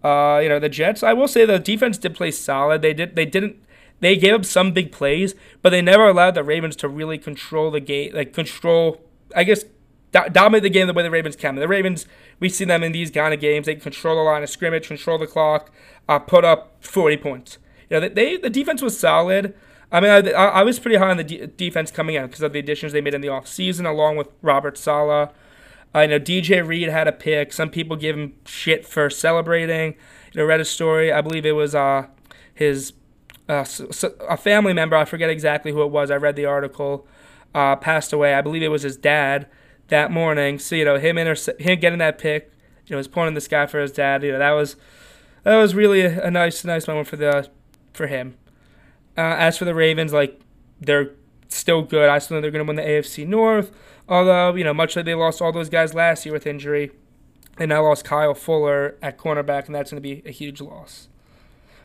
Uh, 0.02 0.40
you 0.42 0.50
know 0.50 0.58
the 0.58 0.68
Jets. 0.68 1.02
I 1.02 1.14
will 1.14 1.28
say 1.28 1.46
the 1.46 1.58
defense 1.58 1.96
did 1.96 2.14
play 2.14 2.30
solid. 2.30 2.82
They 2.82 2.92
did. 2.92 3.16
They 3.16 3.24
didn't. 3.24 3.56
They 4.00 4.16
gave 4.16 4.34
up 4.34 4.44
some 4.44 4.72
big 4.72 4.92
plays, 4.92 5.34
but 5.62 5.70
they 5.70 5.80
never 5.80 6.06
allowed 6.06 6.34
the 6.34 6.44
Ravens 6.44 6.76
to 6.76 6.88
really 6.88 7.16
control 7.16 7.70
the 7.70 7.80
game. 7.80 8.12
Like 8.14 8.34
control. 8.34 9.00
I 9.34 9.44
guess 9.44 9.64
do- 10.14 10.30
dominate 10.30 10.62
the 10.62 10.70
game 10.70 10.86
the 10.86 10.92
way 10.92 11.02
the 11.02 11.10
Ravens 11.10 11.36
can. 11.36 11.56
The 11.56 11.68
Ravens, 11.68 12.06
we 12.40 12.48
see 12.48 12.64
them 12.64 12.82
in 12.82 12.92
these 12.92 13.10
kind 13.10 13.34
of 13.34 13.40
games. 13.40 13.66
They 13.66 13.74
control 13.74 14.16
the 14.16 14.22
line 14.22 14.42
of 14.42 14.48
scrimmage, 14.48 14.86
control 14.86 15.18
the 15.18 15.26
clock, 15.26 15.70
uh, 16.08 16.20
put 16.20 16.44
up 16.44 16.76
40 16.80 17.16
points. 17.18 17.58
You 17.90 18.00
know, 18.00 18.08
they, 18.08 18.36
the 18.36 18.50
defense 18.50 18.80
was 18.80 18.98
solid. 18.98 19.54
I 19.92 20.00
mean, 20.00 20.10
I, 20.10 20.30
I 20.30 20.62
was 20.62 20.78
pretty 20.78 20.96
high 20.96 21.10
on 21.10 21.16
the 21.16 21.24
de- 21.24 21.46
defense 21.46 21.90
coming 21.90 22.16
out 22.16 22.30
because 22.30 22.42
of 22.42 22.52
the 22.52 22.58
additions 22.58 22.92
they 22.92 23.00
made 23.00 23.14
in 23.14 23.20
the 23.20 23.28
offseason, 23.28 23.88
along 23.88 24.16
with 24.16 24.28
Robert 24.40 24.78
Saleh. 24.78 25.30
I 25.92 26.06
know 26.06 26.18
DJ 26.18 26.66
Reed 26.66 26.88
had 26.88 27.06
a 27.06 27.12
pick. 27.12 27.52
Some 27.52 27.70
people 27.70 27.96
give 27.96 28.16
him 28.16 28.34
shit 28.46 28.86
for 28.86 29.10
celebrating. 29.10 29.94
You 30.32 30.40
know, 30.40 30.44
read 30.44 30.60
a 30.60 30.64
story. 30.64 31.12
I 31.12 31.20
believe 31.20 31.46
it 31.46 31.52
was 31.52 31.74
uh, 31.74 32.06
his 32.52 32.94
uh, 33.48 33.64
a 34.28 34.36
family 34.36 34.72
member. 34.72 34.96
I 34.96 35.04
forget 35.04 35.30
exactly 35.30 35.70
who 35.70 35.82
it 35.82 35.90
was. 35.90 36.10
I 36.10 36.16
read 36.16 36.34
the 36.34 36.46
article. 36.46 37.06
Uh, 37.54 37.76
passed 37.76 38.12
away. 38.12 38.34
I 38.34 38.40
believe 38.40 38.62
it 38.64 38.68
was 38.68 38.82
his 38.82 38.96
dad 38.96 39.46
that 39.88 40.10
morning. 40.10 40.58
So 40.58 40.74
you 40.74 40.84
know 40.84 40.98
him 40.98 41.18
inter- 41.18 41.56
him 41.58 41.78
getting 41.78 41.98
that 41.98 42.18
pick, 42.18 42.52
you 42.86 42.94
know, 42.94 42.98
was 42.98 43.08
pointing 43.08 43.34
the 43.34 43.40
sky 43.40 43.66
for 43.66 43.80
his 43.80 43.92
dad. 43.92 44.22
You 44.22 44.32
know 44.32 44.38
that 44.38 44.52
was 44.52 44.76
that 45.42 45.56
was 45.56 45.74
really 45.74 46.02
a, 46.02 46.26
a 46.26 46.30
nice 46.30 46.64
nice 46.64 46.86
moment 46.88 47.08
for 47.08 47.16
the 47.16 47.48
for 47.92 48.06
him. 48.06 48.36
Uh, 49.16 49.36
as 49.38 49.56
for 49.56 49.64
the 49.64 49.74
Ravens, 49.74 50.12
like 50.12 50.40
they're 50.80 51.12
still 51.48 51.82
good. 51.82 52.08
I 52.08 52.18
still 52.18 52.36
think 52.36 52.42
they're 52.42 52.50
going 52.50 52.66
to 52.66 52.68
win 52.68 52.76
the 52.76 52.82
AFC 52.82 53.26
North. 53.26 53.70
Although 54.08 54.54
you 54.54 54.64
know, 54.64 54.74
much 54.74 54.96
like 54.96 55.04
they 55.04 55.14
lost 55.14 55.40
all 55.40 55.52
those 55.52 55.68
guys 55.68 55.94
last 55.94 56.26
year 56.26 56.32
with 56.32 56.46
injury, 56.46 56.90
they 57.56 57.66
now 57.66 57.84
lost 57.84 58.04
Kyle 58.04 58.34
Fuller 58.34 58.96
at 59.00 59.18
cornerback, 59.18 59.66
and 59.66 59.74
that's 59.74 59.90
going 59.90 60.02
to 60.02 60.08
be 60.08 60.22
a 60.26 60.32
huge 60.32 60.60
loss. 60.60 61.08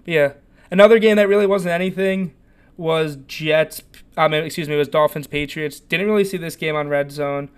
But 0.03 0.13
yeah, 0.13 0.33
another 0.71 0.99
game 0.99 1.17
that 1.17 1.27
really 1.27 1.45
wasn't 1.45 1.73
anything 1.73 2.33
was 2.77 3.17
Jets. 3.27 3.83
I 4.17 4.27
mean, 4.27 4.43
excuse 4.43 4.67
me, 4.67 4.75
was 4.75 4.87
Dolphins 4.87 5.27
Patriots. 5.27 5.79
Didn't 5.79 6.07
really 6.07 6.25
see 6.25 6.37
this 6.37 6.55
game 6.55 6.75
on 6.75 6.87
Red 6.87 7.11
Zone. 7.11 7.49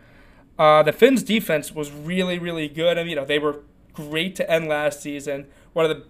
Uh, 0.58 0.84
the 0.84 0.92
Fins' 0.92 1.24
defense 1.24 1.74
was 1.74 1.92
really, 1.92 2.38
really 2.38 2.68
good. 2.68 2.98
I 2.98 3.02
mean, 3.02 3.12
you 3.12 3.16
know, 3.16 3.26
they 3.26 3.40
were 3.40 3.62
great 3.94 4.36
to 4.36 4.50
end 4.50 4.68
last 4.68 5.02
season. 5.02 5.48
One 5.74 5.90
of 5.90 5.98
the 5.98 6.06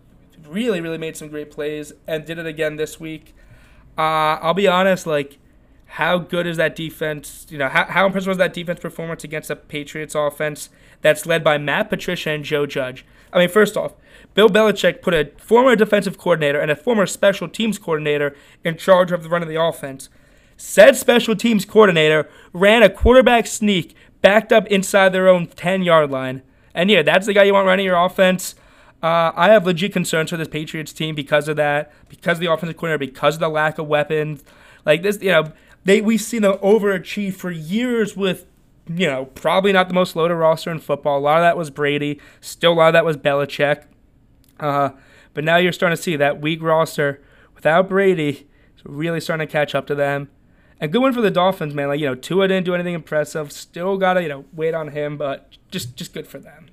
really, 0.49 0.81
really 0.81 0.97
made 0.97 1.15
some 1.15 1.29
great 1.29 1.51
plays 1.51 1.93
and 2.07 2.25
did 2.25 2.37
it 2.37 2.45
again 2.45 2.75
this 2.75 2.99
week. 2.99 3.35
Uh, 3.97 4.37
I'll 4.41 4.53
be 4.53 4.67
honest, 4.67 5.05
like, 5.05 5.37
how 5.85 6.17
good 6.17 6.47
is 6.47 6.57
that 6.57 6.75
defense? 6.75 7.45
You 7.49 7.57
know, 7.57 7.67
how, 7.67 7.85
how 7.85 8.05
impressive 8.05 8.29
was 8.29 8.37
that 8.37 8.53
defense 8.53 8.79
performance 8.79 9.23
against 9.23 9.49
the 9.49 9.55
Patriots 9.55 10.15
offense 10.15 10.69
that's 11.01 11.25
led 11.25 11.43
by 11.43 11.57
Matt 11.57 11.89
Patricia 11.89 12.29
and 12.31 12.43
Joe 12.43 12.65
Judge? 12.65 13.05
I 13.33 13.39
mean, 13.39 13.49
first 13.49 13.77
off, 13.77 13.93
Bill 14.33 14.49
Belichick 14.49 15.01
put 15.01 15.13
a 15.13 15.31
former 15.37 15.75
defensive 15.75 16.17
coordinator 16.17 16.59
and 16.59 16.71
a 16.71 16.75
former 16.75 17.05
special 17.05 17.47
teams 17.49 17.77
coordinator 17.77 18.35
in 18.63 18.77
charge 18.77 19.11
of 19.11 19.23
the 19.23 19.29
run 19.29 19.41
of 19.41 19.49
the 19.49 19.61
offense. 19.61 20.09
Said 20.55 20.95
special 20.95 21.35
teams 21.35 21.65
coordinator 21.65 22.29
ran 22.53 22.83
a 22.83 22.89
quarterback 22.89 23.47
sneak 23.47 23.95
backed 24.21 24.51
up 24.51 24.67
inside 24.67 25.09
their 25.09 25.27
own 25.27 25.47
10 25.47 25.83
yard 25.83 26.11
line. 26.11 26.41
And 26.73 26.89
yeah, 26.89 27.01
that's 27.01 27.25
the 27.25 27.33
guy 27.33 27.43
you 27.43 27.53
want 27.53 27.67
running 27.67 27.85
your 27.85 28.03
offense. 28.03 28.55
Uh, 29.03 29.31
I 29.35 29.49
have 29.49 29.65
legit 29.65 29.93
concerns 29.93 30.29
for 30.29 30.37
this 30.37 30.47
Patriots 30.47 30.93
team 30.93 31.15
because 31.15 31.47
of 31.47 31.55
that, 31.57 31.91
because 32.07 32.37
of 32.37 32.41
the 32.41 32.51
offensive 32.51 32.77
coordinator, 32.77 33.11
because 33.11 33.35
of 33.35 33.39
the 33.39 33.49
lack 33.49 33.79
of 33.79 33.87
weapons. 33.87 34.43
Like 34.85 35.01
this, 35.01 35.21
you 35.21 35.31
know, 35.31 35.51
they 35.83 36.01
we've 36.01 36.21
seen 36.21 36.43
them 36.43 36.57
overachieve 36.59 37.33
for 37.33 37.49
years 37.49 38.15
with, 38.15 38.45
you 38.87 39.07
know, 39.07 39.25
probably 39.25 39.73
not 39.73 39.87
the 39.87 39.95
most 39.95 40.15
loaded 40.15 40.35
roster 40.35 40.71
in 40.71 40.79
football. 40.79 41.17
A 41.17 41.19
lot 41.19 41.37
of 41.37 41.43
that 41.43 41.57
was 41.57 41.71
Brady. 41.71 42.19
Still, 42.41 42.73
a 42.73 42.75
lot 42.75 42.87
of 42.89 42.93
that 42.93 43.05
was 43.05 43.17
Belichick. 43.17 43.85
Uh, 44.59 44.91
but 45.33 45.43
now 45.43 45.57
you're 45.57 45.71
starting 45.71 45.97
to 45.97 46.01
see 46.01 46.15
that 46.15 46.39
weak 46.39 46.61
roster 46.61 47.21
without 47.55 47.89
Brady 47.89 48.47
is 48.77 48.85
really 48.85 49.19
starting 49.19 49.47
to 49.47 49.51
catch 49.51 49.73
up 49.73 49.87
to 49.87 49.95
them. 49.95 50.29
And 50.81 50.91
good 50.91 51.01
one 51.01 51.13
for 51.13 51.21
the 51.21 51.29
Dolphins, 51.29 51.75
man. 51.75 51.89
Like 51.89 51.99
you 51.99 52.07
know, 52.07 52.15
Tua 52.15 52.47
didn't 52.47 52.65
do 52.65 52.73
anything 52.73 52.95
impressive. 52.95 53.51
Still 53.51 53.97
gotta 53.97 54.23
you 54.23 54.27
know 54.27 54.45
wait 54.51 54.73
on 54.73 54.89
him, 54.89 55.15
but 55.15 55.55
just 55.69 55.95
just 55.95 56.11
good 56.11 56.27
for 56.27 56.39
them. 56.39 56.65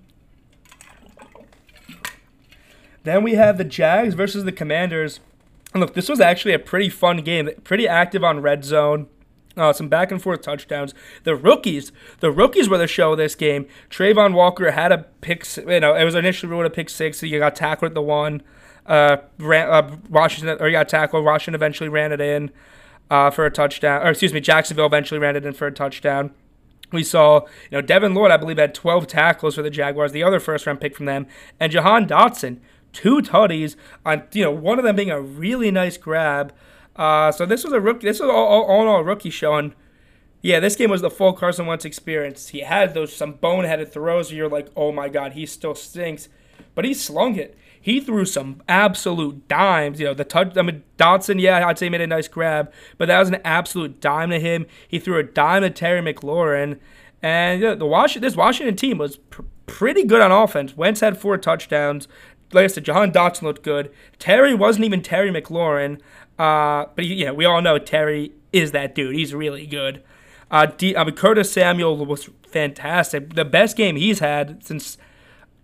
Then 3.05 3.23
we 3.23 3.35
have 3.35 3.59
the 3.59 3.65
Jags 3.65 4.15
versus 4.15 4.45
the 4.45 4.53
Commanders. 4.53 5.21
And 5.75 5.83
look, 5.83 5.93
this 5.93 6.09
was 6.09 6.21
actually 6.21 6.55
a 6.55 6.59
pretty 6.59 6.89
fun 6.89 7.19
game. 7.19 7.51
Pretty 7.63 7.87
active 7.87 8.25
on 8.25 8.41
red 8.41 8.65
zone. 8.65 9.09
Uh, 9.57 9.73
some 9.73 9.89
back 9.89 10.11
and 10.11 10.23
forth 10.23 10.41
touchdowns. 10.41 10.95
The 11.25 11.37
rookies, 11.37 11.93
the 12.21 12.31
rookies 12.31 12.69
were 12.69 12.79
the 12.79 12.87
show 12.87 13.13
of 13.13 13.19
this 13.19 13.35
game. 13.35 13.67
Travon 13.91 14.33
Walker 14.33 14.71
had 14.71 14.91
a 14.91 14.99
pick. 15.21 15.45
You 15.57 15.81
know, 15.81 15.95
it 15.95 16.05
was 16.05 16.15
initially 16.15 16.51
ruled 16.51 16.65
a 16.65 16.71
pick 16.71 16.89
six. 16.89 17.19
So 17.19 17.27
you 17.27 17.39
got 17.39 17.55
tackled 17.57 17.91
at 17.91 17.95
the 17.95 18.03
one. 18.03 18.43
Uh, 18.87 19.19
ran, 19.39 19.69
uh, 19.69 19.97
Washington 20.09 20.57
or 20.61 20.69
you 20.69 20.73
got 20.73 20.89
tackled. 20.89 21.25
Washington 21.25 21.55
eventually 21.55 21.91
ran 21.91 22.11
it 22.11 22.23
in 22.23 22.51
uh, 23.11 23.31
for 23.31 23.47
a 23.47 23.51
touchdown. 23.51 24.03
Or 24.07 24.11
excuse 24.11 24.33
me, 24.33 24.41
Jacksonville 24.41 24.87
eventually 24.87 25.21
ran 25.21 25.37
it 25.37 25.47
in 25.47 25.53
for 25.53 25.67
a 25.67 25.73
touchdown. 25.73 26.33
We 26.91 27.03
saw, 27.03 27.41
you 27.71 27.79
know, 27.79 27.83
Devin 27.83 28.15
Lloyd, 28.15 28.31
I 28.31 28.39
believe, 28.39 28.57
had 28.57 28.75
12 28.75 29.07
tackles 29.07 29.57
for 29.57 29.63
the 29.63 29.71
Jaguars, 29.71 30.13
the 30.13 30.23
other 30.23 30.41
first 30.41 30.67
round 30.67 30.81
pick 30.81 30.97
from 30.97 31.07
them, 31.07 31.27
and 31.61 31.71
Jahan 31.71 32.07
Dotson, 32.07 32.61
two 32.93 33.21
tutties 33.21 33.77
on, 34.07 34.23
you 34.33 34.43
know, 34.43 34.51
one 34.51 34.79
of 34.79 34.85
them 34.85 34.97
being 34.97 35.11
a 35.11 35.21
really 35.21 35.71
nice 35.71 35.99
grab. 35.99 36.53
Uh, 36.97 37.31
so 37.31 37.45
this 37.45 37.63
was 37.63 37.73
a 37.73 37.81
rookie. 37.81 38.07
This 38.07 38.21
was 38.21 38.31
all, 38.31 38.47
all, 38.47 38.63
all 38.65 38.83
in 38.83 38.89
all 38.89 39.05
rookie 39.05 39.31
showing. 39.31 39.75
Yeah, 40.41 40.61
this 40.61 40.77
game 40.77 40.91
was 40.91 41.03
the 41.03 41.11
full 41.11 41.33
Carson 41.33 41.67
Wentz 41.67 41.85
experience. 41.85 42.49
He 42.49 42.61
had 42.61 42.95
those 42.95 43.15
some 43.15 43.35
boneheaded 43.35 43.93
throws 43.93 44.31
where 44.31 44.37
you're 44.39 44.49
like, 44.49 44.69
oh 44.75 44.93
my 44.93 45.09
god, 45.09 45.33
he 45.33 45.47
still 45.47 45.75
stinks, 45.75 46.29
but 46.75 46.85
he 46.85 46.95
slung 46.95 47.37
it 47.37 47.57
he 47.89 48.01
threw 48.01 48.27
some 48.27 48.63
absolute 48.69 49.49
dimes. 49.49 49.99
You 49.99 50.07
know, 50.07 50.15
the 50.15 50.25
touch. 50.25 50.59
I 50.59 50.63
mean, 50.63 50.83
Dotson, 50.99 51.41
yeah, 51.41 51.67
I'd 51.67 51.79
say 51.79 51.89
made 51.89 52.03
a 52.03 52.07
nice 52.07 52.29
grab, 52.29 52.71
but 52.99 53.09
that 53.09 53.19
was 53.19 53.31
an 53.31 53.41
absolute 53.45 53.99
dime 53.99 54.29
to 54.29 54.39
him. 54.39 54.67
He 54.87 54.99
threw 54.99 55.19
a 55.19 55.23
dime 55.23 55.63
to 55.63 55.71
Terry 55.71 56.03
McLaurin, 56.03 56.79
and 57.23 57.63
you 57.63 57.69
know, 57.69 57.75
the 57.75 57.87
Washington 57.87 58.29
this 58.29 58.37
Washington 58.37 58.77
team 58.77 58.99
was 58.99 59.17
pr- 59.17 59.41
pretty 59.67 60.05
good 60.05 60.21
on 60.21 60.31
offense. 60.31 60.77
Wentz 60.77 61.01
had 61.01 61.19
four 61.19 61.39
touchdowns. 61.39 62.09
Like 62.53 62.65
I 62.65 62.67
said, 62.67 62.85
Jahan 62.85 63.11
Dotson 63.11 63.43
looked 63.43 63.63
good. 63.63 63.91
Terry 64.19 64.55
wasn't 64.55 64.85
even 64.85 65.03
Terry 65.03 65.31
McLaurin, 65.31 65.99
uh, 66.39 66.87
but 66.95 67.07
you 67.07 67.25
know, 67.25 67.33
we 67.33 67.47
all 67.47 67.63
know 67.63 67.79
Terry 67.79 68.33
is 68.53 68.73
that 68.73 68.95
dude. 68.95 69.15
He's 69.15 69.35
really 69.35 69.67
good. 69.67 70.03
Uh, 70.51 70.67
D, 70.67 70.95
I 70.95 71.05
mean, 71.05 71.15
Curtis 71.15 71.51
Samuel 71.51 72.05
was 72.05 72.29
fantastic. 72.47 73.35
The 73.35 73.47
best 73.47 73.79
game 73.79 73.97
he's 73.97 74.19
had 74.19 74.63
since 74.63 74.99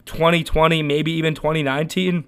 2020, 0.06 0.82
maybe 0.82 1.12
even 1.12 1.34
2019. 1.34 2.24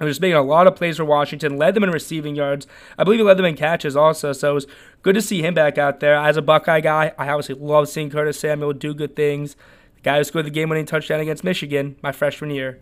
And 0.00 0.08
just 0.08 0.20
making 0.20 0.36
a 0.36 0.42
lot 0.42 0.66
of 0.66 0.74
plays 0.74 0.96
for 0.96 1.04
Washington, 1.04 1.56
led 1.56 1.74
them 1.74 1.84
in 1.84 1.90
receiving 1.90 2.34
yards. 2.34 2.66
I 2.98 3.04
believe 3.04 3.20
he 3.20 3.24
led 3.24 3.36
them 3.36 3.46
in 3.46 3.56
catches 3.56 3.94
also. 3.94 4.32
So 4.32 4.50
it 4.50 4.54
was 4.54 4.66
good 5.02 5.14
to 5.14 5.22
see 5.22 5.42
him 5.42 5.54
back 5.54 5.78
out 5.78 6.00
there. 6.00 6.16
As 6.16 6.36
a 6.36 6.42
Buckeye 6.42 6.80
guy, 6.80 7.12
I 7.16 7.28
obviously 7.28 7.54
love 7.54 7.88
seeing 7.88 8.10
Curtis 8.10 8.40
Samuel 8.40 8.72
do 8.72 8.94
good 8.94 9.14
things. 9.14 9.54
The 9.96 10.02
guy 10.02 10.18
who 10.18 10.24
scored 10.24 10.46
the 10.46 10.50
game-winning 10.50 10.86
touchdown 10.86 11.20
against 11.20 11.44
Michigan 11.44 11.96
my 12.02 12.10
freshman 12.10 12.50
year. 12.50 12.80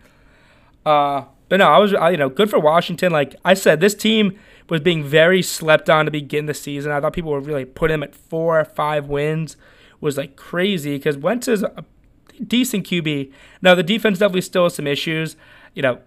Uh, 0.87 1.25
but 1.51 1.59
no, 1.59 1.69
I 1.69 1.79
was 1.79 1.93
you 1.93 2.17
know 2.17 2.29
good 2.29 2.49
for 2.49 2.61
Washington. 2.61 3.13
Like 3.13 3.35
I 3.45 3.55
said, 3.55 3.81
this 3.81 3.95
team 3.95 4.39
was 4.71 4.81
being 4.81 5.05
very 5.05 5.43
slept 5.43 5.91
on 5.91 6.05
to 6.05 6.11
begin 6.11 6.47
the 6.47 6.55
season. 6.55 6.93
I 6.93 7.01
thought 7.01 7.13
people 7.13 7.33
were 7.33 7.41
really 7.41 7.65
putting 7.65 7.95
him 7.95 8.03
at 8.05 8.15
four 8.15 8.61
or 8.61 8.65
five 8.65 9.09
wins. 9.09 9.57
Was 10.01 10.17
like 10.17 10.37
crazy 10.37 10.97
because 10.97 11.19
Wentz 11.19 11.47
is 11.49 11.63
a 11.63 11.85
decent 12.47 12.87
QB. 12.87 13.33
Now 13.63 13.75
the 13.75 13.83
defense 13.83 14.19
definitely 14.19 14.43
still 14.43 14.65
has 14.65 14.75
some 14.75 14.87
issues. 14.87 15.37
You 15.75 15.83
know, 15.83 15.99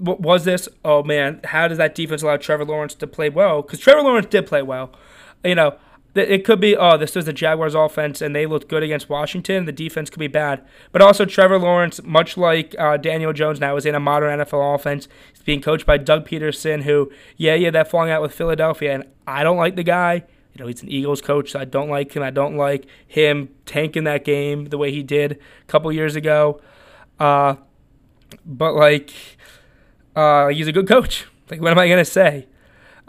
was 0.00 0.44
this? 0.44 0.68
Oh 0.84 1.02
man, 1.02 1.40
how 1.44 1.68
does 1.68 1.78
that 1.78 1.94
defense 1.94 2.22
allow 2.22 2.36
Trevor 2.36 2.64
Lawrence 2.64 2.94
to 2.96 3.06
play 3.06 3.28
well? 3.28 3.62
Because 3.62 3.80
Trevor 3.80 4.02
Lawrence 4.02 4.26
did 4.26 4.46
play 4.46 4.62
well. 4.62 4.92
You 5.44 5.54
know, 5.54 5.76
it 6.14 6.44
could 6.44 6.60
be, 6.60 6.76
oh, 6.76 6.96
this 6.96 7.14
was 7.14 7.26
the 7.26 7.32
Jaguars 7.32 7.74
offense 7.74 8.20
and 8.20 8.34
they 8.34 8.44
looked 8.44 8.68
good 8.68 8.82
against 8.82 9.08
Washington. 9.08 9.64
The 9.64 9.72
defense 9.72 10.10
could 10.10 10.18
be 10.18 10.26
bad. 10.26 10.62
But 10.92 11.02
also, 11.02 11.24
Trevor 11.24 11.58
Lawrence, 11.58 12.02
much 12.02 12.36
like 12.36 12.74
uh, 12.78 12.96
Daniel 12.96 13.32
Jones 13.32 13.60
now, 13.60 13.76
is 13.76 13.86
in 13.86 13.94
a 13.94 14.00
modern 14.00 14.38
NFL 14.40 14.74
offense. 14.74 15.06
He's 15.32 15.42
being 15.42 15.62
coached 15.62 15.86
by 15.86 15.98
Doug 15.98 16.28
Pederson, 16.28 16.82
who, 16.82 17.12
yeah, 17.36 17.54
yeah, 17.54 17.70
that 17.70 17.88
falling 17.88 18.10
out 18.10 18.22
with 18.22 18.34
Philadelphia. 18.34 18.92
And 18.92 19.04
I 19.26 19.44
don't 19.44 19.56
like 19.56 19.76
the 19.76 19.84
guy. 19.84 20.24
You 20.54 20.60
know, 20.60 20.66
he's 20.66 20.82
an 20.82 20.90
Eagles 20.90 21.20
coach, 21.20 21.52
so 21.52 21.60
I 21.60 21.64
don't 21.64 21.88
like 21.88 22.14
him. 22.14 22.22
I 22.22 22.30
don't 22.30 22.56
like 22.56 22.86
him 23.06 23.50
tanking 23.66 24.04
that 24.04 24.24
game 24.24 24.66
the 24.66 24.78
way 24.78 24.90
he 24.90 25.02
did 25.02 25.32
a 25.32 25.64
couple 25.66 25.92
years 25.92 26.16
ago. 26.16 26.60
Uh, 27.18 27.56
but, 28.44 28.74
like, 28.74 29.12
uh, 30.16 30.48
he's 30.48 30.68
a 30.68 30.72
good 30.72 30.88
coach. 30.88 31.26
Like, 31.50 31.60
what 31.60 31.70
am 31.70 31.78
I 31.78 31.86
going 31.86 31.98
to 31.98 32.10
say? 32.10 32.46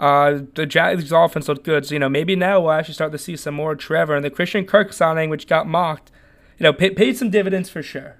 Uh, 0.01 0.41
the 0.55 0.65
Jags 0.65 1.11
offense 1.11 1.47
looked 1.47 1.63
good, 1.63 1.85
so 1.85 1.93
you 1.93 1.99
know 1.99 2.09
maybe 2.09 2.35
now 2.35 2.59
we'll 2.59 2.71
actually 2.71 2.95
start 2.95 3.11
to 3.11 3.19
see 3.19 3.35
some 3.35 3.53
more 3.53 3.75
Trevor 3.75 4.15
and 4.15 4.25
the 4.25 4.31
Christian 4.31 4.65
Kirk 4.65 4.93
signing, 4.93 5.29
which 5.29 5.45
got 5.45 5.67
mocked. 5.67 6.11
You 6.57 6.63
know, 6.63 6.73
pay, 6.73 6.89
paid 6.89 7.17
some 7.17 7.29
dividends 7.29 7.69
for 7.69 7.83
sure. 7.83 8.17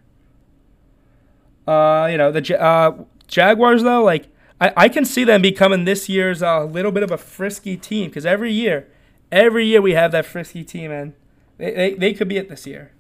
Uh, 1.68 2.08
you 2.12 2.20
know 2.20 2.32
the 2.32 2.62
uh, 2.62 3.04
Jaguars 3.28 3.82
though, 3.82 4.04
like 4.04 4.28
I, 4.60 4.74
I 4.78 4.90
can 4.90 5.06
see 5.06 5.24
them 5.24 5.42
becoming 5.42 5.86
this 5.86 6.08
year's 6.08 6.44
a 6.44 6.50
uh, 6.50 6.64
little 6.66 6.92
bit 6.92 7.02
of 7.02 7.10
a 7.10 7.18
frisky 7.18 7.78
team 7.78 8.10
because 8.10 8.28
every 8.28 8.54
year, 8.54 8.88
every 9.32 9.66
year 9.66 9.82
we 9.82 9.94
have 9.94 10.12
that 10.12 10.26
frisky 10.26 10.64
team 10.64 10.92
and 10.92 11.14
they, 11.58 11.72
they, 11.74 11.94
they 11.94 12.14
could 12.14 12.28
be 12.28 12.38
it 12.38 12.50
this 12.50 12.66
year. 12.66 12.92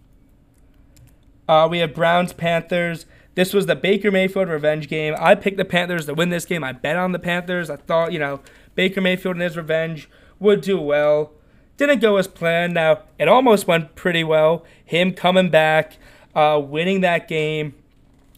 Uh, 1.47 1.67
we 1.69 1.79
have 1.79 1.93
Browns 1.93 2.33
Panthers. 2.33 3.05
This 3.35 3.53
was 3.53 3.65
the 3.65 3.75
Baker 3.75 4.11
Mayfield 4.11 4.49
revenge 4.49 4.87
game. 4.87 5.15
I 5.17 5.35
picked 5.35 5.57
the 5.57 5.65
Panthers 5.65 6.05
to 6.05 6.13
win 6.13 6.29
this 6.29 6.45
game. 6.45 6.63
I 6.63 6.71
bet 6.71 6.97
on 6.97 7.11
the 7.11 7.19
Panthers. 7.19 7.69
I 7.69 7.77
thought, 7.77 8.11
you 8.11 8.19
know, 8.19 8.41
Baker 8.75 9.01
Mayfield 9.01 9.35
and 9.35 9.43
his 9.43 9.57
revenge 9.57 10.09
would 10.39 10.61
do 10.61 10.79
well. 10.79 11.33
Didn't 11.77 11.99
go 11.99 12.17
as 12.17 12.27
planned. 12.27 12.73
Now, 12.73 13.03
it 13.17 13.27
almost 13.27 13.67
went 13.67 13.95
pretty 13.95 14.23
well. 14.23 14.65
Him 14.83 15.13
coming 15.13 15.49
back, 15.49 15.97
uh, 16.35 16.61
winning 16.63 17.01
that 17.01 17.27
game. 17.27 17.73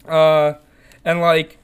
Uh, 0.08 0.54
and, 1.04 1.20
like, 1.20 1.58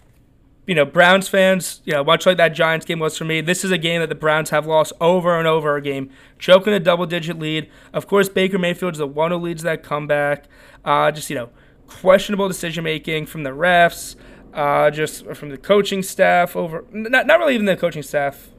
you 0.70 0.76
know, 0.76 0.84
Browns 0.84 1.26
fans, 1.26 1.82
you 1.84 1.92
know, 1.92 2.04
much 2.04 2.26
like 2.26 2.36
that 2.36 2.50
Giants 2.50 2.86
game 2.86 3.00
was 3.00 3.18
for 3.18 3.24
me, 3.24 3.40
this 3.40 3.64
is 3.64 3.72
a 3.72 3.76
game 3.76 3.98
that 4.02 4.08
the 4.08 4.14
Browns 4.14 4.50
have 4.50 4.68
lost 4.68 4.92
over 5.00 5.36
and 5.36 5.48
over 5.48 5.74
a 5.74 5.82
game, 5.82 6.10
choking 6.38 6.72
a 6.72 6.78
double 6.78 7.06
digit 7.06 7.40
lead. 7.40 7.68
Of 7.92 8.06
course, 8.06 8.28
Baker 8.28 8.56
Mayfield's 8.56 8.98
the 8.98 9.06
one 9.08 9.32
who 9.32 9.38
leads 9.38 9.64
that 9.64 9.82
comeback. 9.82 10.44
Uh, 10.84 11.10
just, 11.10 11.28
you 11.28 11.34
know, 11.34 11.50
questionable 11.88 12.46
decision 12.46 12.84
making 12.84 13.26
from 13.26 13.42
the 13.42 13.50
refs, 13.50 14.14
uh, 14.54 14.92
just 14.92 15.26
from 15.34 15.48
the 15.48 15.58
coaching 15.58 16.04
staff 16.04 16.54
over, 16.54 16.84
not, 16.92 17.26
not 17.26 17.40
really 17.40 17.54
even 17.54 17.66
the 17.66 17.76
coaching 17.76 18.04
staff, 18.04 18.50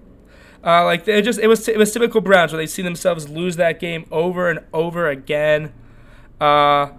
uh, 0.66 0.84
like 0.84 1.08
it 1.08 1.22
just 1.22 1.40
it 1.40 1.48
was 1.48 1.66
it 1.70 1.78
was 1.78 1.94
typical 1.94 2.20
Browns 2.20 2.52
where 2.52 2.62
they 2.62 2.68
see 2.68 2.82
themselves 2.82 3.30
lose 3.30 3.56
that 3.56 3.80
game 3.80 4.06
over 4.12 4.50
and 4.50 4.60
over 4.74 5.08
again. 5.08 5.72
Uh, 6.42 6.90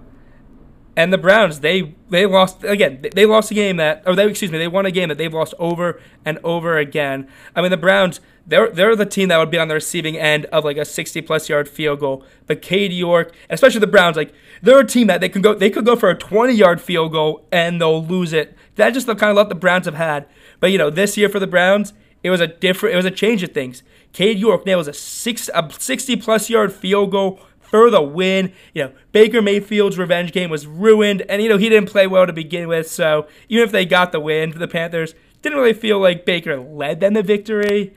and 0.96 1.12
the 1.12 1.18
Browns 1.18 1.60
they 1.60 1.94
they 2.10 2.26
lost 2.26 2.64
again. 2.64 3.04
They 3.14 3.26
lost 3.26 3.50
a 3.50 3.54
game 3.54 3.76
that 3.76 4.02
or 4.06 4.14
they 4.14 4.28
excuse 4.28 4.50
me 4.50 4.58
they 4.58 4.68
won 4.68 4.86
a 4.86 4.90
game 4.90 5.08
that 5.08 5.18
they've 5.18 5.32
lost 5.32 5.54
over 5.58 6.00
and 6.24 6.38
over 6.44 6.78
again. 6.78 7.28
I 7.54 7.62
mean 7.62 7.70
the 7.70 7.76
Browns 7.76 8.20
they're 8.46 8.70
they're 8.70 8.96
the 8.96 9.06
team 9.06 9.28
that 9.28 9.38
would 9.38 9.50
be 9.50 9.58
on 9.58 9.68
the 9.68 9.74
receiving 9.74 10.16
end 10.16 10.46
of 10.46 10.64
like 10.64 10.76
a 10.76 10.84
60 10.84 11.22
plus 11.22 11.48
yard 11.48 11.68
field 11.68 12.00
goal. 12.00 12.24
But 12.46 12.60
Cade 12.60 12.92
York, 12.92 13.34
especially 13.48 13.80
the 13.80 13.86
Browns, 13.86 14.16
like 14.16 14.34
they're 14.60 14.80
a 14.80 14.86
team 14.86 15.06
that 15.06 15.20
they 15.20 15.28
can 15.28 15.42
go 15.42 15.54
they 15.54 15.70
could 15.70 15.86
go 15.86 15.96
for 15.96 16.10
a 16.10 16.18
20 16.18 16.52
yard 16.52 16.80
field 16.80 17.12
goal 17.12 17.46
and 17.50 17.80
they'll 17.80 18.04
lose 18.04 18.32
it. 18.32 18.56
That's 18.74 18.94
just 18.94 19.06
the 19.06 19.14
kind 19.14 19.30
of 19.30 19.36
luck 19.36 19.48
the 19.48 19.54
Browns 19.54 19.86
have 19.86 19.94
had. 19.94 20.26
But 20.60 20.72
you 20.72 20.78
know 20.78 20.90
this 20.90 21.16
year 21.16 21.28
for 21.28 21.38
the 21.38 21.46
Browns 21.46 21.92
it 22.22 22.30
was 22.30 22.40
a 22.40 22.46
different. 22.46 22.94
It 22.94 22.96
was 22.96 23.04
a 23.04 23.10
change 23.10 23.42
of 23.42 23.50
things. 23.50 23.82
Cade 24.12 24.38
York 24.38 24.64
nails 24.64 24.86
a 24.86 24.92
six 24.92 25.50
a 25.54 25.68
60 25.76 26.16
plus 26.16 26.48
yard 26.48 26.72
field 26.72 27.10
goal 27.10 27.40
for 27.72 27.90
the 27.90 28.02
win. 28.02 28.52
You 28.72 28.84
know, 28.84 28.92
Baker 29.10 29.42
Mayfield's 29.42 29.98
revenge 29.98 30.30
game 30.30 30.50
was 30.50 30.68
ruined, 30.68 31.22
and 31.22 31.42
you 31.42 31.48
know 31.48 31.56
he 31.56 31.68
didn't 31.68 31.90
play 31.90 32.06
well 32.06 32.26
to 32.28 32.32
begin 32.32 32.68
with. 32.68 32.88
So 32.88 33.26
even 33.48 33.64
if 33.64 33.72
they 33.72 33.84
got 33.84 34.12
the 34.12 34.20
win, 34.20 34.50
the 34.56 34.68
Panthers 34.68 35.14
didn't 35.40 35.58
really 35.58 35.72
feel 35.72 35.98
like 35.98 36.24
Baker 36.24 36.60
led 36.60 37.00
them 37.00 37.14
to 37.14 37.22
victory. 37.24 37.94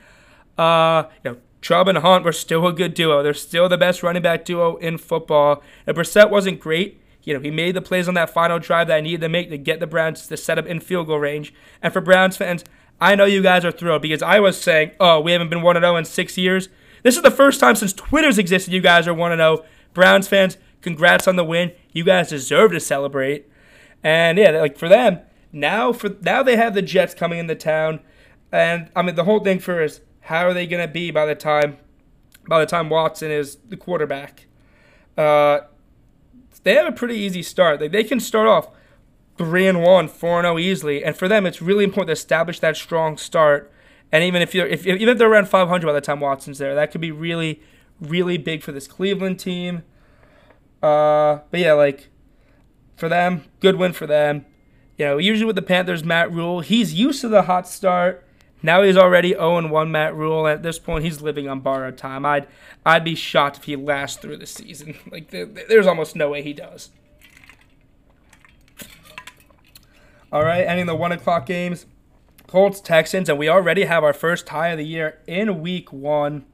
Uh, 0.58 1.04
you 1.24 1.32
know, 1.32 1.38
Chubb 1.62 1.88
and 1.88 2.00
Hunt 2.00 2.26
were 2.26 2.32
still 2.32 2.66
a 2.66 2.74
good 2.74 2.96
duo. 2.96 3.22
They're 3.22 3.34
still 3.34 3.70
the 3.70 3.78
best 3.78 4.02
running 4.02 4.24
back 4.24 4.46
duo 4.46 4.78
in 4.78 4.98
football. 4.98 5.62
And 5.86 5.96
Brissett 5.96 6.32
wasn't 6.32 6.60
great. 6.60 7.02
You 7.24 7.34
know, 7.34 7.40
he 7.40 7.52
made 7.52 7.76
the 7.76 7.82
plays 7.82 8.08
on 8.08 8.14
that 8.14 8.30
final 8.30 8.60
drive 8.60 8.88
that 8.88 8.98
I 8.98 9.02
needed 9.02 9.22
to 9.22 9.30
make 9.30 9.50
to 9.50 9.58
get 9.58 9.80
the 9.80 9.88
Browns 9.88 10.28
to 10.28 10.38
set 10.38 10.58
up 10.58 10.66
in 10.66 10.80
field 10.80 11.08
goal 11.08 11.20
range. 11.20 11.54
And 11.82 11.92
for 11.92 12.02
Browns 12.02 12.38
fans, 12.38 12.64
I 13.02 13.16
know 13.16 13.26
you 13.26 13.42
guys 13.42 13.66
are 13.66 13.72
thrilled 13.72 14.04
because 14.04 14.22
I 14.22 14.40
was 14.40 14.62
saying, 14.62 14.92
oh, 15.00 15.20
we 15.20 15.34
haven't 15.34 15.50
been 15.50 15.62
1 15.62 15.76
0 15.76 15.96
in 15.98 16.06
six 16.06 16.38
years. 16.38 16.70
This 17.06 17.18
is 17.18 17.22
the 17.22 17.30
first 17.30 17.60
time 17.60 17.76
since 17.76 17.94
Twitter's 17.94 18.39
existed 18.39 18.74
you 18.74 18.82
guys 18.82 19.08
are 19.08 19.13
1 19.13 19.38
0. 19.38 19.63
Browns 19.94 20.28
fans, 20.28 20.58
congrats 20.82 21.28
on 21.28 21.36
the 21.36 21.44
win. 21.44 21.72
You 21.91 22.04
guys 22.04 22.30
deserve 22.30 22.72
to 22.72 22.80
celebrate. 22.80 23.48
And 24.04 24.39
yeah, 24.39 24.50
like 24.50 24.76
for 24.76 24.89
them, 24.89 25.20
now 25.52 25.94
for 25.94 26.15
now 26.22 26.41
they 26.41 26.56
have 26.56 26.74
the 26.74 26.82
Jets 26.82 27.13
coming 27.13 27.38
into 27.38 27.54
town. 27.54 28.00
And 28.52 28.89
I 28.96 29.04
mean 29.04 29.13
the 29.13 29.26
whole 29.26 29.39
thing 29.39 29.60
for 29.60 29.84
is 29.84 30.02
how 30.22 30.48
are 30.48 30.54
they 30.56 30.65
gonna 30.65 30.88
be 30.88 31.12
by 31.12 31.28
the 31.28 31.36
time 31.36 31.78
by 32.50 32.60
the 32.60 32.65
time 32.65 32.89
Watson 32.89 33.30
is 33.30 33.58
the 33.58 33.78
quarterback? 33.78 34.48
Uh, 35.15 35.60
they 36.63 36.74
have 36.74 36.88
a 36.88 36.91
pretty 36.91 37.18
easy 37.18 37.44
start. 37.44 37.82
Like 37.82 37.91
they 37.91 38.04
can 38.04 38.20
start 38.20 38.48
off 38.48 38.72
three 39.38 39.68
and 39.68 39.84
one, 39.84 40.08
four 40.08 40.39
and 40.39 40.46
zero 40.46 40.56
oh 40.56 40.58
easily. 40.58 41.04
And 41.04 41.15
for 41.15 41.28
them, 41.28 41.46
it's 41.46 41.62
really 41.62 41.84
important 41.84 42.08
to 42.08 42.13
establish 42.13 42.60
that 42.62 42.76
strong 42.76 43.15
start. 43.15 43.72
And 44.12 44.24
even 44.24 44.41
if 44.41 44.56
you're 44.56 44.68
if 44.68 44.86
even 44.86 45.10
if 45.10 45.18
they're 45.18 45.32
around 45.32 45.50
500 45.50 45.86
by 45.86 45.94
the 45.94 46.02
time 46.02 46.20
Watson's 46.20 46.58
there, 46.58 46.76
that 46.76 46.91
could 46.91 47.02
be 47.02 47.12
really 47.12 47.62
really 48.00 48.38
big 48.38 48.62
for 48.62 48.72
this 48.72 48.88
Cleveland 48.88 49.39
team. 49.39 49.84
Uh, 50.82 51.39
but 51.52 51.60
yeah, 51.60 51.74
like 51.74 52.10
for 52.96 53.10
them, 53.10 53.44
good 53.60 53.76
win 53.76 53.94
for 53.94 54.08
them. 54.08 54.46
You 54.98 55.06
know, 55.06 55.18
usually 55.18 55.46
with 55.46 55.56
the 55.56 55.62
Panthers, 55.62 56.04
Matt 56.04 56.32
Rhule, 56.32 56.62
he's 56.62 56.94
used 56.94 57.22
to 57.22 57.28
the 57.28 57.44
hot 57.44 57.68
start. 57.68 58.26
Now 58.63 58.82
he's 58.82 58.98
already 58.98 59.34
0 59.34 59.68
1 59.68 59.91
Matt 59.91 60.15
Rhule. 60.15 60.48
At 60.48 60.63
this 60.63 60.80
point, 60.80 61.04
he's 61.04 61.22
living 61.22 61.48
on 61.48 61.60
borrowed 61.60 61.98
time. 61.98 62.26
I'd 62.26 62.48
I'd 62.86 63.04
be 63.04 63.15
shocked 63.15 63.58
if 63.58 63.63
he 63.65 63.76
lasts 63.76 64.18
through 64.18 64.38
the 64.38 64.48
season. 64.48 64.96
Like 65.12 65.30
there, 65.30 65.46
there's 65.46 65.88
almost 65.88 66.15
no 66.15 66.30
way 66.30 66.41
he 66.41 66.54
does. 66.54 66.89
All 70.32 70.44
right, 70.44 70.63
ending 70.63 70.86
the 70.86 70.96
one 70.96 71.12
o'clock 71.12 71.46
games. 71.46 71.86
Colts, 72.56 72.80
Texans, 72.80 73.28
and 73.28 73.38
we 73.38 73.50
already 73.50 73.84
have 73.84 74.02
our 74.02 74.13
first 74.13 74.48
tie 74.48 74.70
of 74.70 74.78
the 74.78 74.86
year 74.86 75.20
in 75.28 75.60
week 75.60 75.91
one. 75.91 76.46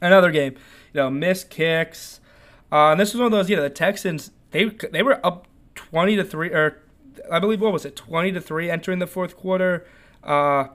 Another 0.00 0.30
game, 0.30 0.52
you 0.92 1.00
know, 1.00 1.10
missed 1.10 1.50
kicks. 1.50 2.20
Uh, 2.70 2.92
and 2.92 3.00
this 3.00 3.12
was 3.12 3.18
one 3.18 3.26
of 3.26 3.32
those, 3.32 3.50
you 3.50 3.56
know, 3.56 3.62
the 3.62 3.68
Texans, 3.68 4.30
they 4.52 4.66
they 4.66 5.02
were 5.02 5.18
up 5.26 5.48
20 5.74 6.14
to 6.14 6.22
3, 6.22 6.50
or 6.50 6.80
I 7.28 7.40
believe, 7.40 7.60
what 7.60 7.72
was 7.72 7.84
it, 7.84 7.96
20 7.96 8.30
to 8.30 8.40
3 8.40 8.70
entering 8.70 9.00
the 9.00 9.08
fourth 9.08 9.36
quarter. 9.36 9.84
Uh, 10.22 10.68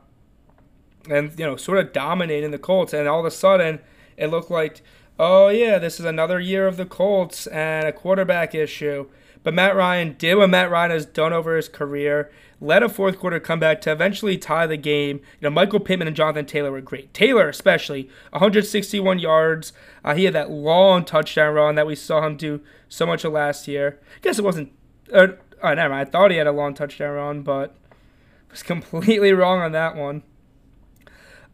and, 1.10 1.32
you 1.40 1.46
know, 1.46 1.56
sort 1.56 1.78
of 1.78 1.94
dominating 1.94 2.52
the 2.52 2.60
Colts. 2.60 2.92
And 2.92 3.08
all 3.08 3.22
of 3.22 3.26
a 3.26 3.32
sudden, 3.32 3.80
it 4.18 4.28
looked 4.28 4.52
like, 4.52 4.82
oh, 5.18 5.48
yeah, 5.48 5.80
this 5.80 5.98
is 5.98 6.06
another 6.06 6.42
year 6.42 6.68
of 6.68 6.76
the 6.76 6.86
Colts 6.86 7.48
and 7.48 7.88
a 7.88 7.94
quarterback 7.94 8.54
issue. 8.54 9.08
But 9.44 9.54
Matt 9.54 9.78
Ryan 9.78 10.16
did 10.18 10.36
what 10.36 10.50
Matt 10.50 10.70
Ryan 10.70 10.92
has 10.92 11.06
done 11.06 11.32
over 11.32 11.56
his 11.56 11.70
career 11.70 12.30
led 12.64 12.82
a 12.82 12.90
fourth 12.90 13.20
quarter 13.20 13.40
comeback 13.40 13.82
to 13.82 13.92
eventually 13.92 14.38
tie 14.38 14.66
the 14.66 14.78
game. 14.78 15.18
You 15.18 15.44
know, 15.44 15.50
Michael 15.50 15.80
Pittman 15.80 16.08
and 16.08 16.16
Jonathan 16.16 16.46
Taylor 16.46 16.72
were 16.72 16.82
great. 16.82 17.14
Taylor, 17.14 17.50
especially, 17.50 18.10
161 18.32 19.20
yards. 19.20 19.74
Uh, 20.04 20.16
he 20.16 20.24
had 20.24 20.34
that 20.34 20.50
long 20.50 21.04
touchdown 21.04 21.54
run 21.54 21.76
that 21.76 21.86
we 21.86 21.96
saw 21.96 22.26
him 22.26 22.38
do 22.38 22.62
so 22.88 23.06
much 23.06 23.24
of 23.24 23.34
last 23.34 23.68
year. 23.68 24.00
Guess 24.22 24.40
it 24.40 24.46
wasn't. 24.46 24.72
Oh, 25.14 25.36
never 25.64 25.90
mind. 25.90 25.94
I 25.94 26.06
thought 26.06 26.32
he 26.32 26.38
had 26.38 26.48
a 26.48 26.52
long 26.52 26.74
touchdown 26.74 27.16
run, 27.16 27.42
but 27.42 27.76
was 28.50 28.64
completely 28.64 29.34
wrong 29.34 29.60
on 29.60 29.72
that 29.74 29.96
one. 29.96 30.24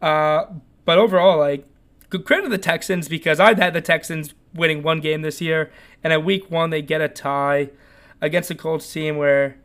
Uh, 0.01 0.45
but 0.85 0.97
overall, 0.97 1.37
like, 1.39 1.65
good 2.09 2.25
credit 2.25 2.43
to 2.43 2.49
the 2.49 2.57
Texans 2.57 3.07
because 3.07 3.39
I've 3.39 3.57
had 3.57 3.73
the 3.73 3.81
Texans 3.81 4.33
winning 4.53 4.83
one 4.83 4.99
game 4.99 5.21
this 5.21 5.41
year, 5.41 5.71
and 6.03 6.13
at 6.13 6.23
week 6.23 6.49
one 6.49 6.69
they 6.69 6.81
get 6.81 7.01
a 7.01 7.07
tie 7.07 7.69
against 8.21 8.49
the 8.49 8.55
Colts 8.55 8.91
team 8.91 9.17
where 9.17 9.57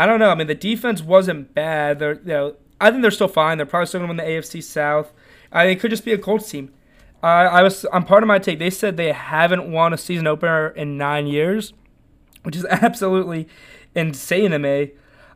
I 0.00 0.06
don't 0.06 0.18
know. 0.18 0.30
I 0.30 0.34
mean, 0.34 0.46
the 0.46 0.54
defense 0.54 1.02
wasn't 1.02 1.52
bad. 1.52 1.98
They're, 1.98 2.14
you 2.14 2.24
know, 2.24 2.56
I 2.80 2.90
think 2.90 3.02
they're 3.02 3.10
still 3.10 3.28
fine. 3.28 3.58
They're 3.58 3.66
probably 3.66 3.84
still 3.84 4.00
going 4.00 4.16
to 4.16 4.24
win 4.24 4.32
the 4.32 4.40
AFC 4.40 4.62
South. 4.62 5.12
Uh, 5.54 5.58
it 5.58 5.78
could 5.78 5.90
just 5.90 6.06
be 6.06 6.12
a 6.14 6.16
Colts 6.16 6.48
team. 6.48 6.72
I 7.22 7.62
was, 7.62 7.84
I'm 7.92 8.06
part 8.06 8.22
of 8.22 8.26
my 8.26 8.38
take. 8.38 8.58
They 8.58 8.70
said 8.70 8.96
they 8.96 9.12
haven't 9.12 9.70
won 9.70 9.92
a 9.92 9.98
season 9.98 10.26
opener 10.26 10.68
in 10.68 10.96
nine 10.96 11.26
years, 11.26 11.74
which 12.44 12.56
is 12.56 12.64
absolutely 12.70 13.46
insane 13.94 14.52
to 14.52 14.58
me. 14.58 14.92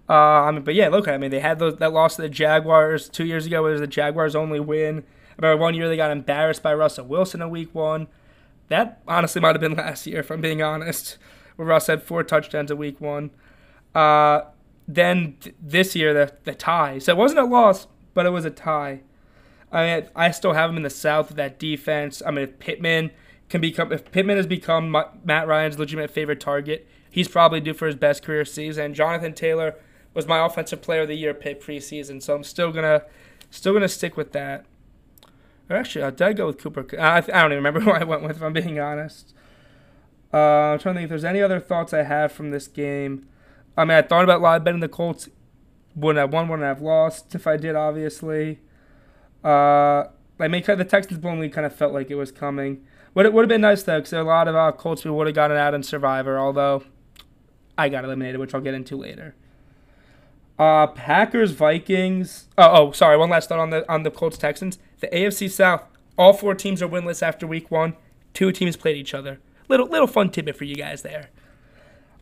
Uh, 0.08 0.14
I 0.14 0.50
mean, 0.50 0.62
but 0.62 0.74
yeah, 0.74 0.88
look, 0.88 1.08
I 1.08 1.18
mean, 1.18 1.30
they 1.30 1.40
had 1.40 1.58
those, 1.58 1.76
that 1.76 1.92
loss 1.92 2.16
to 2.16 2.22
the 2.22 2.30
Jaguars 2.30 3.10
two 3.10 3.26
years 3.26 3.44
ago. 3.44 3.66
It 3.66 3.72
was 3.72 3.80
the 3.80 3.86
Jaguars' 3.86 4.34
only 4.34 4.60
win. 4.60 5.04
About 5.36 5.58
one 5.58 5.74
year, 5.74 5.90
they 5.90 5.96
got 5.98 6.10
embarrassed 6.10 6.62
by 6.62 6.72
Russell 6.72 7.04
Wilson 7.04 7.42
in 7.42 7.50
Week 7.50 7.74
One. 7.74 8.06
That 8.68 9.02
honestly 9.06 9.42
might 9.42 9.54
have 9.54 9.60
been 9.60 9.74
last 9.76 10.06
year, 10.06 10.20
if 10.20 10.30
I'm 10.30 10.40
being 10.40 10.62
honest, 10.62 11.18
where 11.56 11.68
Russ 11.68 11.88
had 11.88 12.02
four 12.02 12.22
touchdowns 12.22 12.70
in 12.70 12.78
Week 12.78 12.98
One. 12.98 13.30
Uh, 13.94 14.44
then 14.86 15.36
th- 15.40 15.54
this 15.60 15.96
year, 15.96 16.12
the, 16.12 16.32
the 16.44 16.54
tie. 16.54 16.98
So 16.98 17.12
it 17.12 17.18
wasn't 17.18 17.40
a 17.40 17.44
loss, 17.44 17.86
but 18.12 18.26
it 18.26 18.30
was 18.30 18.44
a 18.44 18.50
tie. 18.50 19.00
I 19.72 19.84
mean, 19.84 20.08
I 20.14 20.30
still 20.30 20.52
have 20.52 20.70
him 20.70 20.76
in 20.76 20.82
the 20.82 20.90
South 20.90 21.28
with 21.28 21.36
that 21.36 21.58
defense. 21.58 22.22
I 22.24 22.30
mean, 22.30 22.44
if 22.44 22.58
Pittman 22.58 23.10
can 23.48 23.60
become 23.60 23.92
if 23.92 24.10
Pittman 24.12 24.36
has 24.36 24.46
become 24.46 24.96
Matt 25.24 25.46
Ryan's 25.48 25.78
legitimate 25.78 26.10
favorite 26.10 26.40
target, 26.40 26.86
he's 27.10 27.28
probably 27.28 27.60
due 27.60 27.74
for 27.74 27.86
his 27.86 27.96
best 27.96 28.22
career 28.22 28.44
season. 28.44 28.94
Jonathan 28.94 29.34
Taylor 29.34 29.74
was 30.14 30.26
my 30.26 30.44
offensive 30.44 30.80
player 30.80 31.02
of 31.02 31.08
the 31.08 31.14
year 31.14 31.34
pick 31.34 31.60
preseason, 31.60 32.22
so 32.22 32.34
I'm 32.34 32.44
still 32.44 32.70
gonna 32.70 33.02
still 33.50 33.72
gonna 33.72 33.88
stick 33.88 34.16
with 34.16 34.32
that. 34.32 34.64
Or 35.68 35.76
actually, 35.76 36.02
uh, 36.02 36.10
did 36.10 36.22
I 36.22 36.32
go 36.34 36.46
with 36.46 36.58
Cooper? 36.58 36.86
I, 36.98 37.18
I 37.18 37.20
don't 37.20 37.52
even 37.52 37.64
remember 37.64 37.80
who 37.80 37.90
I 37.90 38.04
went 38.04 38.22
with. 38.22 38.36
If 38.36 38.42
I'm 38.42 38.52
being 38.52 38.78
honest. 38.78 39.34
Uh, 40.32 40.72
I'm 40.72 40.78
trying 40.80 40.96
to 40.96 40.98
think 40.98 41.04
if 41.04 41.08
there's 41.10 41.24
any 41.24 41.40
other 41.40 41.60
thoughts 41.60 41.92
I 41.92 42.02
have 42.02 42.32
from 42.32 42.50
this 42.50 42.66
game. 42.66 43.28
I 43.76 43.84
mean, 43.84 43.96
I 43.96 44.02
thought 44.02 44.24
about 44.24 44.40
live 44.40 44.64
betting 44.64 44.80
the 44.80 44.88
Colts. 44.88 45.28
Wouldn't 45.96 46.20
have 46.20 46.32
won, 46.32 46.48
wouldn't 46.48 46.66
have 46.66 46.80
lost 46.80 47.34
if 47.34 47.46
I 47.46 47.56
did, 47.56 47.76
obviously. 47.76 48.60
Uh, 49.44 50.04
I 50.40 50.48
mean, 50.48 50.62
the 50.64 50.86
Texans 50.88 51.20
blowing 51.20 51.48
kind 51.50 51.66
of 51.66 51.74
felt 51.74 51.92
like 51.92 52.10
it 52.10 52.16
was 52.16 52.32
coming. 52.32 52.84
But 53.14 53.26
it 53.26 53.32
would 53.32 53.42
have 53.42 53.48
been 53.48 53.60
nice 53.60 53.82
though, 53.84 54.00
because 54.00 54.12
a 54.12 54.22
lot 54.22 54.48
of 54.48 54.56
uh, 54.56 54.72
Colts 54.72 55.04
would 55.04 55.26
have 55.26 55.36
gotten 55.36 55.56
out 55.56 55.74
in 55.74 55.82
Survivor. 55.82 56.38
Although 56.38 56.82
I 57.78 57.88
got 57.88 58.04
eliminated, 58.04 58.40
which 58.40 58.54
I'll 58.54 58.60
get 58.60 58.74
into 58.74 58.96
later. 58.96 59.34
Uh, 60.58 60.88
Packers 60.88 61.52
Vikings. 61.52 62.48
Oh, 62.58 62.88
oh, 62.88 62.92
sorry. 62.92 63.16
One 63.16 63.30
last 63.30 63.48
thought 63.48 63.58
on 63.58 63.70
the 63.70 63.90
on 63.90 64.02
the 64.02 64.10
Colts 64.10 64.38
Texans. 64.38 64.78
The 65.00 65.08
AFC 65.08 65.50
South. 65.50 65.84
All 66.16 66.32
four 66.32 66.54
teams 66.54 66.82
are 66.82 66.88
winless 66.88 67.22
after 67.22 67.46
Week 67.46 67.70
One. 67.70 67.96
Two 68.32 68.50
teams 68.52 68.76
played 68.76 68.96
each 68.96 69.14
other. 69.14 69.40
Little 69.68 69.86
little 69.86 70.06
fun 70.06 70.30
tidbit 70.30 70.56
for 70.56 70.64
you 70.64 70.74
guys 70.74 71.02
there. 71.02 71.30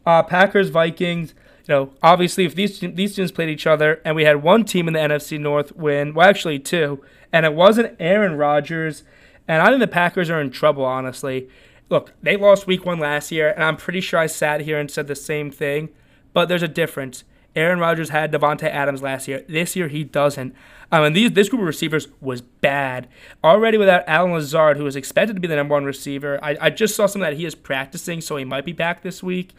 Uh, 0.04 0.22
Packers 0.22 0.70
Vikings. 0.70 1.34
You 1.68 1.74
know, 1.74 1.92
obviously, 2.02 2.44
if 2.44 2.54
these 2.54 2.80
these 2.80 3.14
teams 3.14 3.30
played 3.30 3.48
each 3.48 3.66
other, 3.66 4.00
and 4.04 4.16
we 4.16 4.24
had 4.24 4.42
one 4.42 4.64
team 4.64 4.88
in 4.88 4.94
the 4.94 5.00
NFC 5.00 5.38
North 5.38 5.74
win, 5.76 6.12
well, 6.14 6.28
actually 6.28 6.58
two, 6.58 7.02
and 7.32 7.46
it 7.46 7.54
wasn't 7.54 7.96
Aaron 8.00 8.36
Rodgers, 8.36 9.04
and 9.46 9.62
I 9.62 9.66
think 9.66 9.80
the 9.80 9.86
Packers 9.86 10.28
are 10.28 10.40
in 10.40 10.50
trouble, 10.50 10.84
honestly. 10.84 11.48
Look, 11.88 12.12
they 12.22 12.36
lost 12.36 12.66
Week 12.66 12.84
One 12.84 12.98
last 12.98 13.30
year, 13.30 13.50
and 13.50 13.62
I'm 13.62 13.76
pretty 13.76 14.00
sure 14.00 14.18
I 14.18 14.26
sat 14.26 14.62
here 14.62 14.78
and 14.78 14.90
said 14.90 15.06
the 15.06 15.14
same 15.14 15.50
thing, 15.50 15.90
but 16.32 16.48
there's 16.48 16.62
a 16.62 16.68
difference. 16.68 17.22
Aaron 17.54 17.78
Rodgers 17.78 18.08
had 18.08 18.32
Davante 18.32 18.64
Adams 18.64 19.02
last 19.02 19.28
year. 19.28 19.44
This 19.48 19.76
year 19.76 19.88
he 19.88 20.04
doesn't. 20.04 20.54
I 20.90 21.02
mean, 21.02 21.12
these 21.12 21.32
this 21.32 21.48
group 21.48 21.60
of 21.60 21.66
receivers 21.66 22.08
was 22.20 22.40
bad 22.40 23.08
already 23.44 23.78
without 23.78 24.04
Allen 24.06 24.32
Lazard, 24.32 24.76
who 24.76 24.84
was 24.84 24.96
expected 24.96 25.34
to 25.34 25.40
be 25.40 25.48
the 25.48 25.56
number 25.56 25.74
one 25.74 25.84
receiver. 25.84 26.38
I, 26.42 26.56
I 26.60 26.70
just 26.70 26.96
saw 26.96 27.06
some 27.06 27.20
that 27.22 27.34
he 27.34 27.44
is 27.44 27.54
practicing, 27.54 28.20
so 28.20 28.36
he 28.36 28.44
might 28.44 28.64
be 28.64 28.72
back 28.72 29.02
this 29.02 29.22
week. 29.22 29.52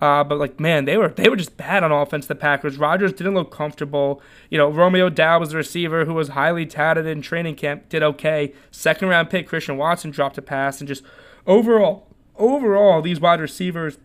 Uh, 0.00 0.24
but 0.24 0.38
like 0.38 0.58
man, 0.58 0.84
they 0.84 0.96
were 0.96 1.08
they 1.08 1.28
were 1.28 1.36
just 1.36 1.56
bad 1.56 1.82
on 1.84 1.92
offense. 1.92 2.26
The 2.26 2.34
Packers. 2.34 2.76
Rodgers 2.76 3.12
didn't 3.12 3.34
look 3.34 3.50
comfortable. 3.50 4.20
You 4.50 4.58
know, 4.58 4.68
Romeo 4.68 5.08
Doubs 5.08 5.40
was 5.40 5.50
the 5.50 5.56
receiver 5.56 6.04
who 6.04 6.14
was 6.14 6.30
highly 6.30 6.66
touted 6.66 7.06
in 7.06 7.22
training 7.22 7.54
camp. 7.56 7.88
Did 7.88 8.02
okay. 8.02 8.52
Second 8.70 9.08
round 9.08 9.30
pick 9.30 9.48
Christian 9.48 9.76
Watson 9.76 10.10
dropped 10.10 10.36
a 10.36 10.42
pass, 10.42 10.80
and 10.80 10.88
just 10.88 11.04
overall, 11.46 12.08
overall, 12.36 13.02
these 13.02 13.20
wide 13.20 13.40
receivers 13.40 13.98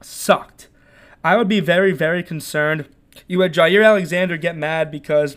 sucked. 0.00 0.68
I 1.22 1.36
would 1.36 1.48
be 1.48 1.60
very, 1.60 1.92
very 1.92 2.22
concerned. 2.22 2.88
You 3.28 3.40
had 3.40 3.54
Jaire 3.54 3.84
Alexander 3.84 4.36
get 4.36 4.56
mad 4.56 4.90
because 4.90 5.36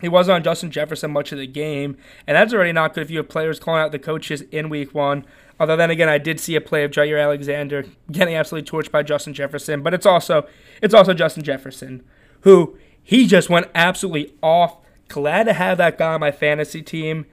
he 0.00 0.08
wasn't 0.08 0.36
on 0.36 0.42
Justin 0.44 0.70
Jefferson 0.70 1.10
much 1.10 1.32
of 1.32 1.38
the 1.38 1.46
game, 1.46 1.96
and 2.26 2.36
that's 2.36 2.52
already 2.52 2.72
not 2.72 2.94
good 2.94 3.02
if 3.02 3.10
you 3.10 3.18
have 3.18 3.28
players 3.28 3.58
calling 3.58 3.80
out 3.82 3.90
the 3.90 3.98
coaches 3.98 4.42
in 4.52 4.68
week 4.68 4.94
one. 4.94 5.24
Although 5.60 5.76
then 5.76 5.90
again, 5.90 6.08
I 6.08 6.18
did 6.18 6.38
see 6.38 6.54
a 6.54 6.60
play 6.60 6.84
of 6.84 6.90
Jaire 6.90 7.22
Alexander 7.22 7.84
getting 8.10 8.34
absolutely 8.34 8.70
torched 8.70 8.90
by 8.90 9.02
Justin 9.02 9.34
Jefferson, 9.34 9.82
but 9.82 9.94
it's 9.94 10.06
also 10.06 10.46
it's 10.80 10.94
also 10.94 11.14
Justin 11.14 11.42
Jefferson 11.42 12.04
who 12.42 12.76
he 13.02 13.26
just 13.26 13.50
went 13.50 13.66
absolutely 13.74 14.34
off. 14.42 14.78
Glad 15.08 15.44
to 15.44 15.52
have 15.54 15.78
that 15.78 15.98
guy 15.98 16.14
on 16.14 16.20
my 16.20 16.30
fantasy 16.30 16.82
team. 16.82 17.26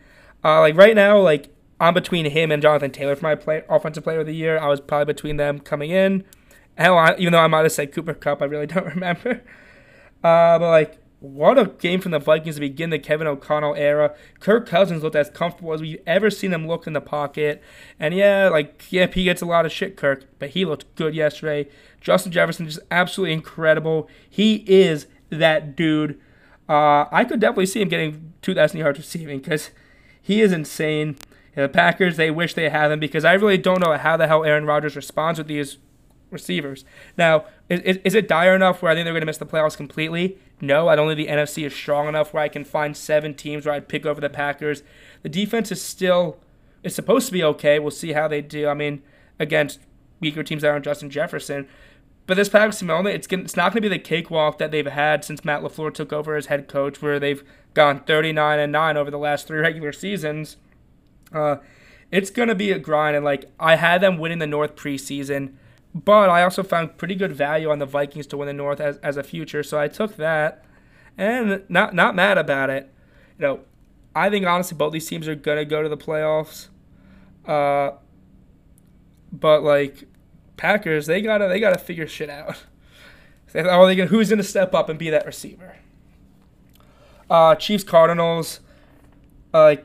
Uh, 0.43 0.61
like 0.61 0.77
right 0.77 0.95
now, 0.95 1.19
like 1.19 1.49
I'm 1.79 1.93
between 1.93 2.29
him 2.29 2.51
and 2.51 2.61
Jonathan 2.61 2.91
Taylor 2.91 3.15
for 3.15 3.25
my 3.25 3.35
play, 3.35 3.63
offensive 3.69 4.03
player 4.03 4.21
of 4.21 4.25
the 4.25 4.35
year. 4.35 4.57
I 4.57 4.67
was 4.67 4.79
probably 4.79 5.13
between 5.13 5.37
them 5.37 5.59
coming 5.59 5.91
in. 5.91 6.23
Hell, 6.77 6.97
I, 6.97 7.15
even 7.17 7.33
though 7.33 7.39
I 7.39 7.47
might 7.47 7.63
have 7.63 7.71
said 7.71 7.91
Cooper 7.91 8.13
Kupp, 8.13 8.41
I 8.41 8.45
really 8.45 8.67
don't 8.67 8.85
remember. 8.85 9.41
Uh, 10.23 10.59
but 10.59 10.69
like, 10.69 10.97
what 11.25 11.57
a 11.57 11.65
game 11.65 12.01
from 12.01 12.11
the 12.11 12.19
Vikings 12.19 12.55
to 12.55 12.61
begin 12.61 12.89
the 12.89 12.99
Kevin 12.99 13.27
O'Connell 13.27 13.75
era. 13.75 14.15
Kirk 14.39 14.67
Cousins 14.67 15.03
looked 15.03 15.15
as 15.15 15.29
comfortable 15.29 15.73
as 15.73 15.81
we've 15.81 16.01
ever 16.05 16.29
seen 16.29 16.53
him 16.53 16.67
look 16.67 16.85
in 16.87 16.93
the 16.93 17.01
pocket. 17.01 17.61
And 17.99 18.13
yeah, 18.13 18.49
like, 18.49 18.85
yeah, 18.89 19.07
he 19.07 19.23
gets 19.23 19.41
a 19.41 19.45
lot 19.45 19.65
of 19.65 19.71
shit, 19.71 19.97
Kirk, 19.97 20.25
but 20.39 20.49
he 20.49 20.65
looked 20.65 20.93
good 20.95 21.15
yesterday. 21.15 21.69
Justin 22.01 22.31
Jefferson 22.31 22.67
just 22.67 22.79
absolutely 22.91 23.33
incredible. 23.33 24.07
He 24.29 24.63
is 24.67 25.07
that 25.29 25.75
dude. 25.75 26.19
Uh, 26.69 27.05
I 27.11 27.25
could 27.25 27.39
definitely 27.39 27.67
see 27.67 27.81
him 27.81 27.89
getting 27.89 28.33
2,000 28.41 28.79
yards 28.79 28.99
receiving 28.99 29.39
because 29.39 29.71
he 30.21 30.41
is 30.41 30.51
insane. 30.51 31.17
the 31.55 31.67
Packers, 31.67 32.17
they 32.17 32.31
wish 32.31 32.53
they 32.53 32.69
had 32.69 32.91
him 32.91 32.99
because 32.99 33.25
I 33.25 33.33
really 33.33 33.57
don't 33.57 33.81
know 33.83 33.97
how 33.97 34.17
the 34.17 34.27
hell 34.27 34.43
Aaron 34.43 34.65
Rodgers 34.65 34.95
responds 34.95 35.39
with 35.39 35.47
these 35.47 35.77
receivers. 36.31 36.85
Now, 37.17 37.45
is, 37.69 37.97
is 38.03 38.15
it 38.15 38.27
dire 38.27 38.55
enough 38.55 38.81
where 38.81 38.91
I 38.91 38.95
think 38.95 39.05
they're 39.05 39.13
going 39.13 39.21
to 39.21 39.27
miss 39.27 39.37
the 39.37 39.45
playoffs 39.45 39.77
completely? 39.77 40.37
No, 40.61 40.87
I 40.87 40.95
don't 40.95 41.07
think 41.07 41.27
the 41.27 41.33
NFC 41.33 41.65
is 41.65 41.75
strong 41.75 42.07
enough 42.07 42.33
where 42.33 42.43
I 42.43 42.47
can 42.47 42.63
find 42.63 42.95
seven 42.95 43.33
teams 43.33 43.65
where 43.65 43.75
I'd 43.75 43.89
pick 43.89 44.05
over 44.05 44.21
the 44.21 44.29
Packers. 44.29 44.83
The 45.21 45.29
defense 45.29 45.71
is 45.71 45.81
still 45.81 46.37
it's 46.85 46.95
supposed 46.95 47.25
to 47.25 47.33
be 47.33 47.43
okay. 47.43 47.79
We'll 47.79 47.89
see 47.89 48.13
how 48.13 48.27
they 48.27 48.41
do. 48.41 48.67
I 48.67 48.75
mean, 48.75 49.01
against 49.39 49.79
weaker 50.19 50.43
teams 50.43 50.61
that 50.61 50.69
aren't 50.69 50.85
Justin 50.85 51.09
Jefferson. 51.09 51.67
But 52.27 52.37
this 52.37 52.47
Packers 52.47 52.79
team, 52.79 52.89
it's, 53.07 53.27
it's 53.27 53.55
not 53.55 53.71
going 53.71 53.81
to 53.81 53.89
be 53.89 53.97
the 53.97 53.99
cakewalk 53.99 54.59
that 54.59 54.69
they've 54.69 54.85
had 54.85 55.25
since 55.25 55.43
Matt 55.43 55.61
LaFleur 55.61 55.93
took 55.93 56.13
over 56.13 56.35
as 56.35 56.45
head 56.45 56.67
coach, 56.67 57.01
where 57.01 57.19
they've 57.19 57.43
gone 57.73 58.01
39 58.01 58.59
and 58.59 58.71
9 58.71 58.97
over 58.97 59.09
the 59.09 59.17
last 59.17 59.47
three 59.47 59.59
regular 59.61 59.91
seasons. 59.91 60.57
Uh, 61.33 61.57
it's 62.11 62.29
going 62.29 62.49
to 62.49 62.55
be 62.55 62.71
a 62.71 62.77
grind. 62.77 63.15
And, 63.15 63.25
like, 63.25 63.51
I 63.59 63.77
had 63.77 64.01
them 64.01 64.19
winning 64.19 64.39
the 64.39 64.47
North 64.47 64.75
preseason. 64.75 65.53
But 65.95 66.29
I 66.29 66.43
also 66.43 66.61
found 66.61 66.97
pretty 66.97 67.15
good 67.15 67.31
value 67.31 67.71
on 67.71 67.79
the 67.79 67.85
Vikings 67.85 68.27
to 68.27 68.37
win 68.37 68.47
the 68.47 68.53
North 68.53 68.81
as, 68.81 68.97
as 68.97 69.15
a 69.15 69.23
future, 69.23 69.63
so 69.63 69.79
I 69.79 69.87
took 69.87 70.17
that, 70.17 70.65
and 71.17 71.63
not 71.69 71.95
not 71.95 72.15
mad 72.15 72.37
about 72.37 72.69
it. 72.69 72.93
You 73.39 73.47
know, 73.47 73.59
I 74.13 74.29
think 74.29 74.45
honestly 74.45 74.75
both 74.75 74.91
these 74.91 75.07
teams 75.07 75.25
are 75.25 75.35
gonna 75.35 75.63
go 75.63 75.81
to 75.81 75.87
the 75.87 75.95
playoffs. 75.95 76.67
Uh, 77.45 77.91
but 79.31 79.63
like 79.63 80.03
Packers, 80.57 81.05
they 81.05 81.21
gotta 81.21 81.47
they 81.47 81.61
gotta 81.61 81.79
figure 81.79 82.07
shit 82.07 82.29
out. 82.29 82.57
Are 83.55 83.85
they 83.85 83.95
gonna, 83.95 84.09
who's 84.09 84.29
gonna 84.29 84.43
step 84.43 84.73
up 84.73 84.89
and 84.89 84.99
be 84.99 85.09
that 85.11 85.25
receiver? 85.25 85.77
Uh, 87.29 87.55
Chiefs 87.55 87.85
Cardinals, 87.85 88.59
uh, 89.53 89.77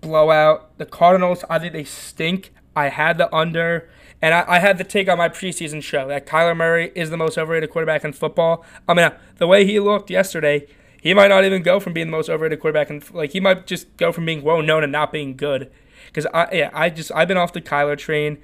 blowout. 0.00 0.78
The 0.78 0.86
Cardinals, 0.86 1.44
I 1.50 1.58
think 1.58 1.72
they 1.72 1.82
stink. 1.82 2.52
I 2.76 2.90
had 2.90 3.18
the 3.18 3.34
under. 3.34 3.90
And 4.20 4.34
I, 4.34 4.44
I, 4.48 4.58
had 4.58 4.78
the 4.78 4.84
take 4.84 5.08
on 5.08 5.18
my 5.18 5.28
preseason 5.28 5.82
show 5.82 6.08
that 6.08 6.26
Kyler 6.26 6.56
Murray 6.56 6.90
is 6.94 7.10
the 7.10 7.16
most 7.16 7.38
overrated 7.38 7.70
quarterback 7.70 8.04
in 8.04 8.12
football. 8.12 8.64
I 8.88 8.94
mean, 8.94 9.10
the 9.36 9.46
way 9.46 9.64
he 9.64 9.78
looked 9.78 10.10
yesterday, 10.10 10.66
he 11.00 11.14
might 11.14 11.28
not 11.28 11.44
even 11.44 11.62
go 11.62 11.78
from 11.78 11.92
being 11.92 12.08
the 12.08 12.12
most 12.12 12.28
overrated 12.28 12.60
quarterback, 12.60 12.90
and 12.90 13.08
like 13.14 13.30
he 13.30 13.40
might 13.40 13.66
just 13.66 13.96
go 13.96 14.10
from 14.10 14.26
being 14.26 14.42
well 14.42 14.62
known 14.62 14.82
and 14.82 14.90
not 14.90 15.12
being 15.12 15.36
good. 15.36 15.70
Because 16.06 16.26
I, 16.34 16.48
yeah, 16.52 16.70
I 16.72 16.90
just 16.90 17.12
I've 17.14 17.28
been 17.28 17.36
off 17.36 17.52
the 17.52 17.60
Kyler 17.60 17.96
train. 17.96 18.38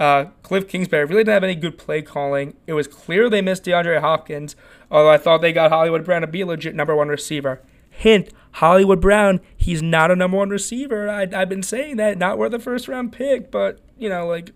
Uh, 0.00 0.26
Cliff 0.42 0.66
Kingsbury 0.66 1.04
really 1.04 1.20
didn't 1.20 1.34
have 1.34 1.44
any 1.44 1.54
good 1.54 1.76
play 1.76 2.00
calling. 2.00 2.56
It 2.66 2.72
was 2.72 2.88
clear 2.88 3.28
they 3.28 3.42
missed 3.42 3.64
DeAndre 3.64 4.00
Hopkins, 4.00 4.56
although 4.90 5.10
I 5.10 5.18
thought 5.18 5.42
they 5.42 5.52
got 5.52 5.70
Hollywood 5.70 6.04
Brown 6.04 6.22
to 6.22 6.26
be 6.26 6.40
a 6.40 6.46
legit 6.46 6.74
number 6.74 6.96
one 6.96 7.08
receiver. 7.08 7.60
Hint: 7.90 8.30
Hollywood 8.52 9.00
Brown, 9.00 9.40
he's 9.56 9.82
not 9.82 10.10
a 10.10 10.16
number 10.16 10.38
one 10.38 10.50
receiver. 10.50 11.08
I, 11.08 11.28
I've 11.32 11.50
been 11.50 11.62
saying 11.62 11.98
that, 11.98 12.18
not 12.18 12.38
worth 12.38 12.54
a 12.54 12.58
first 12.58 12.88
round 12.88 13.12
pick, 13.12 13.50
but 13.50 13.78
you 13.98 14.08
know, 14.08 14.26
like 14.26 14.52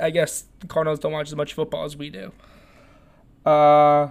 I 0.00 0.10
guess 0.10 0.44
the 0.60 0.66
Cardinals 0.66 0.98
don't 0.98 1.12
watch 1.12 1.28
as 1.28 1.36
much 1.36 1.54
football 1.54 1.84
as 1.84 1.96
we 1.96 2.10
do. 2.10 2.32
Uh, 3.44 4.10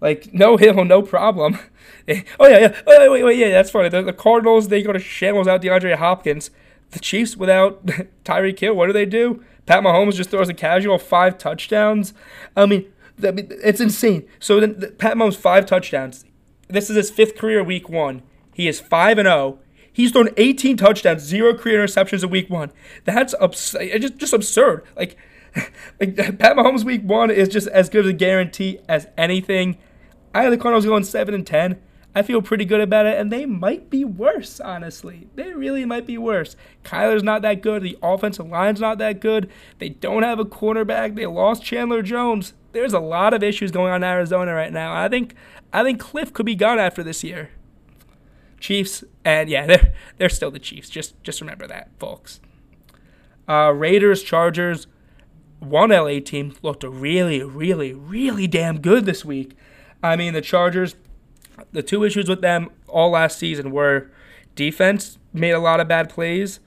like 0.00 0.32
no 0.34 0.56
hill, 0.56 0.84
no 0.84 1.02
problem. 1.02 1.58
oh 2.08 2.46
yeah, 2.46 2.58
yeah. 2.58 2.80
Oh, 2.86 3.12
wait, 3.12 3.22
wait, 3.22 3.38
yeah. 3.38 3.50
That's 3.50 3.70
funny. 3.70 3.88
The, 3.88 4.02
the 4.02 4.12
Cardinals 4.12 4.68
they 4.68 4.82
go 4.82 4.92
to 4.92 4.98
shambles 4.98 5.48
out 5.48 5.62
DeAndre 5.62 5.96
Hopkins. 5.96 6.50
The 6.90 6.98
Chiefs 6.98 7.36
without 7.36 7.84
Tyreek 8.24 8.58
Hill, 8.58 8.74
what 8.74 8.86
do 8.86 8.92
they 8.92 9.06
do? 9.06 9.42
Pat 9.66 9.82
Mahomes 9.82 10.14
just 10.14 10.30
throws 10.30 10.48
a 10.48 10.54
casual 10.54 10.98
five 10.98 11.38
touchdowns. 11.38 12.12
I 12.56 12.66
mean, 12.66 12.92
that 13.18 13.38
it's 13.38 13.80
insane. 13.80 14.28
So 14.38 14.60
then 14.60 14.94
Pat 14.98 15.16
Mahomes 15.16 15.36
five 15.36 15.66
touchdowns. 15.66 16.24
This 16.68 16.90
is 16.90 16.96
his 16.96 17.10
fifth 17.10 17.36
career 17.36 17.62
week 17.62 17.88
one. 17.88 18.22
He 18.52 18.68
is 18.68 18.80
five 18.80 19.18
and 19.18 19.26
zero. 19.26 19.58
He's 19.94 20.10
thrown 20.10 20.28
18 20.36 20.76
touchdowns, 20.76 21.22
zero 21.22 21.54
career 21.54 21.86
interceptions 21.86 22.24
in 22.24 22.30
week 22.30 22.50
one. 22.50 22.72
That's 23.04 23.32
abs- 23.40 23.76
just, 23.80 24.16
just 24.16 24.32
absurd. 24.32 24.84
Like, 24.96 25.16
like 26.00 26.16
Pat 26.16 26.56
Mahomes 26.56 26.82
week 26.82 27.02
one 27.04 27.30
is 27.30 27.48
just 27.48 27.68
as 27.68 27.88
good 27.88 28.04
of 28.04 28.10
a 28.10 28.12
guarantee 28.12 28.80
as 28.88 29.06
anything. 29.16 29.78
I 30.34 30.42
have 30.42 30.50
the 30.50 30.58
Cardinals 30.58 30.84
going 30.84 31.04
seven 31.04 31.32
and 31.32 31.46
ten. 31.46 31.80
I 32.12 32.22
feel 32.22 32.42
pretty 32.42 32.64
good 32.64 32.80
about 32.80 33.06
it, 33.06 33.18
and 33.18 33.30
they 33.30 33.46
might 33.46 33.88
be 33.88 34.04
worse, 34.04 34.58
honestly. 34.60 35.28
They 35.36 35.52
really 35.52 35.84
might 35.84 36.06
be 36.06 36.18
worse. 36.18 36.56
Kyler's 36.84 37.22
not 37.24 37.42
that 37.42 37.60
good. 37.60 37.82
The 37.82 37.98
offensive 38.02 38.48
line's 38.48 38.80
not 38.80 38.98
that 38.98 39.20
good. 39.20 39.50
They 39.78 39.90
don't 39.90 40.22
have 40.24 40.40
a 40.40 40.44
cornerback. 40.44 41.14
They 41.14 41.26
lost 41.26 41.64
Chandler 41.64 42.02
Jones. 42.02 42.54
There's 42.72 42.92
a 42.92 43.00
lot 43.00 43.32
of 43.32 43.44
issues 43.44 43.70
going 43.70 43.92
on 43.92 44.02
in 44.02 44.08
Arizona 44.08 44.54
right 44.54 44.72
now. 44.72 44.92
I 44.92 45.08
think 45.08 45.34
I 45.72 45.84
think 45.84 46.00
Cliff 46.00 46.32
could 46.32 46.46
be 46.46 46.56
gone 46.56 46.80
after 46.80 47.04
this 47.04 47.22
year. 47.22 47.50
Chiefs, 48.60 49.04
and 49.24 49.48
yeah, 49.48 49.66
they're 49.66 49.94
they're 50.18 50.28
still 50.28 50.50
the 50.50 50.58
Chiefs. 50.58 50.88
Just 50.88 51.22
just 51.22 51.40
remember 51.40 51.66
that, 51.66 51.90
folks. 51.98 52.40
Uh, 53.48 53.72
Raiders, 53.74 54.22
Chargers, 54.22 54.86
one 55.60 55.90
LA 55.90 56.20
team 56.20 56.54
looked 56.62 56.82
really, 56.82 57.42
really, 57.42 57.92
really 57.92 58.46
damn 58.46 58.80
good 58.80 59.04
this 59.04 59.24
week. 59.24 59.56
I 60.02 60.16
mean, 60.16 60.32
the 60.32 60.40
Chargers, 60.40 60.96
the 61.72 61.82
two 61.82 62.04
issues 62.04 62.28
with 62.28 62.40
them 62.40 62.70
all 62.88 63.10
last 63.10 63.38
season 63.38 63.70
were 63.70 64.10
defense 64.54 65.18
made 65.32 65.50
a 65.50 65.58
lot 65.58 65.80
of 65.80 65.88
bad 65.88 66.08
plays, 66.08 66.60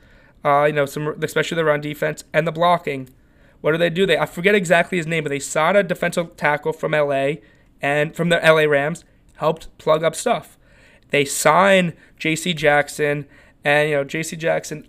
uh, 0.44 0.66
you 0.66 0.74
know, 0.74 0.86
some 0.86 1.08
especially 1.24 1.56
the 1.56 1.66
run 1.66 1.82
defense 1.82 2.24
and 2.34 2.46
the 2.46 2.52
blocking. 2.52 3.10
What 3.62 3.72
do 3.72 3.78
they 3.78 3.90
do? 3.90 4.06
They 4.06 4.18
I 4.18 4.26
forget 4.26 4.56
exactly 4.56 4.98
his 4.98 5.08
name, 5.08 5.24
but 5.24 5.30
they 5.30 5.40
signed 5.40 5.78
a 5.78 5.84
defensive 5.84 6.36
tackle 6.38 6.74
from 6.74 6.92
LA 6.92 7.36
and 7.82 8.16
from 8.16 8.30
the 8.30 8.38
LA 8.38 8.64
Rams, 8.64 9.04
helped 9.36 9.76
plug 9.78 10.04
up 10.04 10.16
stuff. 10.16 10.57
They 11.10 11.26
sign 11.26 11.94
J.C. 12.18 12.54
Jackson, 12.54 13.26
and 13.64 13.90
you 13.90 13.96
know 13.96 14.04
J.C. 14.04 14.36
Jackson. 14.36 14.88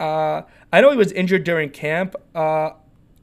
Uh, 0.00 0.42
I 0.72 0.80
know 0.80 0.90
he 0.90 0.96
was 0.96 1.12
injured 1.12 1.44
during 1.44 1.70
camp. 1.70 2.16
Uh, 2.34 2.70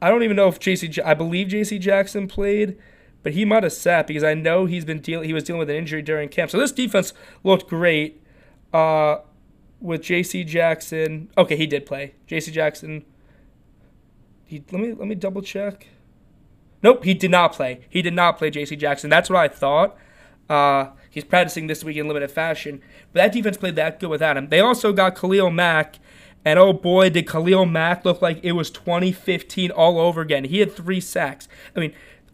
I 0.01 0.09
don't 0.09 0.23
even 0.23 0.37
know 0.37 0.47
if 0.47 0.59
J.C. 0.59 0.87
J- 0.87 1.01
I 1.01 1.13
believe 1.13 1.49
J.C. 1.49 1.77
Jackson 1.79 2.27
played, 2.27 2.77
but 3.21 3.33
he 3.33 3.43
might 3.43 3.63
have 3.63 3.73
sat 3.73 4.07
because 4.07 4.23
I 4.23 4.33
know 4.33 4.65
he's 4.65 4.85
been 4.85 5.01
dealing. 5.01 5.27
He 5.27 5.33
was 5.33 5.43
dealing 5.43 5.59
with 5.59 5.69
an 5.69 5.75
injury 5.75 6.01
during 6.01 6.29
camp. 6.29 6.51
So 6.51 6.57
this 6.57 6.71
defense 6.71 7.13
looked 7.43 7.67
great. 7.67 8.23
Uh, 8.71 9.17
with 9.81 10.01
J.C. 10.03 10.43
Jackson. 10.43 11.29
Okay, 11.37 11.55
he 11.55 11.67
did 11.67 11.85
play. 11.85 12.13
J.C. 12.27 12.51
Jackson. 12.51 13.05
He 14.45 14.63
let 14.71 14.81
me 14.81 14.93
let 14.93 15.07
me 15.07 15.15
double 15.15 15.41
check. 15.41 15.87
Nope, 16.81 17.03
he 17.03 17.13
did 17.13 17.31
not 17.31 17.53
play. 17.53 17.81
He 17.89 18.01
did 18.01 18.13
not 18.13 18.37
play 18.37 18.49
J.C. 18.49 18.75
Jackson. 18.75 19.09
That's 19.09 19.29
what 19.29 19.39
I 19.39 19.47
thought. 19.47 19.97
Uh, 20.49 20.91
he's 21.09 21.23
practicing 21.23 21.67
this 21.67 21.83
week 21.83 21.97
in 21.97 22.07
limited 22.07 22.31
fashion. 22.31 22.81
But 23.13 23.19
that 23.19 23.31
defense 23.33 23.57
played 23.57 23.75
that 23.75 23.99
good 23.99 24.09
without 24.09 24.37
him. 24.37 24.49
They 24.49 24.59
also 24.59 24.93
got 24.93 25.15
Khalil 25.17 25.49
Mack, 25.49 25.99
and 26.45 26.57
oh 26.57 26.73
boy, 26.73 27.09
did 27.09 27.27
Khalil 27.27 27.65
Mack 27.65 28.05
look 28.05 28.21
like 28.21 28.39
it 28.43 28.53
was 28.53 28.69
2015 28.71 29.71
all 29.71 29.99
over 29.99 30.21
again. 30.21 30.45
He 30.45 30.59
had 30.59 30.71
three 30.71 31.01
sacks. 31.01 31.47
I 31.75 31.79
mean, 31.79 31.93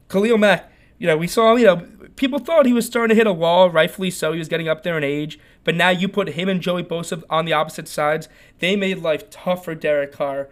Khalil 0.09 0.37
Mack, 0.37 0.71
you 0.97 1.07
know, 1.07 1.17
we 1.17 1.27
saw, 1.27 1.55
you 1.55 1.65
know, 1.65 1.87
people 2.15 2.39
thought 2.39 2.65
he 2.65 2.73
was 2.73 2.85
starting 2.85 3.13
to 3.13 3.15
hit 3.15 3.27
a 3.27 3.33
wall, 3.33 3.69
rightfully 3.69 4.11
so. 4.11 4.31
He 4.31 4.39
was 4.39 4.47
getting 4.47 4.67
up 4.67 4.83
there 4.83 4.97
in 4.97 5.03
age. 5.03 5.39
But 5.63 5.75
now 5.75 5.89
you 5.89 6.07
put 6.07 6.29
him 6.29 6.47
and 6.47 6.61
Joey 6.61 6.83
Bosa 6.83 7.23
on 7.29 7.45
the 7.45 7.53
opposite 7.53 7.87
sides. 7.87 8.29
They 8.59 8.75
made 8.75 8.99
life 8.99 9.29
tough 9.29 9.65
for 9.65 9.75
Derek 9.75 10.11
Carr. 10.11 10.47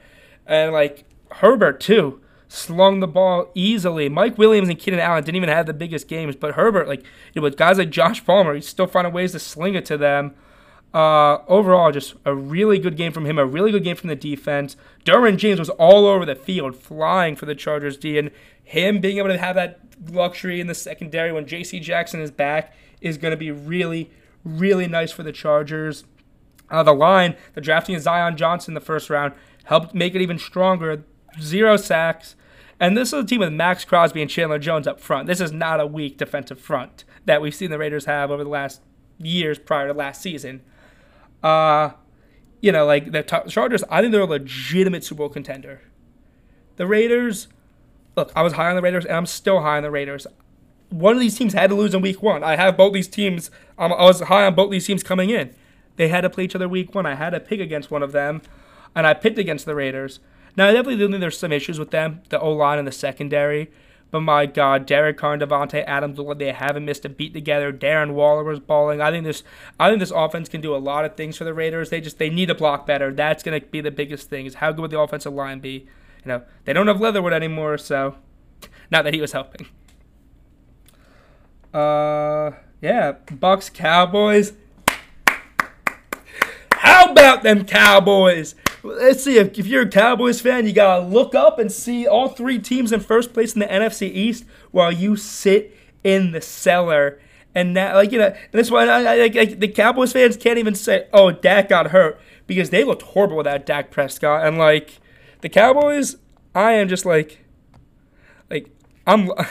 And, 0.46 0.74
like, 0.74 1.06
Herbert, 1.32 1.80
too, 1.80 2.20
slung 2.54 3.00
the 3.00 3.08
ball 3.08 3.50
easily. 3.56 4.10
Mike 4.10 4.38
Williams 4.38 4.70
and 4.70 4.78
Keenan 4.78 5.00
Allen 5.00 5.24
didn't 5.24 5.38
even 5.38 5.50
have 5.50 5.66
the 5.66 5.74
biggest 5.74 6.08
games. 6.08 6.36
But 6.36 6.54
Herbert, 6.54 6.88
like, 6.88 7.02
you 7.34 7.42
know, 7.42 7.42
with 7.42 7.58
guys 7.58 7.80
like 7.80 7.90
Josh 7.90 8.24
Palmer, 8.24 8.54
he's 8.54 8.68
still 8.68 8.86
finding 8.86 9.12
ways 9.12 9.32
to 9.32 9.40
sling 9.40 9.74
it 9.74 9.86
to 9.86 9.98
them. 9.98 10.36
Uh, 10.94 11.40
overall, 11.48 11.92
just 11.92 12.14
a 12.24 12.36
really 12.36 12.78
good 12.78 12.96
game 12.96 13.12
from 13.12 13.26
him, 13.26 13.40
a 13.40 13.46
really 13.46 13.72
good 13.72 13.84
game 13.84 13.96
from 13.96 14.10
the 14.10 14.16
defense. 14.16 14.78
Derwin 15.04 15.38
James 15.38 15.58
was 15.58 15.70
all 15.72 16.06
over 16.06 16.24
the 16.24 16.36
field, 16.36 16.76
flying 16.76 17.36
for 17.36 17.48
the 17.48 17.56
Chargers 17.56 17.98
D, 17.98 18.20
and 18.20 18.30
him 18.64 19.02
being 19.02 19.18
able 19.18 19.30
to 19.30 19.38
have 19.40 19.56
that 19.56 19.80
luxury 20.12 20.62
in 20.62 20.68
the 20.68 20.76
secondary 20.76 21.32
when 21.32 21.48
J.C. 21.48 21.80
Jackson 21.80 22.22
is 22.22 22.30
back 22.30 22.76
is 23.02 23.18
going 23.18 23.32
to 23.32 23.38
be 23.38 23.50
really, 23.50 24.12
really 24.46 24.88
nice 24.88 25.12
for 25.12 25.24
the 25.24 25.32
Chargers. 25.32 26.04
Uh, 26.70 26.84
the 26.84 26.94
line, 26.94 27.36
the 27.56 27.62
drafting 27.62 27.96
of 27.96 28.04
Zion 28.04 28.38
Johnson 28.38 28.72
in 28.72 28.76
the 28.76 28.82
first 28.82 29.10
round 29.10 29.34
helped 29.64 29.96
make 29.96 30.14
it 30.14 30.22
even 30.22 30.38
stronger. 30.38 31.04
Zero 31.42 31.78
sacks. 31.78 32.36
And 32.84 32.98
this 32.98 33.14
is 33.14 33.14
a 33.14 33.24
team 33.24 33.40
with 33.40 33.54
Maxx 33.54 33.86
Crosby 33.86 34.22
and 34.22 34.30
Chandler 34.30 34.60
Jones 34.60 34.88
up 34.88 35.00
front. 35.00 35.26
This 35.26 35.40
is 35.40 35.54
not 35.54 35.80
a 35.80 35.88
weak 35.88 36.18
defensive 36.18 36.60
front 36.60 37.06
that 37.24 37.42
we've 37.42 37.56
seen 37.56 37.72
the 37.72 37.78
Raiders 37.78 38.04
have 38.04 38.30
over 38.30 38.44
the 38.44 38.50
last 38.50 38.82
years 39.18 39.58
prior 39.58 39.88
to 39.88 39.94
last 39.94 40.22
season. 40.22 40.62
Uh, 41.42 41.92
you 42.60 42.74
know, 42.74 42.86
like 42.86 43.14
the 43.14 43.24
Chargers, 43.48 43.86
I 43.90 44.02
think 44.02 44.12
they're 44.12 44.20
a 44.20 44.26
legitimate 44.26 45.06
Super 45.06 45.20
Bowl 45.20 45.30
contender. 45.30 45.80
The 46.76 46.86
Raiders, 46.86 47.48
look, 48.18 48.34
I 48.36 48.42
was 48.42 48.52
high 48.52 48.68
on 48.68 48.76
the 48.76 48.82
Raiders, 48.82 49.06
and 49.06 49.16
I'm 49.16 49.28
still 49.28 49.62
high 49.62 49.78
on 49.78 49.84
the 49.84 49.90
Raiders. 49.90 50.28
One 50.90 51.16
of 51.16 51.22
these 51.22 51.38
teams 51.38 51.54
had 51.54 51.70
to 51.70 51.78
lose 51.78 51.94
in 51.94 52.02
Week 52.02 52.22
One. 52.22 52.44
I 52.44 52.58
have 52.58 52.76
both 52.76 52.92
these 52.92 53.08
teams. 53.08 53.50
Um, 53.78 53.94
I 53.94 54.04
was 54.04 54.20
high 54.20 54.46
on 54.46 54.56
both 54.56 54.72
these 54.72 54.86
teams 54.86 55.04
coming 55.04 55.30
in. 55.30 55.56
They 55.96 56.10
had 56.10 56.22
to 56.22 56.30
play 56.30 56.44
each 56.44 56.56
other 56.56 56.68
Week 56.68 56.94
One. 56.94 57.06
I 57.06 57.16
had 57.16 57.30
to 57.30 57.40
pick 57.40 57.62
against 57.62 57.92
one 57.92 58.04
of 58.04 58.12
them, 58.12 58.42
and 58.94 59.08
I 59.08 59.14
picked 59.14 59.38
against 59.38 59.66
the 59.66 59.74
Raiders. 59.74 60.20
Now, 60.56 60.68
I 60.68 60.74
definitely 60.74 61.08
think 61.08 61.20
there's 61.20 61.38
some 61.38 61.52
issues 61.52 61.80
with 61.80 61.92
them, 61.92 62.22
the 62.30 62.40
O 62.40 62.52
line 62.52 62.78
and 62.78 62.88
the 62.88 62.92
secondary. 62.92 63.72
But 64.14 64.22
my 64.22 64.46
God, 64.46 64.86
Derek 64.86 65.18
Carr 65.18 65.34
and 65.34 65.42
Davante 65.42 65.84
Adams, 65.88 66.20
they 66.38 66.52
haven't 66.52 66.86
missed 66.86 67.04
a 67.04 67.10
beat 67.10 67.34
together. 67.34 67.74
Darren 67.74 68.14
Waller 68.14 68.44
was 68.44 68.60
balling. 68.60 69.02
I 69.02 69.10
think 69.10 69.26
this, 69.26 69.42
I 69.80 69.90
think 69.90 70.00
this 70.00 70.12
offense 70.12 70.48
can 70.48 70.62
do 70.62 70.76
a 70.76 70.78
lot 70.78 71.04
of 71.04 71.16
things 71.16 71.36
for 71.36 71.46
the 71.46 71.54
Raiders. 71.54 71.90
They 71.90 72.00
just 72.00 72.20
they 72.20 72.30
need 72.30 72.46
to 72.46 72.54
block 72.54 72.86
better. 72.86 73.12
That's 73.12 73.42
going 73.42 73.60
to 73.60 73.66
be 73.66 73.82
the 73.82 73.90
biggest 73.90 74.30
thing. 74.30 74.46
Is 74.46 74.54
how 74.54 74.72
good 74.72 74.82
would 74.82 74.92
the 74.92 75.00
offensive 75.00 75.34
line 75.34 75.60
be? 75.62 75.88
You 76.24 76.28
know, 76.28 76.44
they 76.66 76.74
don't 76.74 76.86
have 76.86 77.02
Leatherwood 77.02 77.34
anymore, 77.34 77.80
so 77.80 78.16
not 78.92 79.04
that 79.04 79.16
he 79.16 79.22
was 79.22 79.32
helping. 79.32 79.66
Uh, 81.74 82.52
yeah, 82.82 83.14
Bucs 83.26 83.74
Cowboys. 83.74 84.54
How 86.72 87.12
about 87.12 87.42
them 87.42 87.66
Cowboys? 87.66 88.54
Let's 88.84 89.24
see. 89.24 89.38
If, 89.38 89.58
if 89.58 89.66
you're 89.66 89.84
a 89.84 89.90
Cowboys 89.90 90.42
fan, 90.42 90.68
you 90.68 90.74
gotta 90.74 91.06
look 91.06 91.34
up 91.34 91.58
and 91.58 91.72
see 91.72 92.06
all 92.06 92.28
three 92.28 92.60
teams 92.60 92.92
in 92.92 93.00
first 93.00 93.34
place 93.34 93.54
in 93.54 93.62
the 93.62 93.66
NFC 93.66 94.12
East 94.12 94.44
while 94.72 94.92
you 94.92 95.16
sit 95.16 95.76
in 96.04 96.32
the 96.32 96.42
cellar. 96.42 97.20
And 97.56 97.74
now, 97.74 97.96
like 97.96 98.12
you 98.12 98.20
know, 98.20 98.36
that's 98.52 98.70
why 98.70 98.86
I, 98.86 99.02
I, 99.02 99.24
I, 99.24 99.46
the 99.46 99.70
Cowboys 99.70 100.12
fans 100.12 100.36
can't 100.36 100.58
even 100.58 100.76
say, 100.76 101.08
"Oh, 101.14 101.32
Dak 101.32 101.70
got 101.70 101.92
hurt," 101.92 102.20
because 102.46 102.72
they 102.72 102.84
looked 102.84 103.04
horrible 103.04 103.38
without 103.38 103.66
Dak 103.66 103.90
Prescott. 103.90 104.46
And 104.46 104.58
like 104.58 105.00
the 105.42 105.50
Cowboys, 105.50 106.18
I 106.54 106.74
am 106.74 106.90
just 106.90 107.06
like, 107.06 107.46
like 108.50 108.70
I'm. 109.08 109.32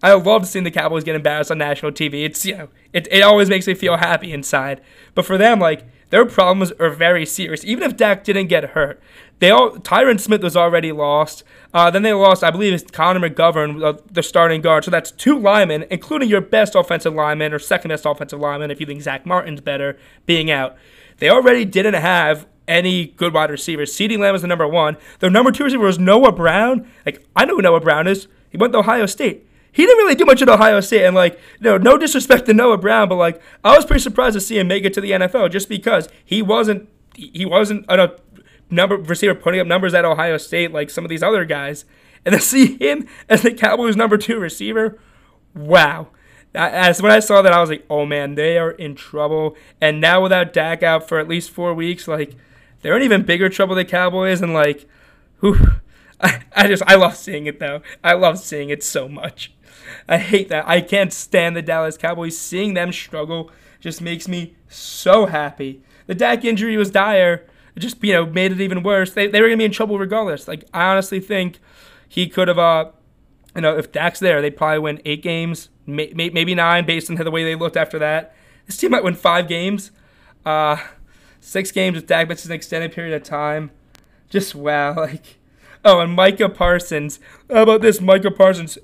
I 0.00 0.12
love 0.12 0.46
seeing 0.46 0.62
the 0.62 0.70
Cowboys 0.70 1.02
get 1.02 1.16
embarrassed 1.16 1.50
on 1.50 1.58
national 1.58 1.90
TV. 1.90 2.24
It's 2.24 2.46
you 2.46 2.56
know, 2.56 2.68
it, 2.92 3.08
it 3.10 3.22
always 3.22 3.48
makes 3.48 3.66
me 3.66 3.74
feel 3.74 3.96
happy 3.96 4.32
inside. 4.32 4.80
But 5.16 5.26
for 5.26 5.36
them, 5.36 5.58
like 5.58 5.88
their 6.10 6.24
problems 6.24 6.72
are 6.72 6.90
very 6.90 7.26
serious. 7.26 7.64
Even 7.64 7.84
if 7.84 7.96
Dak 7.96 8.24
didn't 8.24 8.46
get 8.46 8.70
hurt, 8.70 9.00
they 9.38 9.50
all 9.50 9.72
Tyron 9.72 10.18
Smith 10.18 10.42
was 10.42 10.56
already 10.56 10.92
lost. 10.92 11.44
Uh, 11.72 11.90
then 11.90 12.02
they 12.02 12.12
lost, 12.12 12.42
I 12.42 12.50
believe, 12.50 12.72
it's 12.72 12.90
Connor 12.90 13.28
McGovern, 13.28 13.84
uh, 13.84 14.00
the 14.10 14.22
starting 14.22 14.60
guard. 14.60 14.84
So 14.84 14.90
that's 14.90 15.10
two 15.10 15.38
linemen, 15.38 15.84
including 15.90 16.28
your 16.28 16.40
best 16.40 16.74
offensive 16.74 17.14
lineman 17.14 17.52
or 17.52 17.58
second 17.58 17.90
best 17.90 18.06
offensive 18.06 18.40
lineman, 18.40 18.70
if 18.70 18.80
you 18.80 18.86
think 18.86 19.02
Zack 19.02 19.26
Martin's 19.26 19.60
better, 19.60 19.98
being 20.26 20.50
out. 20.50 20.76
They 21.18 21.28
already 21.28 21.64
didn't 21.64 21.94
have 21.94 22.46
any 22.66 23.06
good 23.06 23.34
wide 23.34 23.50
receivers. 23.50 23.94
CeeDee 23.94 24.18
Lamb 24.18 24.32
was 24.32 24.42
the 24.42 24.48
number 24.48 24.68
one. 24.68 24.96
Their 25.20 25.30
number 25.30 25.50
two 25.50 25.64
receiver 25.64 25.84
was 25.84 25.98
Noah 25.98 26.32
Brown. 26.32 26.88
Like 27.04 27.26
I 27.34 27.44
know 27.44 27.56
who 27.56 27.62
Noah 27.62 27.80
Brown 27.80 28.06
is. 28.06 28.28
He 28.50 28.58
went 28.58 28.72
to 28.72 28.80
Ohio 28.80 29.06
State 29.06 29.47
he 29.78 29.86
didn't 29.86 29.98
really 29.98 30.16
do 30.16 30.24
much 30.24 30.42
at 30.42 30.48
Ohio 30.48 30.80
State. 30.80 31.04
And 31.04 31.14
like, 31.14 31.38
know, 31.60 31.78
no 31.78 31.96
disrespect 31.96 32.46
to 32.46 32.52
Noah 32.52 32.78
Brown, 32.78 33.08
but 33.08 33.14
like, 33.14 33.40
I 33.62 33.76
was 33.76 33.86
pretty 33.86 34.02
surprised 34.02 34.34
to 34.34 34.40
see 34.40 34.58
him 34.58 34.66
make 34.66 34.84
it 34.84 34.92
to 34.94 35.00
the 35.00 35.12
NFL 35.12 35.52
just 35.52 35.68
because 35.68 36.08
he 36.24 36.42
wasn't 36.42 36.88
he 37.14 37.46
wasn't 37.46 37.86
a 37.88 38.16
number 38.70 38.96
receiver 38.96 39.36
putting 39.36 39.60
up 39.60 39.68
numbers 39.68 39.94
at 39.94 40.04
Ohio 40.04 40.36
State 40.36 40.72
like 40.72 40.90
some 40.90 41.04
of 41.04 41.08
these 41.08 41.22
other 41.22 41.44
guys. 41.44 41.84
And 42.26 42.34
to 42.34 42.40
see 42.44 42.76
him 42.76 43.06
as 43.28 43.42
the 43.42 43.52
Cowboys' 43.52 43.94
number 43.94 44.18
two 44.18 44.40
receiver, 44.40 44.98
wow. 45.54 46.08
As 46.56 47.00
when 47.00 47.12
I 47.12 47.20
saw 47.20 47.40
that, 47.40 47.52
I 47.52 47.60
was 47.60 47.70
like, 47.70 47.86
"Oh 47.88 48.04
man, 48.04 48.34
they 48.34 48.58
are 48.58 48.72
in 48.72 48.96
trouble." 48.96 49.54
And 49.80 50.00
now 50.00 50.20
without 50.20 50.52
Dak 50.52 50.82
out 50.82 51.06
for 51.06 51.20
at 51.20 51.28
least 51.28 51.50
four 51.50 51.72
weeks, 51.72 52.08
like 52.08 52.34
they're 52.82 52.96
in 52.96 53.04
even 53.04 53.22
bigger 53.22 53.48
trouble. 53.48 53.76
The 53.76 53.84
Cowboys, 53.84 54.42
and 54.42 54.52
like, 54.52 54.88
whew, 55.38 55.78
I, 56.20 56.40
I 56.56 56.66
just 56.66 56.82
I 56.84 56.96
love 56.96 57.16
seeing 57.16 57.46
it 57.46 57.60
though. 57.60 57.80
I 58.02 58.14
love 58.14 58.40
seeing 58.40 58.70
it 58.70 58.82
so 58.82 59.08
much. 59.08 59.52
I 60.08 60.18
hate 60.18 60.48
that. 60.48 60.66
I 60.66 60.80
can't 60.80 61.12
stand 61.12 61.54
the 61.54 61.62
Dallas 61.62 61.98
Cowboys. 61.98 62.36
Seeing 62.38 62.74
them 62.74 62.92
struggle 62.92 63.50
just 63.80 64.00
makes 64.00 64.26
me 64.26 64.56
so 64.68 65.26
happy. 65.26 65.82
The 66.06 66.14
Dak 66.14 66.44
injury 66.44 66.76
was 66.76 66.90
dire. 66.90 67.46
It 67.76 67.80
just 67.80 68.02
you 68.02 68.14
know 68.14 68.26
made 68.26 68.52
it 68.52 68.60
even 68.60 68.82
worse. 68.82 69.12
They, 69.12 69.26
they 69.26 69.40
were 69.40 69.48
gonna 69.48 69.58
be 69.58 69.64
in 69.64 69.72
trouble 69.72 69.98
regardless. 69.98 70.48
Like 70.48 70.64
I 70.72 70.90
honestly 70.90 71.20
think 71.20 71.60
he 72.08 72.26
could 72.26 72.48
have 72.48 72.58
uh 72.58 72.90
you 73.54 73.60
know 73.60 73.76
if 73.76 73.92
Dak's 73.92 74.18
there 74.18 74.40
they'd 74.40 74.56
probably 74.56 74.78
win 74.78 75.02
eight 75.04 75.22
games, 75.22 75.68
may, 75.86 76.12
may, 76.14 76.30
maybe 76.30 76.54
nine 76.54 76.86
based 76.86 77.10
on 77.10 77.16
the 77.16 77.30
way 77.30 77.44
they 77.44 77.54
looked 77.54 77.76
after 77.76 77.98
that. 77.98 78.34
This 78.66 78.76
team 78.76 78.90
might 78.90 79.04
win 79.04 79.14
five 79.14 79.48
games. 79.48 79.90
Uh, 80.44 80.76
six 81.40 81.72
games 81.72 81.96
with 81.96 82.06
Dak 82.06 82.28
misses 82.28 82.46
an 82.46 82.52
extended 82.52 82.92
period 82.92 83.14
of 83.14 83.22
time. 83.22 83.70
Just 84.28 84.54
wow, 84.54 84.94
like 84.96 85.38
oh, 85.84 86.00
and 86.00 86.12
Micah 86.12 86.48
Parsons. 86.48 87.20
How 87.50 87.62
about 87.62 87.82
this, 87.82 88.00
Micah 88.00 88.30
Parsons? 88.30 88.78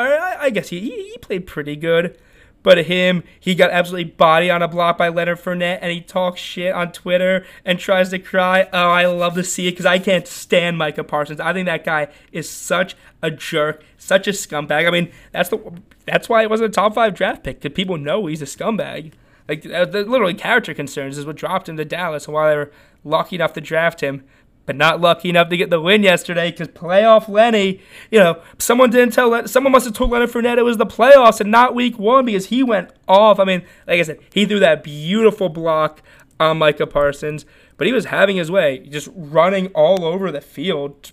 I, 0.00 0.44
I 0.44 0.50
guess 0.50 0.68
he, 0.68 0.80
he 0.80 1.18
played 1.18 1.46
pretty 1.46 1.76
good. 1.76 2.18
But 2.62 2.84
him, 2.84 3.24
he 3.38 3.54
got 3.54 3.70
absolutely 3.70 4.12
body 4.12 4.50
on 4.50 4.62
a 4.62 4.68
block 4.68 4.98
by 4.98 5.08
Leonard 5.08 5.38
Fournette, 5.38 5.78
and 5.80 5.90
he 5.90 6.02
talks 6.02 6.40
shit 6.40 6.74
on 6.74 6.92
Twitter 6.92 7.46
and 7.64 7.78
tries 7.78 8.10
to 8.10 8.18
cry. 8.18 8.68
Oh, 8.70 8.90
I 8.90 9.06
love 9.06 9.34
to 9.34 9.44
see 9.44 9.66
it 9.66 9.72
because 9.72 9.86
I 9.86 9.98
can't 9.98 10.26
stand 10.26 10.76
Micah 10.76 11.04
Parsons. 11.04 11.40
I 11.40 11.54
think 11.54 11.66
that 11.66 11.84
guy 11.84 12.08
is 12.32 12.50
such 12.50 12.96
a 13.22 13.30
jerk, 13.30 13.82
such 13.96 14.28
a 14.28 14.32
scumbag. 14.32 14.86
I 14.86 14.90
mean, 14.90 15.10
that's 15.32 15.48
the 15.48 15.58
that's 16.04 16.28
why 16.28 16.42
it 16.42 16.50
wasn't 16.50 16.70
a 16.70 16.72
top 16.72 16.94
five 16.94 17.14
draft 17.14 17.44
pick 17.44 17.62
because 17.62 17.74
people 17.74 17.96
know 17.96 18.26
he's 18.26 18.42
a 18.42 18.46
scumbag. 18.46 19.12
Like 19.48 19.64
literally 19.64 20.34
character 20.34 20.74
concerns 20.74 21.16
is 21.16 21.24
what 21.24 21.36
dropped 21.36 21.68
him 21.68 21.78
to 21.78 21.84
Dallas, 21.86 22.26
and 22.26 22.34
while 22.34 22.50
they 22.50 22.56
were 22.56 22.72
lucky 23.04 23.36
enough 23.36 23.54
to 23.54 23.60
draft 23.62 24.02
him, 24.02 24.24
but 24.66 24.76
not 24.76 25.00
lucky 25.00 25.28
enough 25.30 25.48
to 25.48 25.56
get 25.56 25.70
the 25.70 25.80
win 25.80 26.02
yesterday 26.02 26.50
because 26.50 26.68
playoff 26.68 27.28
Lenny, 27.28 27.80
you 28.10 28.18
know, 28.18 28.40
someone 28.58 28.90
didn't 28.90 29.12
tell, 29.12 29.46
someone 29.48 29.72
must 29.72 29.86
have 29.86 29.94
told 29.94 30.10
Leonard 30.10 30.30
Fournette 30.30 30.58
it 30.58 30.62
was 30.62 30.76
the 30.76 30.86
playoffs 30.86 31.40
and 31.40 31.50
not 31.50 31.74
week 31.74 31.98
one 31.98 32.26
because 32.26 32.46
he 32.46 32.62
went 32.62 32.90
off. 33.08 33.40
I 33.40 33.44
mean, 33.44 33.62
like 33.86 34.00
I 34.00 34.02
said, 34.02 34.20
he 34.32 34.46
threw 34.46 34.60
that 34.60 34.84
beautiful 34.84 35.48
block 35.48 36.02
on 36.38 36.58
Micah 36.58 36.86
Parsons, 36.86 37.44
but 37.76 37.86
he 37.86 37.92
was 37.92 38.06
having 38.06 38.36
his 38.36 38.50
way, 38.50 38.78
just 38.78 39.08
running 39.14 39.68
all 39.68 40.04
over 40.04 40.30
the 40.30 40.40
field. 40.40 41.12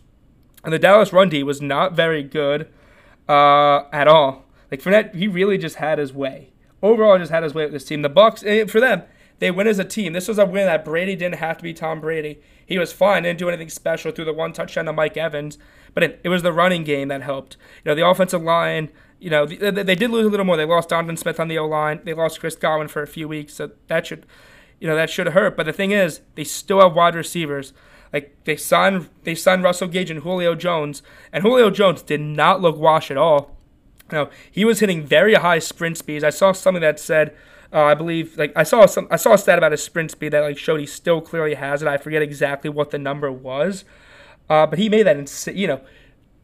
And 0.63 0.73
the 0.73 0.79
Dallas 0.79 1.13
run 1.13 1.29
D 1.29 1.43
was 1.43 1.61
not 1.61 1.93
very 1.93 2.23
good 2.23 2.67
uh, 3.27 3.83
at 3.91 4.07
all. 4.07 4.45
Like 4.71 4.81
Fournette, 4.81 5.15
he 5.15 5.27
really 5.27 5.57
just 5.57 5.77
had 5.77 5.97
his 5.97 6.13
way. 6.13 6.51
Overall, 6.81 7.17
just 7.17 7.31
had 7.31 7.43
his 7.43 7.53
way 7.53 7.63
with 7.63 7.73
this 7.73 7.85
team. 7.85 8.01
The 8.01 8.09
Bucs, 8.09 8.45
eh, 8.45 8.65
for 8.65 8.79
them, 8.79 9.03
they 9.39 9.51
win 9.51 9.67
as 9.67 9.79
a 9.79 9.85
team. 9.85 10.13
This 10.13 10.27
was 10.27 10.37
a 10.37 10.45
win 10.45 10.65
that 10.65 10.85
Brady 10.85 11.15
didn't 11.15 11.35
have 11.35 11.57
to 11.57 11.63
be 11.63 11.73
Tom 11.73 12.01
Brady. 12.01 12.39
He 12.67 12.77
was 12.77 12.91
fine, 12.91 13.23
didn't 13.23 13.39
do 13.39 13.47
anything 13.47 13.69
special 13.69 14.11
threw 14.11 14.25
the 14.25 14.33
one 14.33 14.51
touchdown 14.51 14.85
to 14.85 14.93
Mike 14.93 15.15
Evans, 15.15 15.57
but 15.93 16.03
it, 16.03 16.19
it 16.23 16.29
was 16.29 16.43
the 16.43 16.51
running 16.51 16.83
game 16.83 17.07
that 17.07 17.21
helped. 17.21 17.55
You 17.83 17.89
know, 17.89 17.95
the 17.95 18.07
offensive 18.07 18.43
line. 18.43 18.91
You 19.19 19.29
know, 19.31 19.45
they, 19.45 19.71
they 19.71 19.95
did 19.95 20.11
lose 20.11 20.27
a 20.27 20.29
little 20.29 20.45
more. 20.45 20.57
They 20.57 20.65
lost 20.65 20.89
Donovan 20.89 21.17
Smith 21.17 21.39
on 21.39 21.47
the 21.47 21.57
O 21.57 21.65
line. 21.65 22.01
They 22.03 22.13
lost 22.13 22.41
Chris 22.41 22.55
Godwin 22.57 22.89
for 22.89 23.01
a 23.01 23.07
few 23.07 23.27
weeks, 23.27 23.53
so 23.53 23.71
that 23.87 24.05
should, 24.05 24.25
you 24.79 24.87
know, 24.87 24.95
that 24.97 25.09
should 25.09 25.27
hurt. 25.29 25.55
But 25.55 25.65
the 25.65 25.73
thing 25.73 25.91
is, 25.91 26.19
they 26.35 26.43
still 26.43 26.81
have 26.81 26.93
wide 26.93 27.15
receivers. 27.15 27.73
Like 28.11 28.35
they 28.43 28.57
signed, 28.57 29.09
they 29.23 29.33
signed 29.33 29.63
Russell 29.63 29.87
Gage 29.87 30.11
and 30.11 30.21
Julio 30.21 30.53
Jones, 30.53 31.01
and 31.31 31.43
Julio 31.43 31.69
Jones 31.69 32.01
did 32.01 32.21
not 32.21 32.61
look 32.61 32.77
washed 32.77 33.11
at 33.11 33.17
all. 33.17 33.57
You 34.11 34.17
know, 34.17 34.29
he 34.51 34.65
was 34.65 34.81
hitting 34.81 35.05
very 35.05 35.35
high 35.35 35.59
sprint 35.59 35.97
speeds. 35.97 36.23
I 36.23 36.29
saw 36.31 36.51
something 36.51 36.81
that 36.81 36.99
said 36.99 37.33
uh, 37.73 37.83
I 37.83 37.93
believe 37.93 38.37
like 38.37 38.53
I 38.55 38.63
saw 38.63 38.85
some 38.85 39.07
I 39.11 39.17
saw 39.17 39.33
a 39.33 39.37
stat 39.37 39.57
about 39.57 39.71
his 39.71 39.83
sprint 39.83 40.11
speed 40.11 40.33
that 40.33 40.41
like 40.41 40.57
showed 40.57 40.79
he 40.79 40.85
still 40.85 41.21
clearly 41.21 41.55
has 41.55 41.81
it. 41.81 41.87
I 41.87 41.97
forget 41.97 42.21
exactly 42.21 42.69
what 42.69 42.91
the 42.91 42.97
number 42.97 43.31
was, 43.31 43.83
uh, 44.49 44.65
but 44.65 44.79
he 44.79 44.89
made 44.89 45.03
that 45.03 45.17
insane. 45.17 45.57
You 45.57 45.67
know, 45.67 45.81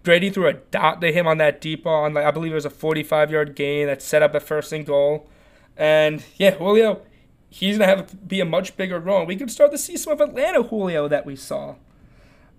Brady 0.03 0.29
threw 0.29 0.47
a 0.47 0.53
dot 0.53 0.99
to 1.01 1.11
him 1.11 1.25
on 1.27 1.37
that 1.37 1.61
deep 1.61 1.83
ball, 1.85 2.05
and 2.05 2.13
like 2.13 2.25
I 2.25 2.31
believe 2.31 2.51
it 2.51 2.55
was 2.55 2.65
a 2.65 2.69
45 2.69 3.31
yard 3.31 3.55
gain 3.55 3.87
that 3.87 4.01
set 4.01 4.21
up 4.21 4.33
the 4.33 4.39
first 4.39 4.73
and 4.73 4.85
goal. 4.85 5.29
And 5.77 6.23
yeah, 6.35 6.51
Julio, 6.51 7.01
he's 7.49 7.77
gonna 7.77 7.89
have 7.89 8.07
to 8.07 8.15
be 8.17 8.41
a 8.41 8.45
much 8.45 8.75
bigger 8.75 8.99
role. 8.99 9.25
We 9.25 9.37
could 9.37 9.49
start 9.49 9.71
to 9.71 9.77
see 9.77 9.95
some 9.95 10.13
of 10.13 10.21
Atlanta 10.21 10.63
Julio 10.63 11.07
that 11.07 11.25
we 11.25 11.35
saw. 11.35 11.75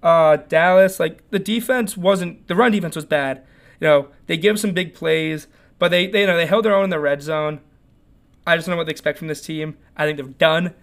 Uh, 0.03 0.37
Dallas, 0.37 0.99
like 0.99 1.29
the 1.31 1.39
defense 1.39 1.97
wasn't 1.97 2.47
the 2.49 2.55
run 2.55 2.73
defense 2.73 2.97
was 2.97 3.05
bad. 3.05 3.45
You 3.81 3.87
know, 3.89 4.09
they 4.27 4.37
give 4.37 4.59
some 4.59 4.73
big 4.73 4.95
plays, 4.95 5.47
but 5.79 5.91
they, 5.91 6.07
they 6.07 6.23
you 6.23 6.27
know 6.27 6.37
they 6.37 6.47
held 6.47 6.65
their 6.65 6.75
own 6.75 6.85
in 6.85 6.91
the 6.91 7.01
red 7.01 7.23
zone. 7.23 7.61
I 8.47 8.57
just 8.57 8.67
don't 8.67 8.75
know 8.75 8.77
what 8.79 8.87
they 8.87 8.93
expect 8.93 9.19
from 9.19 9.29
this 9.29 9.41
team. 9.41 9.77
I 9.97 10.05
think 10.05 10.19
they're 10.19 10.27
done. 10.27 10.75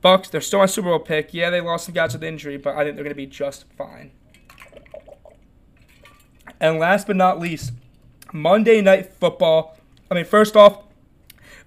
Bucks, 0.00 0.28
they're 0.28 0.40
still 0.40 0.60
on 0.60 0.68
Super 0.68 0.88
Bowl 0.90 1.00
pick. 1.00 1.34
Yeah, 1.34 1.50
they 1.50 1.60
lost 1.60 1.86
some 1.86 1.94
guys 1.94 2.12
with 2.12 2.22
injury, 2.22 2.56
but 2.56 2.76
I 2.76 2.84
think 2.84 2.94
they're 2.94 3.04
going 3.04 3.08
to 3.08 3.14
be 3.14 3.26
just 3.26 3.64
fine. 3.76 4.12
And 6.60 6.78
last 6.78 7.06
but 7.06 7.16
not 7.16 7.40
least, 7.40 7.72
Monday 8.32 8.80
Night 8.80 9.12
Football. 9.12 9.76
I 10.10 10.14
mean, 10.14 10.24
first 10.24 10.56
off, 10.56 10.84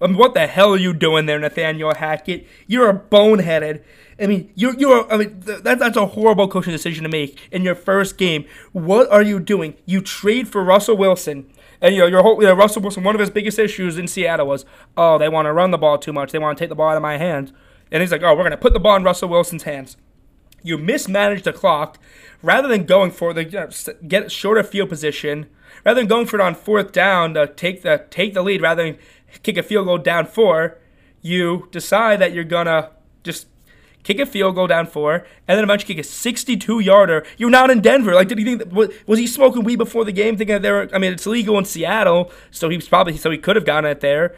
I 0.00 0.06
mean, 0.06 0.16
what 0.16 0.34
the 0.34 0.46
hell 0.46 0.72
are 0.72 0.78
you 0.78 0.92
doing 0.92 1.26
there, 1.26 1.38
Nathaniel 1.38 1.94
Hackett? 1.94 2.46
You're 2.66 2.90
a 2.90 2.98
boneheaded. 2.98 3.82
I 4.18 4.26
mean, 4.26 4.50
you're 4.54 4.74
you're. 4.74 5.10
I 5.12 5.16
mean, 5.16 5.40
that, 5.40 5.78
that's 5.78 5.96
a 5.96 6.06
horrible 6.06 6.48
coaching 6.48 6.72
decision 6.72 7.04
to 7.04 7.08
make 7.08 7.38
in 7.50 7.62
your 7.62 7.74
first 7.74 8.18
game. 8.18 8.44
What 8.72 9.10
are 9.10 9.22
you 9.22 9.40
doing? 9.40 9.74
You 9.86 10.00
trade 10.00 10.48
for 10.48 10.62
Russell 10.62 10.96
Wilson 10.96 11.50
and 11.82 11.96
you 11.96 12.00
know, 12.00 12.06
your 12.06 12.22
whole 12.22 12.40
you 12.40 12.46
know, 12.46 12.54
Russell 12.54 12.80
Wilson, 12.80 13.02
one 13.02 13.16
of 13.16 13.20
his 13.20 13.28
biggest 13.28 13.58
issues 13.58 13.98
in 13.98 14.06
Seattle 14.06 14.46
was, 14.46 14.64
oh, 14.96 15.18
they 15.18 15.28
want 15.28 15.46
to 15.46 15.52
run 15.52 15.72
the 15.72 15.78
ball 15.78 15.98
too 15.98 16.12
much. 16.12 16.30
They 16.30 16.38
want 16.38 16.56
to 16.56 16.62
take 16.62 16.68
the 16.68 16.76
ball 16.76 16.90
out 16.90 16.96
of 16.96 17.02
my 17.02 17.18
hands. 17.18 17.52
And 17.90 18.00
he's 18.00 18.12
like, 18.12 18.22
oh, 18.22 18.30
we're 18.30 18.42
going 18.42 18.52
to 18.52 18.56
put 18.56 18.72
the 18.72 18.80
ball 18.80 18.96
in 18.96 19.02
Russell 19.02 19.28
Wilson's 19.28 19.64
hands. 19.64 19.96
You 20.62 20.78
mismanage 20.78 21.42
the 21.42 21.52
clock 21.52 21.98
rather 22.40 22.68
than 22.68 22.86
going 22.86 23.10
for 23.10 23.34
the 23.34 23.44
you 23.44 23.50
know, 23.50 23.68
get 24.06 24.30
shorter 24.30 24.62
field 24.62 24.88
position, 24.88 25.46
rather 25.84 26.00
than 26.00 26.08
going 26.08 26.26
for 26.26 26.38
it 26.38 26.42
on 26.42 26.54
fourth 26.54 26.92
down 26.92 27.34
to 27.34 27.48
take 27.48 27.82
the 27.82 28.06
take 28.10 28.32
the 28.32 28.42
lead, 28.42 28.62
rather 28.62 28.84
than 28.84 28.98
kick 29.42 29.56
a 29.56 29.62
field 29.64 29.86
goal 29.86 29.98
down 29.98 30.26
four. 30.26 30.78
You 31.20 31.68
decide 31.72 32.20
that 32.20 32.32
you're 32.32 32.44
gonna 32.44 32.90
just 33.24 33.48
kick 34.02 34.18
a 34.18 34.26
field 34.26 34.54
goal 34.54 34.66
down 34.66 34.86
four, 34.86 35.14
and 35.48 35.56
then 35.56 35.60
a 35.60 35.62
eventually 35.64 35.94
kick 35.94 36.04
a 36.04 36.06
62 36.06 36.80
yarder. 36.80 37.24
You're 37.36 37.50
not 37.50 37.70
in 37.70 37.80
Denver. 37.80 38.14
Like, 38.14 38.28
did 38.28 38.38
he 38.38 38.44
think 38.44 38.58
that, 38.58 38.72
was, 39.06 39.18
he 39.18 39.26
smoking 39.26 39.64
weed 39.64 39.76
before 39.76 40.04
the 40.04 40.12
game? 40.12 40.36
Thinking 40.36 40.54
that 40.54 40.62
they 40.62 40.70
were, 40.70 40.88
I 40.92 40.98
mean, 40.98 41.12
it's 41.12 41.26
legal 41.26 41.58
in 41.58 41.64
Seattle, 41.64 42.30
so 42.50 42.68
he 42.68 42.76
was 42.76 42.88
probably, 42.88 43.16
so 43.16 43.30
he 43.30 43.38
could 43.38 43.56
have 43.56 43.64
gotten 43.64 43.90
it 43.90 44.00
there. 44.00 44.34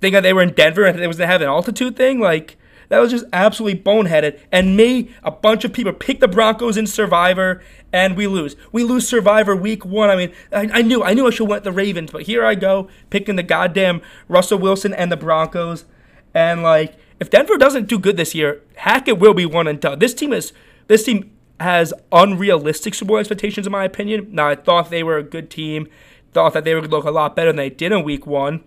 Thinking 0.00 0.14
that 0.14 0.22
they 0.22 0.32
were 0.32 0.42
in 0.42 0.52
Denver 0.52 0.84
and 0.84 0.98
it 1.00 1.06
was 1.06 1.18
to 1.18 1.26
have 1.26 1.40
an 1.40 1.48
altitude 1.48 1.96
thing. 1.96 2.18
Like, 2.18 2.56
that 2.92 2.98
was 2.98 3.10
just 3.10 3.24
absolutely 3.32 3.80
boneheaded. 3.80 4.38
And 4.52 4.76
me, 4.76 5.10
a 5.22 5.30
bunch 5.30 5.64
of 5.64 5.72
people 5.72 5.94
pick 5.94 6.20
the 6.20 6.28
Broncos 6.28 6.76
in 6.76 6.86
Survivor, 6.86 7.62
and 7.90 8.18
we 8.18 8.26
lose. 8.26 8.54
We 8.70 8.84
lose 8.84 9.08
Survivor 9.08 9.56
week 9.56 9.86
one. 9.86 10.10
I 10.10 10.16
mean, 10.16 10.32
I, 10.52 10.68
I 10.70 10.82
knew 10.82 11.02
I 11.02 11.14
knew 11.14 11.26
I 11.26 11.30
should 11.30 11.44
have 11.44 11.48
went 11.48 11.64
the 11.64 11.72
Ravens, 11.72 12.10
but 12.10 12.24
here 12.24 12.44
I 12.44 12.54
go 12.54 12.90
picking 13.08 13.36
the 13.36 13.42
goddamn 13.42 14.02
Russell 14.28 14.58
Wilson 14.58 14.92
and 14.92 15.10
the 15.10 15.16
Broncos, 15.16 15.86
and 16.34 16.62
like 16.62 16.96
if 17.20 17.30
Denver 17.30 17.56
doesn't 17.56 17.88
do 17.88 17.98
good 17.98 18.16
this 18.16 18.34
year, 18.34 18.62
Hackett 18.76 19.18
will 19.18 19.34
be 19.34 19.46
one 19.46 19.66
and 19.66 19.80
done. 19.80 19.98
This 19.98 20.14
team 20.14 20.32
is 20.32 20.52
this 20.88 21.04
team 21.04 21.30
has 21.60 21.94
unrealistic 22.10 22.94
Super 22.94 23.08
Bowl 23.08 23.16
expectations, 23.18 23.66
in 23.66 23.72
my 23.72 23.84
opinion. 23.84 24.28
Now, 24.32 24.48
I 24.48 24.54
thought 24.56 24.90
they 24.90 25.02
were 25.02 25.18
a 25.18 25.22
good 25.22 25.50
team, 25.50 25.88
thought 26.32 26.54
that 26.54 26.64
they 26.64 26.74
would 26.74 26.90
look 26.90 27.04
a 27.04 27.10
lot 27.10 27.36
better 27.36 27.50
than 27.50 27.56
they 27.56 27.70
did 27.70 27.92
in 27.92 28.02
Week 28.02 28.26
One. 28.26 28.64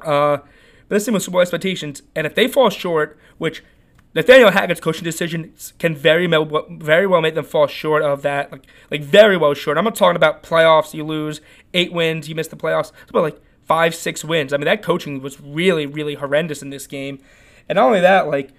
Uh, 0.00 0.38
but 0.88 0.96
this 0.96 1.04
team 1.04 1.14
has 1.14 1.24
Super 1.24 1.34
Bowl 1.34 1.40
expectations, 1.40 2.02
and 2.14 2.26
if 2.26 2.34
they 2.34 2.48
fall 2.48 2.70
short, 2.70 3.18
which 3.38 3.62
Nathaniel 4.14 4.50
Hackett's 4.50 4.80
coaching 4.80 5.04
decisions 5.04 5.74
can 5.78 5.94
very 5.94 6.26
well, 6.26 6.66
very 6.70 7.06
well 7.06 7.20
make 7.20 7.34
them 7.34 7.44
fall 7.44 7.66
short 7.66 8.02
of 8.02 8.22
that, 8.22 8.50
like, 8.50 8.66
like 8.90 9.02
very 9.02 9.36
well 9.36 9.52
short. 9.54 9.76
I'm 9.76 9.84
not 9.84 9.94
talking 9.94 10.16
about 10.16 10.42
playoffs. 10.42 10.94
You 10.94 11.04
lose 11.04 11.40
eight 11.74 11.92
wins, 11.92 12.28
you 12.28 12.34
miss 12.34 12.48
the 12.48 12.56
playoffs. 12.56 12.92
It's 13.02 13.10
about 13.10 13.24
like 13.24 13.40
five, 13.64 13.94
six 13.94 14.24
wins. 14.24 14.52
I 14.52 14.56
mean, 14.56 14.64
that 14.64 14.82
coaching 14.82 15.20
was 15.20 15.40
really, 15.40 15.86
really 15.86 16.14
horrendous 16.14 16.62
in 16.62 16.70
this 16.70 16.86
game. 16.86 17.18
And 17.68 17.76
not 17.76 17.86
only 17.86 18.00
that, 18.00 18.28
like 18.28 18.52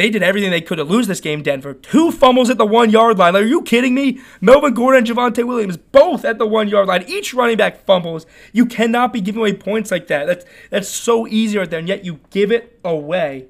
they 0.00 0.08
did 0.08 0.22
everything 0.22 0.50
they 0.50 0.62
could 0.62 0.76
to 0.76 0.84
lose 0.84 1.06
this 1.06 1.20
game, 1.20 1.42
Denver. 1.42 1.74
Two 1.74 2.10
fumbles 2.10 2.48
at 2.48 2.56
the 2.56 2.64
one 2.64 2.88
yard 2.88 3.18
line. 3.18 3.34
Like, 3.34 3.42
are 3.42 3.46
you 3.46 3.60
kidding 3.60 3.94
me? 3.94 4.18
Melvin 4.40 4.72
Gordon 4.72 4.98
and 4.98 5.06
Javonte 5.06 5.46
Williams 5.46 5.76
both 5.76 6.24
at 6.24 6.38
the 6.38 6.46
one 6.46 6.68
yard 6.68 6.88
line. 6.88 7.04
Each 7.06 7.34
running 7.34 7.58
back 7.58 7.84
fumbles. 7.84 8.24
You 8.54 8.64
cannot 8.64 9.12
be 9.12 9.20
giving 9.20 9.40
away 9.40 9.52
points 9.52 9.90
like 9.90 10.06
that. 10.06 10.26
That's 10.26 10.46
that's 10.70 10.88
so 10.88 11.26
easy 11.26 11.58
right 11.58 11.68
there, 11.68 11.78
and 11.78 11.86
yet 11.86 12.02
you 12.02 12.20
give 12.30 12.50
it 12.50 12.80
away. 12.82 13.48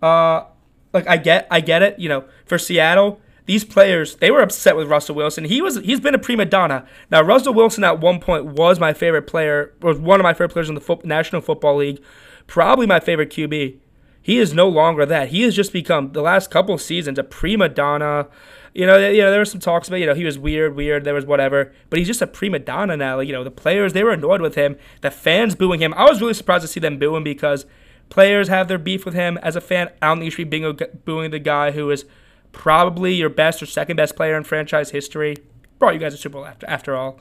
Uh, 0.00 0.44
like 0.92 1.08
I 1.08 1.16
get, 1.16 1.48
I 1.50 1.60
get 1.60 1.82
it. 1.82 1.98
You 1.98 2.08
know, 2.08 2.26
for 2.44 2.58
Seattle, 2.58 3.20
these 3.46 3.64
players 3.64 4.14
they 4.14 4.30
were 4.30 4.40
upset 4.40 4.76
with 4.76 4.86
Russell 4.86 5.16
Wilson. 5.16 5.46
He 5.46 5.60
was 5.60 5.80
he's 5.80 5.98
been 5.98 6.14
a 6.14 6.18
prima 6.20 6.44
donna. 6.44 6.86
Now 7.10 7.22
Russell 7.22 7.54
Wilson 7.54 7.82
at 7.82 7.98
one 8.00 8.20
point 8.20 8.46
was 8.46 8.78
my 8.78 8.92
favorite 8.92 9.26
player, 9.26 9.74
was 9.80 9.98
one 9.98 10.20
of 10.20 10.24
my 10.24 10.32
favorite 10.32 10.52
players 10.52 10.68
in 10.68 10.76
the 10.76 10.80
fo- 10.80 11.00
National 11.02 11.40
Football 11.40 11.78
League, 11.78 12.00
probably 12.46 12.86
my 12.86 13.00
favorite 13.00 13.30
QB. 13.30 13.78
He 14.22 14.38
is 14.38 14.54
no 14.54 14.68
longer 14.68 15.04
that. 15.04 15.28
He 15.28 15.42
has 15.42 15.54
just 15.54 15.72
become 15.72 16.12
the 16.12 16.22
last 16.22 16.50
couple 16.50 16.78
seasons 16.78 17.18
a 17.18 17.24
prima 17.24 17.68
donna. 17.68 18.28
You 18.72 18.86
know, 18.86 18.96
you 18.96 19.20
know, 19.20 19.30
there 19.30 19.40
were 19.40 19.44
some 19.44 19.60
talks 19.60 19.88
about, 19.88 19.98
you 19.98 20.06
know, 20.06 20.14
he 20.14 20.24
was 20.24 20.38
weird, 20.38 20.76
weird, 20.76 21.04
there 21.04 21.12
was 21.12 21.26
whatever, 21.26 21.72
but 21.90 21.98
he's 21.98 22.08
just 22.08 22.22
a 22.22 22.26
prima 22.26 22.60
donna 22.60 22.96
now. 22.96 23.16
Like, 23.16 23.26
you 23.26 23.34
know, 23.34 23.44
the 23.44 23.50
players, 23.50 23.92
they 23.92 24.04
were 24.04 24.12
annoyed 24.12 24.40
with 24.40 24.54
him. 24.54 24.78
The 25.02 25.10
fans 25.10 25.54
booing 25.54 25.80
him. 25.80 25.92
I 25.94 26.04
was 26.04 26.20
really 26.20 26.34
surprised 26.34 26.62
to 26.62 26.68
see 26.68 26.80
them 26.80 26.98
booing 26.98 27.24
because 27.24 27.66
players 28.08 28.48
have 28.48 28.68
their 28.68 28.78
beef 28.78 29.04
with 29.04 29.14
him. 29.14 29.38
As 29.42 29.56
a 29.56 29.60
fan, 29.60 29.90
I 30.00 30.06
don't 30.06 30.18
think 30.18 30.26
you 30.26 30.30
should 30.30 30.48
be 30.48 30.72
booing 31.04 31.32
the 31.32 31.38
guy 31.38 31.72
who 31.72 31.90
is 31.90 32.04
probably 32.52 33.14
your 33.14 33.28
best 33.28 33.62
or 33.62 33.66
second 33.66 33.96
best 33.96 34.14
player 34.14 34.36
in 34.36 34.44
franchise 34.44 34.90
history. 34.90 35.36
Brought 35.78 35.94
you 35.94 36.00
guys 36.00 36.14
a 36.14 36.16
Super 36.16 36.34
Bowl 36.34 36.46
after, 36.46 36.66
after 36.68 36.96
all. 36.96 37.18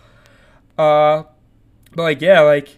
Uh, 0.78 1.24
but, 1.96 2.04
like, 2.04 2.22
yeah, 2.22 2.42
like, 2.42 2.78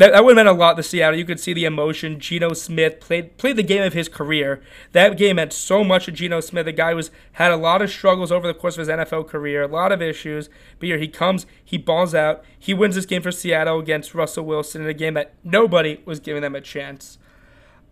that, 0.00 0.12
that 0.12 0.24
would 0.24 0.30
have 0.30 0.46
meant 0.46 0.48
a 0.48 0.58
lot 0.58 0.78
to 0.78 0.82
Seattle. 0.82 1.18
You 1.18 1.26
could 1.26 1.38
see 1.38 1.52
the 1.52 1.66
emotion. 1.66 2.18
Geno 2.18 2.54
Smith 2.54 3.00
played 3.00 3.36
played 3.36 3.56
the 3.56 3.62
game 3.62 3.82
of 3.82 3.92
his 3.92 4.08
career. 4.08 4.62
That 4.92 5.18
game 5.18 5.36
meant 5.36 5.52
so 5.52 5.84
much 5.84 6.06
to 6.06 6.12
Geno 6.12 6.40
Smith. 6.40 6.64
The 6.64 6.72
guy 6.72 6.94
was 6.94 7.10
had 7.32 7.50
a 7.50 7.56
lot 7.58 7.82
of 7.82 7.90
struggles 7.90 8.32
over 8.32 8.46
the 8.46 8.54
course 8.54 8.78
of 8.78 8.80
his 8.80 8.88
NFL 8.88 9.28
career, 9.28 9.62
a 9.62 9.68
lot 9.68 9.92
of 9.92 10.00
issues. 10.00 10.48
But 10.78 10.86
here 10.86 10.96
he 10.96 11.06
comes, 11.06 11.44
he 11.62 11.76
balls 11.76 12.14
out, 12.14 12.42
he 12.58 12.72
wins 12.72 12.94
this 12.94 13.04
game 13.04 13.20
for 13.20 13.30
Seattle 13.30 13.78
against 13.78 14.14
Russell 14.14 14.46
Wilson 14.46 14.80
in 14.80 14.88
a 14.88 14.94
game 14.94 15.12
that 15.14 15.34
nobody 15.44 16.00
was 16.06 16.18
giving 16.18 16.40
them 16.40 16.54
a 16.54 16.62
chance. 16.62 17.18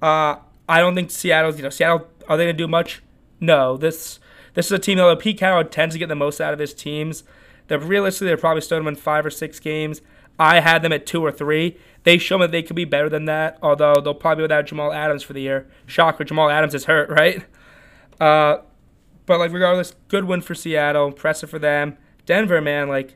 Uh, 0.00 0.36
I 0.66 0.80
don't 0.80 0.94
think 0.94 1.11
Seattle's 1.11 1.59
you 1.59 1.62
know 1.62 1.68
Seattle 1.68 2.09
are 2.26 2.38
they 2.38 2.44
gonna 2.44 2.54
do 2.54 2.66
much? 2.66 3.02
No. 3.38 3.76
This 3.76 4.18
this 4.54 4.64
is 4.64 4.72
a 4.72 4.78
team 4.78 4.96
that 4.96 5.18
Pete 5.18 5.38
Carroll 5.38 5.62
tends 5.62 5.94
to 5.94 5.98
get 5.98 6.09
the 6.09 6.14
most 6.14 6.40
out 6.40 6.54
of 6.54 6.59
his 6.59 6.72
teams. 6.72 7.22
They're 7.66 7.78
realistically 7.78 8.28
they're 8.28 8.38
probably 8.38 8.62
still 8.62 8.82
win 8.82 8.96
five 8.96 9.26
or 9.26 9.30
six 9.30 9.61
games. 9.61 10.00
I 10.39 10.61
had 10.61 10.82
them 10.82 10.93
at 10.93 11.07
two 11.07 11.24
or 11.24 11.32
three. 11.32 11.76
They 12.05 12.18
show 12.18 12.39
me 12.39 12.47
they 12.47 12.62
could 12.62 12.76
be 12.76 12.84
better 12.84 13.09
than 13.09 13.24
that, 13.24 13.59
although 13.62 13.95
they'll 14.01 14.14
probably 14.14 14.43
be 14.43 14.43
without 14.43 14.66
Jamal 14.66 14.93
Adams 14.93 15.22
for 15.22 15.32
the 15.32 15.41
year. 15.41 15.68
Shocker, 15.86 16.24
Jamal 16.24 16.49
Adams 16.49 16.74
is 16.74 16.84
hurt, 16.84 17.11
right? 17.11 17.45
Uh, 18.20 18.59
but 19.26 19.39
like 19.39 19.53
regardless, 19.53 19.95
good 20.09 20.24
win 20.24 20.41
for 20.41 20.55
Seattle, 20.55 21.07
impressive 21.07 21.51
for 21.51 21.59
them. 21.59 21.99
Denver, 22.24 22.61
man, 22.61 22.89
like 22.89 23.14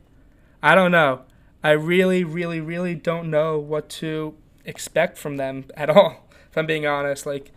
I 0.63 0.75
don't 0.75 0.91
know. 0.91 1.23
I 1.65 1.71
really, 1.73 2.25
really, 2.25 2.61
really 2.61 2.95
don't 2.95 3.31
know 3.31 3.59
what 3.59 3.89
to 3.91 4.35
expect 4.65 5.17
from 5.17 5.37
them 5.37 5.65
at 5.77 5.91
all. 5.91 6.29
If 6.51 6.59
I'm 6.59 6.67
being 6.67 6.87
honest, 6.87 7.25
like 7.25 7.51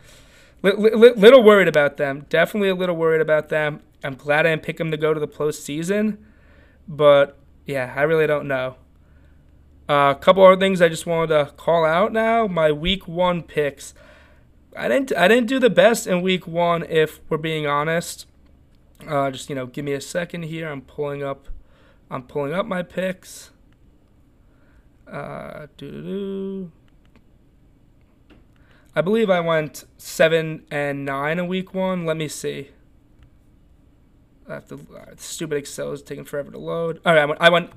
li- 0.62 0.74
li- 0.78 1.14
little 1.16 1.44
worried 1.44 1.68
about 1.68 1.98
them. 1.98 2.26
Definitely 2.30 2.70
a 2.70 2.76
little 2.76 2.96
worried 2.96 3.22
about 3.22 3.50
them. 3.50 3.82
I'm 4.04 4.16
glad 4.16 4.46
I 4.46 4.52
didn't 4.52 4.64
pick 4.64 4.78
them 4.78 4.92
to 4.92 4.98
go 4.98 5.14
to 5.14 5.20
the 5.20 5.28
postseason, 5.28 6.18
but 6.88 7.38
yeah, 7.66 7.94
I 7.96 8.04
really 8.04 8.28
don't 8.28 8.48
know. 8.48 8.76
A 9.88 9.92
uh, 9.92 10.14
couple 10.16 10.44
other 10.44 10.60
things 10.60 10.82
I 10.82 10.90
just 10.90 11.06
wanted 11.06 11.28
to 11.28 11.52
call 11.58 11.86
out 11.86 12.12
now. 12.12 12.48
My 12.48 12.72
week 12.72 13.08
one 13.08 13.44
picks. 13.44 13.94
I 14.76 14.88
didn't 14.88 15.16
I 15.16 15.28
didn't 15.28 15.48
do 15.48 15.60
the 15.60 15.70
best 15.70 16.08
in 16.08 16.22
week 16.22 16.48
one 16.48 16.84
if 16.90 17.20
we're 17.30 17.38
being 17.38 17.68
honest. 17.68 18.26
Uh, 19.08 19.30
just 19.30 19.50
you 19.50 19.56
know, 19.56 19.68
give 19.68 19.86
me 19.86 19.94
a 19.94 20.02
second 20.02 20.44
here. 20.44 20.70
I'm 20.70 20.82
pulling 20.82 21.24
up 21.24 21.48
I'm 22.10 22.24
pulling 22.24 22.54
up 22.54 22.66
my 22.66 22.82
picks. 22.82 23.52
Uh. 25.08 25.68
I 28.96 29.02
believe 29.02 29.30
I 29.30 29.42
went 29.42 29.84
seven 29.98 30.64
and 30.72 31.04
nine 31.04 31.38
in 31.38 31.48
week 31.48 31.74
one. 31.74 32.06
Let 32.06 32.16
me 32.16 32.30
see. 32.30 32.70
I 34.48 34.54
have 34.54 34.68
to, 34.68 34.76
uh, 34.76 35.16
stupid 35.18 35.58
Excel 35.58 35.92
is 35.92 36.02
taking 36.02 36.24
forever 36.24 36.52
to 36.52 36.58
load. 36.58 37.02
All 37.06 37.14
right, 37.14 37.22
I 37.22 37.26
went. 37.26 37.42
I 37.42 37.50
went. 37.50 37.72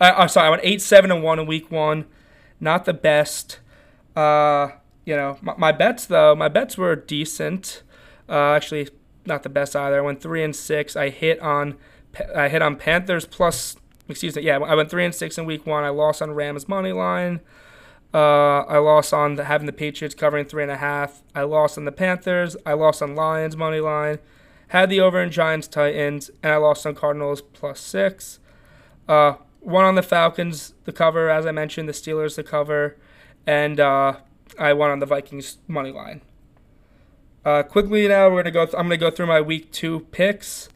Uh, 0.00 0.04
uh, 0.16 0.28
sorry, 0.28 0.46
I 0.46 0.50
went 0.50 0.62
eight, 0.64 0.80
seven, 0.80 1.10
and 1.10 1.22
one 1.22 1.38
in 1.38 1.46
week 1.46 1.70
one. 1.70 2.06
Not 2.60 2.84
the 2.84 2.94
best. 2.94 3.58
Uh, 4.16 4.70
you 5.04 5.16
know, 5.16 5.38
my, 5.40 5.54
my 5.56 5.72
bets 5.72 6.06
though. 6.06 6.34
My 6.34 6.48
bets 6.48 6.76
were 6.76 6.94
decent. 6.96 7.82
Uh, 8.28 8.52
actually, 8.52 8.88
not 9.26 9.42
the 9.42 9.48
best 9.48 9.74
either. 9.74 9.98
I 9.98 10.00
went 10.00 10.20
three 10.20 10.42
and 10.42 10.54
six. 10.54 10.96
I 10.96 11.10
hit 11.10 11.40
on. 11.40 11.76
I 12.34 12.48
hit 12.48 12.62
on 12.62 12.76
Panthers 12.76 13.26
plus. 13.26 13.76
Excuse 14.08 14.36
me. 14.36 14.42
Yeah, 14.42 14.58
I 14.58 14.74
went 14.74 14.90
three 14.90 15.04
and 15.04 15.14
six 15.14 15.36
in 15.38 15.44
week 15.44 15.66
one. 15.66 15.84
I 15.84 15.90
lost 15.90 16.22
on 16.22 16.32
Rams 16.32 16.68
money 16.68 16.92
line. 16.92 17.40
Uh, 18.12 18.60
I 18.60 18.78
lost 18.78 19.12
on 19.12 19.34
the, 19.34 19.44
having 19.44 19.66
the 19.66 19.72
Patriots 19.72 20.14
covering 20.14 20.46
three 20.46 20.62
and 20.62 20.72
a 20.72 20.78
half. 20.78 21.22
I 21.34 21.42
lost 21.42 21.76
on 21.76 21.84
the 21.84 21.92
Panthers. 21.92 22.56
I 22.64 22.72
lost 22.72 23.02
on 23.02 23.14
Lions 23.14 23.56
money 23.56 23.80
line. 23.80 24.18
Had 24.68 24.88
the 24.88 25.00
over 25.00 25.22
in 25.22 25.30
Giants 25.30 25.68
Titans, 25.68 26.30
and 26.42 26.52
I 26.52 26.56
lost 26.56 26.86
on 26.86 26.94
Cardinals 26.94 27.42
plus 27.42 27.80
six. 27.80 28.38
Uh, 29.06 29.34
won 29.60 29.84
on 29.84 29.94
the 29.94 30.02
Falcons, 30.02 30.74
the 30.84 30.92
cover, 30.92 31.28
as 31.28 31.46
I 31.46 31.52
mentioned, 31.52 31.88
the 31.88 31.92
Steelers, 31.92 32.36
the 32.36 32.42
cover, 32.42 32.96
and 33.46 33.80
uh, 33.80 34.16
I 34.58 34.72
won 34.72 34.90
on 34.90 34.98
the 34.98 35.06
Vikings 35.06 35.58
money 35.66 35.92
line. 35.92 36.22
Uh, 37.44 37.62
quickly 37.62 38.06
now, 38.08 38.28
we're 38.28 38.42
gonna 38.42 38.50
go. 38.50 38.64
Th- 38.66 38.74
I'm 38.74 38.86
gonna 38.86 38.96
go 38.96 39.10
through 39.10 39.26
my 39.26 39.40
week 39.40 39.72
two 39.72 40.00
picks. 40.10 40.68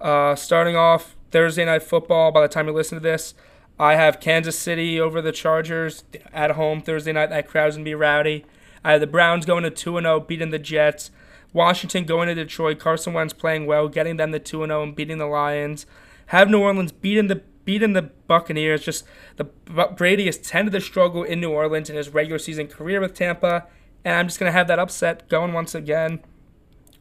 Uh, 0.00 0.34
starting 0.36 0.76
off 0.76 1.16
Thursday 1.30 1.64
night 1.64 1.82
football. 1.82 2.30
By 2.30 2.42
the 2.42 2.48
time 2.48 2.66
you 2.66 2.72
listen 2.72 2.96
to 2.96 3.02
this, 3.02 3.34
I 3.78 3.96
have 3.96 4.20
Kansas 4.20 4.58
City 4.58 5.00
over 5.00 5.20
the 5.20 5.32
Chargers 5.32 6.04
at 6.32 6.52
home 6.52 6.80
Thursday 6.80 7.12
night. 7.12 7.30
That 7.30 7.48
crowd's 7.48 7.76
to 7.76 7.82
be 7.82 7.94
rowdy. 7.94 8.44
I 8.84 8.92
have 8.92 9.00
the 9.00 9.06
Browns 9.06 9.44
going 9.44 9.64
to 9.64 9.70
2 9.70 9.98
and 9.98 10.04
0, 10.04 10.20
beating 10.20 10.50
the 10.50 10.58
Jets. 10.58 11.10
Washington 11.52 12.04
going 12.04 12.28
to 12.28 12.34
Detroit. 12.34 12.78
Carson 12.78 13.12
Wentz 13.12 13.32
playing 13.32 13.66
well, 13.66 13.88
getting 13.88 14.16
them 14.16 14.30
the 14.30 14.38
2 14.38 14.62
and 14.62 14.70
0 14.70 14.82
and 14.82 14.96
beating 14.96 15.18
the 15.18 15.26
Lions. 15.26 15.86
Have 16.26 16.48
New 16.50 16.60
Orleans 16.60 16.92
beating 16.92 17.26
the 17.26 17.42
beating 17.68 17.92
the 17.92 18.00
Buccaneers. 18.26 18.82
Just 18.82 19.04
the 19.36 19.44
Brady 19.44 20.24
has 20.24 20.38
tended 20.38 20.72
to 20.72 20.80
struggle 20.80 21.22
in 21.22 21.38
New 21.38 21.50
Orleans 21.50 21.90
in 21.90 21.96
his 21.96 22.08
regular 22.08 22.38
season 22.38 22.66
career 22.66 22.98
with 22.98 23.12
Tampa, 23.12 23.66
and 24.06 24.14
I'm 24.14 24.26
just 24.26 24.38
gonna 24.38 24.52
have 24.52 24.68
that 24.68 24.78
upset 24.78 25.28
going 25.28 25.52
once 25.52 25.74
again. 25.74 26.20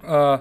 Uh, 0.04 0.40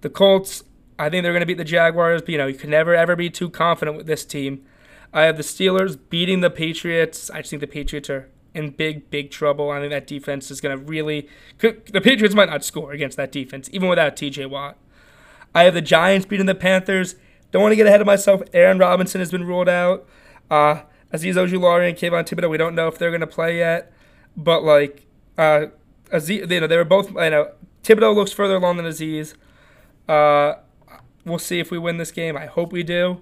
the 0.00 0.10
Colts, 0.10 0.64
I 0.98 1.08
think 1.08 1.22
they're 1.22 1.32
gonna 1.32 1.46
beat 1.46 1.58
the 1.58 1.64
Jaguars, 1.64 2.22
but 2.22 2.30
you 2.30 2.38
know 2.38 2.48
you 2.48 2.58
can 2.58 2.70
never 2.70 2.92
ever 2.92 3.14
be 3.14 3.30
too 3.30 3.48
confident 3.48 3.96
with 3.96 4.08
this 4.08 4.24
team. 4.24 4.64
I 5.12 5.26
have 5.26 5.36
the 5.36 5.44
Steelers 5.44 5.96
beating 6.10 6.40
the 6.40 6.50
Patriots. 6.50 7.30
I 7.30 7.38
just 7.38 7.50
think 7.50 7.60
the 7.60 7.68
Patriots 7.68 8.10
are 8.10 8.28
in 8.54 8.70
big, 8.70 9.10
big 9.10 9.30
trouble. 9.30 9.70
I 9.70 9.78
think 9.78 9.92
that 9.92 10.08
defense 10.08 10.50
is 10.50 10.60
going 10.60 10.76
to 10.76 10.84
really. 10.84 11.28
The 11.58 12.00
Patriots 12.02 12.34
might 12.34 12.50
not 12.50 12.64
score 12.64 12.90
against 12.90 13.16
that 13.16 13.30
defense, 13.30 13.70
even 13.72 13.88
without 13.88 14.16
TJ 14.16 14.50
Watt. 14.50 14.76
I 15.54 15.62
have 15.64 15.74
the 15.74 15.82
Giants 15.82 16.26
beating 16.26 16.46
the 16.46 16.56
Panthers. 16.56 17.14
Don't 17.52 17.62
want 17.62 17.72
to 17.72 17.76
get 17.76 17.86
ahead 17.86 18.00
of 18.00 18.06
myself. 18.06 18.42
Aaron 18.52 18.78
Robinson 18.78 19.20
has 19.20 19.30
been 19.30 19.44
ruled 19.44 19.68
out. 19.68 20.06
Uh, 20.50 20.82
Azeez 21.14 21.34
Ojulari 21.34 21.88
and 21.88 21.96
Kayvon 21.96 22.26
Thibodeaux, 22.26 22.50
we 22.50 22.56
don't 22.56 22.74
know 22.74 22.88
if 22.88 22.98
they're 22.98 23.10
going 23.10 23.20
to 23.20 23.26
play 23.26 23.58
yet. 23.58 23.92
But, 24.36 24.64
like, 24.64 25.06
uh, 25.38 25.66
Azeez, 26.12 26.50
you 26.50 26.60
know, 26.60 26.66
they 26.66 26.76
were 26.76 26.84
both, 26.84 27.10
you 27.10 27.30
know, 27.30 27.52
Thibodeaux 27.84 28.14
looks 28.14 28.32
further 28.32 28.56
along 28.56 28.78
than 28.78 28.86
Azeez. 28.86 29.34
Uh, 30.08 30.54
we'll 31.24 31.38
see 31.38 31.60
if 31.60 31.70
we 31.70 31.78
win 31.78 31.98
this 31.98 32.10
game. 32.10 32.36
I 32.36 32.46
hope 32.46 32.72
we 32.72 32.82
do. 32.82 33.20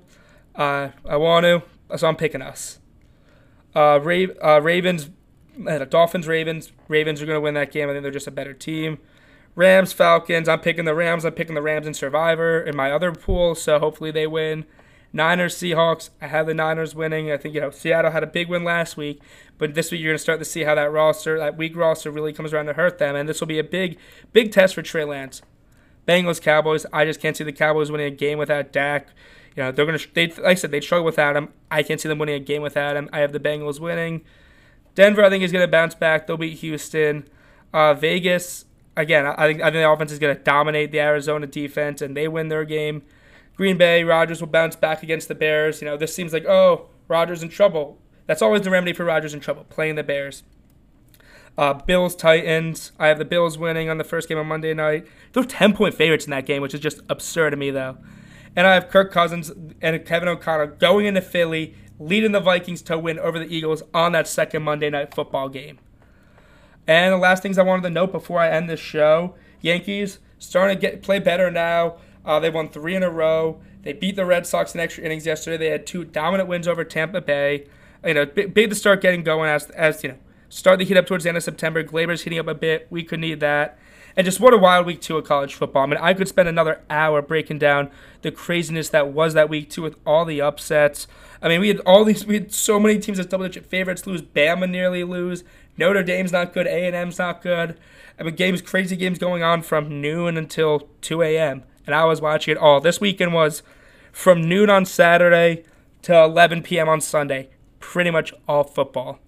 Uh, 0.54 0.88
I 1.06 1.16
want 1.16 1.44
to 1.44 1.62
so 1.96 2.08
I'm 2.08 2.16
picking 2.16 2.42
us. 2.42 2.78
Uh, 3.74 4.00
Ra- 4.02 4.34
uh, 4.42 4.60
Ravens, 4.60 5.10
uh, 5.66 5.84
Dolphins, 5.84 6.26
Ravens. 6.26 6.72
Ravens 6.88 7.22
are 7.22 7.26
going 7.26 7.36
to 7.36 7.40
win 7.40 7.54
that 7.54 7.72
game. 7.72 7.88
I 7.88 7.92
think 7.92 8.02
they're 8.02 8.10
just 8.10 8.26
a 8.26 8.32
better 8.32 8.52
team. 8.54 8.98
Rams, 9.54 9.92
Falcons. 9.92 10.48
I'm 10.48 10.60
picking 10.60 10.84
the 10.84 10.94
Rams. 10.94 11.24
I'm 11.24 11.32
picking 11.32 11.54
the 11.54 11.62
Rams 11.62 11.86
in 11.86 11.94
Survivor 11.94 12.60
in 12.60 12.76
my 12.76 12.92
other 12.92 13.12
pool, 13.12 13.54
so 13.54 13.78
hopefully 13.78 14.10
they 14.10 14.26
win. 14.26 14.64
Niners, 15.12 15.56
Seahawks. 15.56 16.10
I 16.20 16.28
have 16.28 16.46
the 16.46 16.54
Niners 16.54 16.94
winning. 16.94 17.32
I 17.32 17.36
think 17.36 17.54
you 17.54 17.60
know 17.60 17.70
Seattle 17.70 18.12
had 18.12 18.22
a 18.22 18.28
big 18.28 18.48
win 18.48 18.62
last 18.62 18.96
week, 18.96 19.20
but 19.58 19.74
this 19.74 19.90
week 19.90 20.00
you're 20.00 20.10
going 20.10 20.18
to 20.18 20.22
start 20.22 20.38
to 20.38 20.44
see 20.44 20.62
how 20.62 20.76
that 20.76 20.92
roster, 20.92 21.38
that 21.38 21.56
weak 21.56 21.76
roster, 21.76 22.10
really 22.10 22.32
comes 22.32 22.52
around 22.52 22.66
to 22.66 22.74
hurt 22.74 22.98
them, 22.98 23.16
and 23.16 23.28
this 23.28 23.40
will 23.40 23.48
be 23.48 23.58
a 23.58 23.64
big, 23.64 23.98
big 24.32 24.52
test 24.52 24.74
for 24.74 24.82
Trey 24.82 25.04
Lance. 25.04 25.42
Bengals, 26.06 26.40
Cowboys. 26.40 26.86
I 26.92 27.04
just 27.04 27.20
can't 27.20 27.36
see 27.36 27.44
the 27.44 27.52
Cowboys 27.52 27.90
winning 27.90 28.06
a 28.06 28.16
game 28.16 28.38
without 28.38 28.72
Dak. 28.72 29.08
You 29.56 29.64
know, 29.64 29.72
they're 29.72 29.86
gonna. 29.86 29.98
They 30.14 30.28
like 30.28 30.44
I 30.44 30.54
said, 30.54 30.70
they 30.70 30.80
struggle 30.80 31.04
without 31.04 31.36
him. 31.36 31.48
I 31.70 31.82
can't 31.82 32.00
see 32.00 32.08
them 32.08 32.18
winning 32.18 32.36
a 32.36 32.44
game 32.44 32.62
without 32.62 32.96
him. 32.96 33.08
I 33.12 33.18
have 33.18 33.32
the 33.32 33.40
Bengals 33.40 33.80
winning. 33.80 34.22
Denver, 34.94 35.24
I 35.24 35.30
think, 35.30 35.42
is 35.42 35.52
gonna 35.52 35.68
bounce 35.68 35.94
back. 35.94 36.26
They'll 36.26 36.36
beat 36.36 36.58
Houston. 36.58 37.28
Uh, 37.72 37.94
Vegas, 37.94 38.64
again, 38.96 39.26
I 39.26 39.46
think 39.46 39.60
I 39.60 39.64
think 39.64 39.74
the 39.74 39.90
offense 39.90 40.12
is 40.12 40.18
gonna 40.18 40.34
dominate 40.34 40.92
the 40.92 41.00
Arizona 41.00 41.46
defense, 41.46 42.02
and 42.02 42.16
they 42.16 42.28
win 42.28 42.48
their 42.48 42.64
game. 42.64 43.02
Green 43.56 43.76
Bay, 43.76 44.04
Rodgers 44.04 44.40
will 44.40 44.48
bounce 44.48 44.76
back 44.76 45.02
against 45.02 45.28
the 45.28 45.34
Bears. 45.34 45.80
You 45.80 45.88
know, 45.88 45.96
this 45.96 46.14
seems 46.14 46.32
like 46.32 46.46
oh, 46.46 46.88
Rodgers 47.08 47.42
in 47.42 47.48
trouble. 47.48 47.98
That's 48.26 48.42
always 48.42 48.62
the 48.62 48.70
remedy 48.70 48.92
for 48.92 49.04
Rodgers 49.04 49.34
in 49.34 49.40
trouble, 49.40 49.64
playing 49.64 49.96
the 49.96 50.02
Bears. 50.02 50.44
Uh, 51.58 51.74
Bills 51.74 52.14
Titans. 52.14 52.92
I 52.98 53.08
have 53.08 53.18
the 53.18 53.24
Bills 53.24 53.58
winning 53.58 53.90
on 53.90 53.98
the 53.98 54.04
first 54.04 54.28
game 54.28 54.38
on 54.38 54.46
Monday 54.46 54.72
night. 54.72 55.06
They're 55.32 55.44
ten 55.44 55.74
point 55.74 55.94
favorites 55.94 56.24
in 56.24 56.30
that 56.30 56.46
game, 56.46 56.62
which 56.62 56.74
is 56.74 56.80
just 56.80 57.00
absurd 57.08 57.50
to 57.50 57.56
me 57.56 57.70
though. 57.70 57.98
And 58.56 58.66
I 58.66 58.74
have 58.74 58.88
Kirk 58.88 59.12
Cousins 59.12 59.50
and 59.80 60.04
Kevin 60.04 60.28
O'Connor 60.28 60.66
going 60.66 61.06
into 61.06 61.20
Philly, 61.20 61.74
leading 61.98 62.32
the 62.32 62.40
Vikings 62.40 62.82
to 62.82 62.98
win 62.98 63.18
over 63.18 63.38
the 63.38 63.52
Eagles 63.54 63.82
on 63.94 64.12
that 64.12 64.26
second 64.26 64.62
Monday 64.62 64.90
night 64.90 65.14
football 65.14 65.48
game. 65.48 65.78
And 66.86 67.12
the 67.12 67.18
last 67.18 67.42
things 67.42 67.58
I 67.58 67.62
wanted 67.62 67.82
to 67.82 67.90
note 67.90 68.12
before 68.12 68.40
I 68.40 68.50
end 68.50 68.68
this 68.68 68.80
show 68.80 69.34
Yankees 69.60 70.18
starting 70.38 70.76
to 70.76 70.80
get 70.80 71.02
play 71.02 71.18
better 71.18 71.50
now. 71.50 71.96
Uh, 72.24 72.40
they 72.40 72.50
won 72.50 72.68
three 72.68 72.94
in 72.94 73.02
a 73.02 73.10
row. 73.10 73.60
They 73.82 73.92
beat 73.92 74.16
the 74.16 74.26
Red 74.26 74.46
Sox 74.46 74.74
in 74.74 74.80
extra 74.80 75.04
innings 75.04 75.24
yesterday. 75.24 75.56
They 75.56 75.70
had 75.70 75.86
two 75.86 76.04
dominant 76.04 76.48
wins 76.48 76.68
over 76.68 76.84
Tampa 76.84 77.20
Bay. 77.20 77.66
You 78.04 78.14
know, 78.14 78.26
big, 78.26 78.70
to 78.70 78.74
start 78.74 79.00
getting 79.00 79.22
going 79.22 79.48
as, 79.48 79.70
as 79.70 80.02
you 80.02 80.10
know, 80.10 80.18
start 80.48 80.78
the 80.78 80.84
heat 80.84 80.96
up 80.96 81.06
towards 81.06 81.24
the 81.24 81.30
end 81.30 81.36
of 81.36 81.44
September. 81.44 81.82
Gleyber's 81.82 82.22
heating 82.22 82.38
up 82.38 82.48
a 82.48 82.54
bit. 82.54 82.86
We 82.90 83.02
could 83.02 83.20
need 83.20 83.40
that. 83.40 83.78
And 84.16 84.24
just 84.24 84.40
what 84.40 84.52
a 84.52 84.58
wild 84.58 84.86
week 84.86 85.00
two 85.00 85.16
of 85.16 85.24
college 85.24 85.54
football. 85.54 85.84
I 85.84 85.86
mean, 85.86 85.98
I 86.00 86.14
could 86.14 86.28
spend 86.28 86.48
another 86.48 86.82
hour 86.90 87.22
breaking 87.22 87.58
down 87.58 87.90
the 88.22 88.30
craziness 88.30 88.88
that 88.88 89.08
was 89.08 89.34
that 89.34 89.48
week 89.48 89.70
two 89.70 89.82
with 89.82 89.96
all 90.04 90.24
the 90.24 90.40
upsets. 90.40 91.06
I 91.40 91.48
mean, 91.48 91.60
we 91.60 91.68
had 91.68 91.80
all 91.80 92.04
these, 92.04 92.26
we 92.26 92.34
had 92.34 92.52
so 92.52 92.80
many 92.80 92.98
teams 92.98 93.18
as 93.18 93.26
double-digit 93.26 93.66
favorites 93.66 94.06
lose. 94.06 94.20
Bama 94.20 94.68
nearly 94.68 95.04
lose. 95.04 95.44
Notre 95.80 96.02
Dame's 96.02 96.30
not 96.30 96.52
good. 96.52 96.66
A 96.66 96.86
and 96.86 96.94
M's 96.94 97.18
not 97.18 97.42
good. 97.42 97.76
I 98.18 98.22
mean, 98.22 98.34
games, 98.34 98.60
crazy 98.60 98.96
games 98.96 99.18
going 99.18 99.42
on 99.42 99.62
from 99.62 100.02
noon 100.02 100.36
until 100.36 100.90
2 101.00 101.22
a.m. 101.22 101.64
And 101.86 101.94
I 101.94 102.04
was 102.04 102.20
watching 102.20 102.52
it 102.52 102.58
all. 102.58 102.82
This 102.82 103.00
weekend 103.00 103.32
was 103.32 103.62
from 104.12 104.46
noon 104.46 104.68
on 104.68 104.84
Saturday 104.84 105.64
to 106.02 106.14
11 106.14 106.64
p.m. 106.64 106.86
on 106.86 107.00
Sunday. 107.00 107.48
Pretty 107.78 108.10
much 108.10 108.34
all 108.46 108.62
football. 108.62 109.20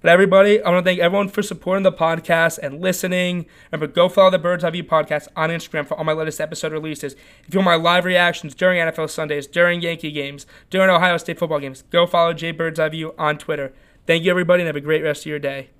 But 0.00 0.10
everybody, 0.10 0.60
I 0.60 0.70
want 0.70 0.84
to 0.84 0.88
thank 0.90 0.98
everyone 0.98 1.28
for 1.28 1.42
supporting 1.42 1.84
the 1.84 1.92
podcast 1.92 2.58
and 2.58 2.80
listening. 2.80 3.46
Remember, 3.70 3.86
go 3.86 4.08
follow 4.08 4.30
the 4.30 4.40
Birds 4.40 4.64
Eye 4.64 4.70
View 4.70 4.82
podcast 4.82 5.28
on 5.36 5.50
Instagram 5.50 5.86
for 5.86 5.96
all 5.96 6.04
my 6.04 6.12
latest 6.12 6.40
episode 6.40 6.72
releases. 6.72 7.14
If 7.46 7.54
you 7.54 7.60
want 7.60 7.66
my 7.66 7.76
live 7.76 8.04
reactions 8.04 8.56
during 8.56 8.80
NFL 8.80 9.08
Sundays, 9.08 9.46
during 9.46 9.80
Yankee 9.80 10.10
games, 10.10 10.46
during 10.68 10.90
Ohio 10.90 11.16
State 11.16 11.38
football 11.38 11.60
games, 11.60 11.84
go 11.90 12.08
follow 12.08 12.32
Jay 12.32 12.50
Birds 12.50 12.80
Eye 12.80 12.88
View 12.88 13.14
on 13.16 13.38
Twitter. 13.38 13.72
Thank 14.06 14.22
you, 14.24 14.30
everybody, 14.30 14.62
and 14.62 14.68
have 14.68 14.76
a 14.76 14.80
great 14.80 15.02
rest 15.02 15.22
of 15.22 15.26
your 15.26 15.40
day. 15.40 15.70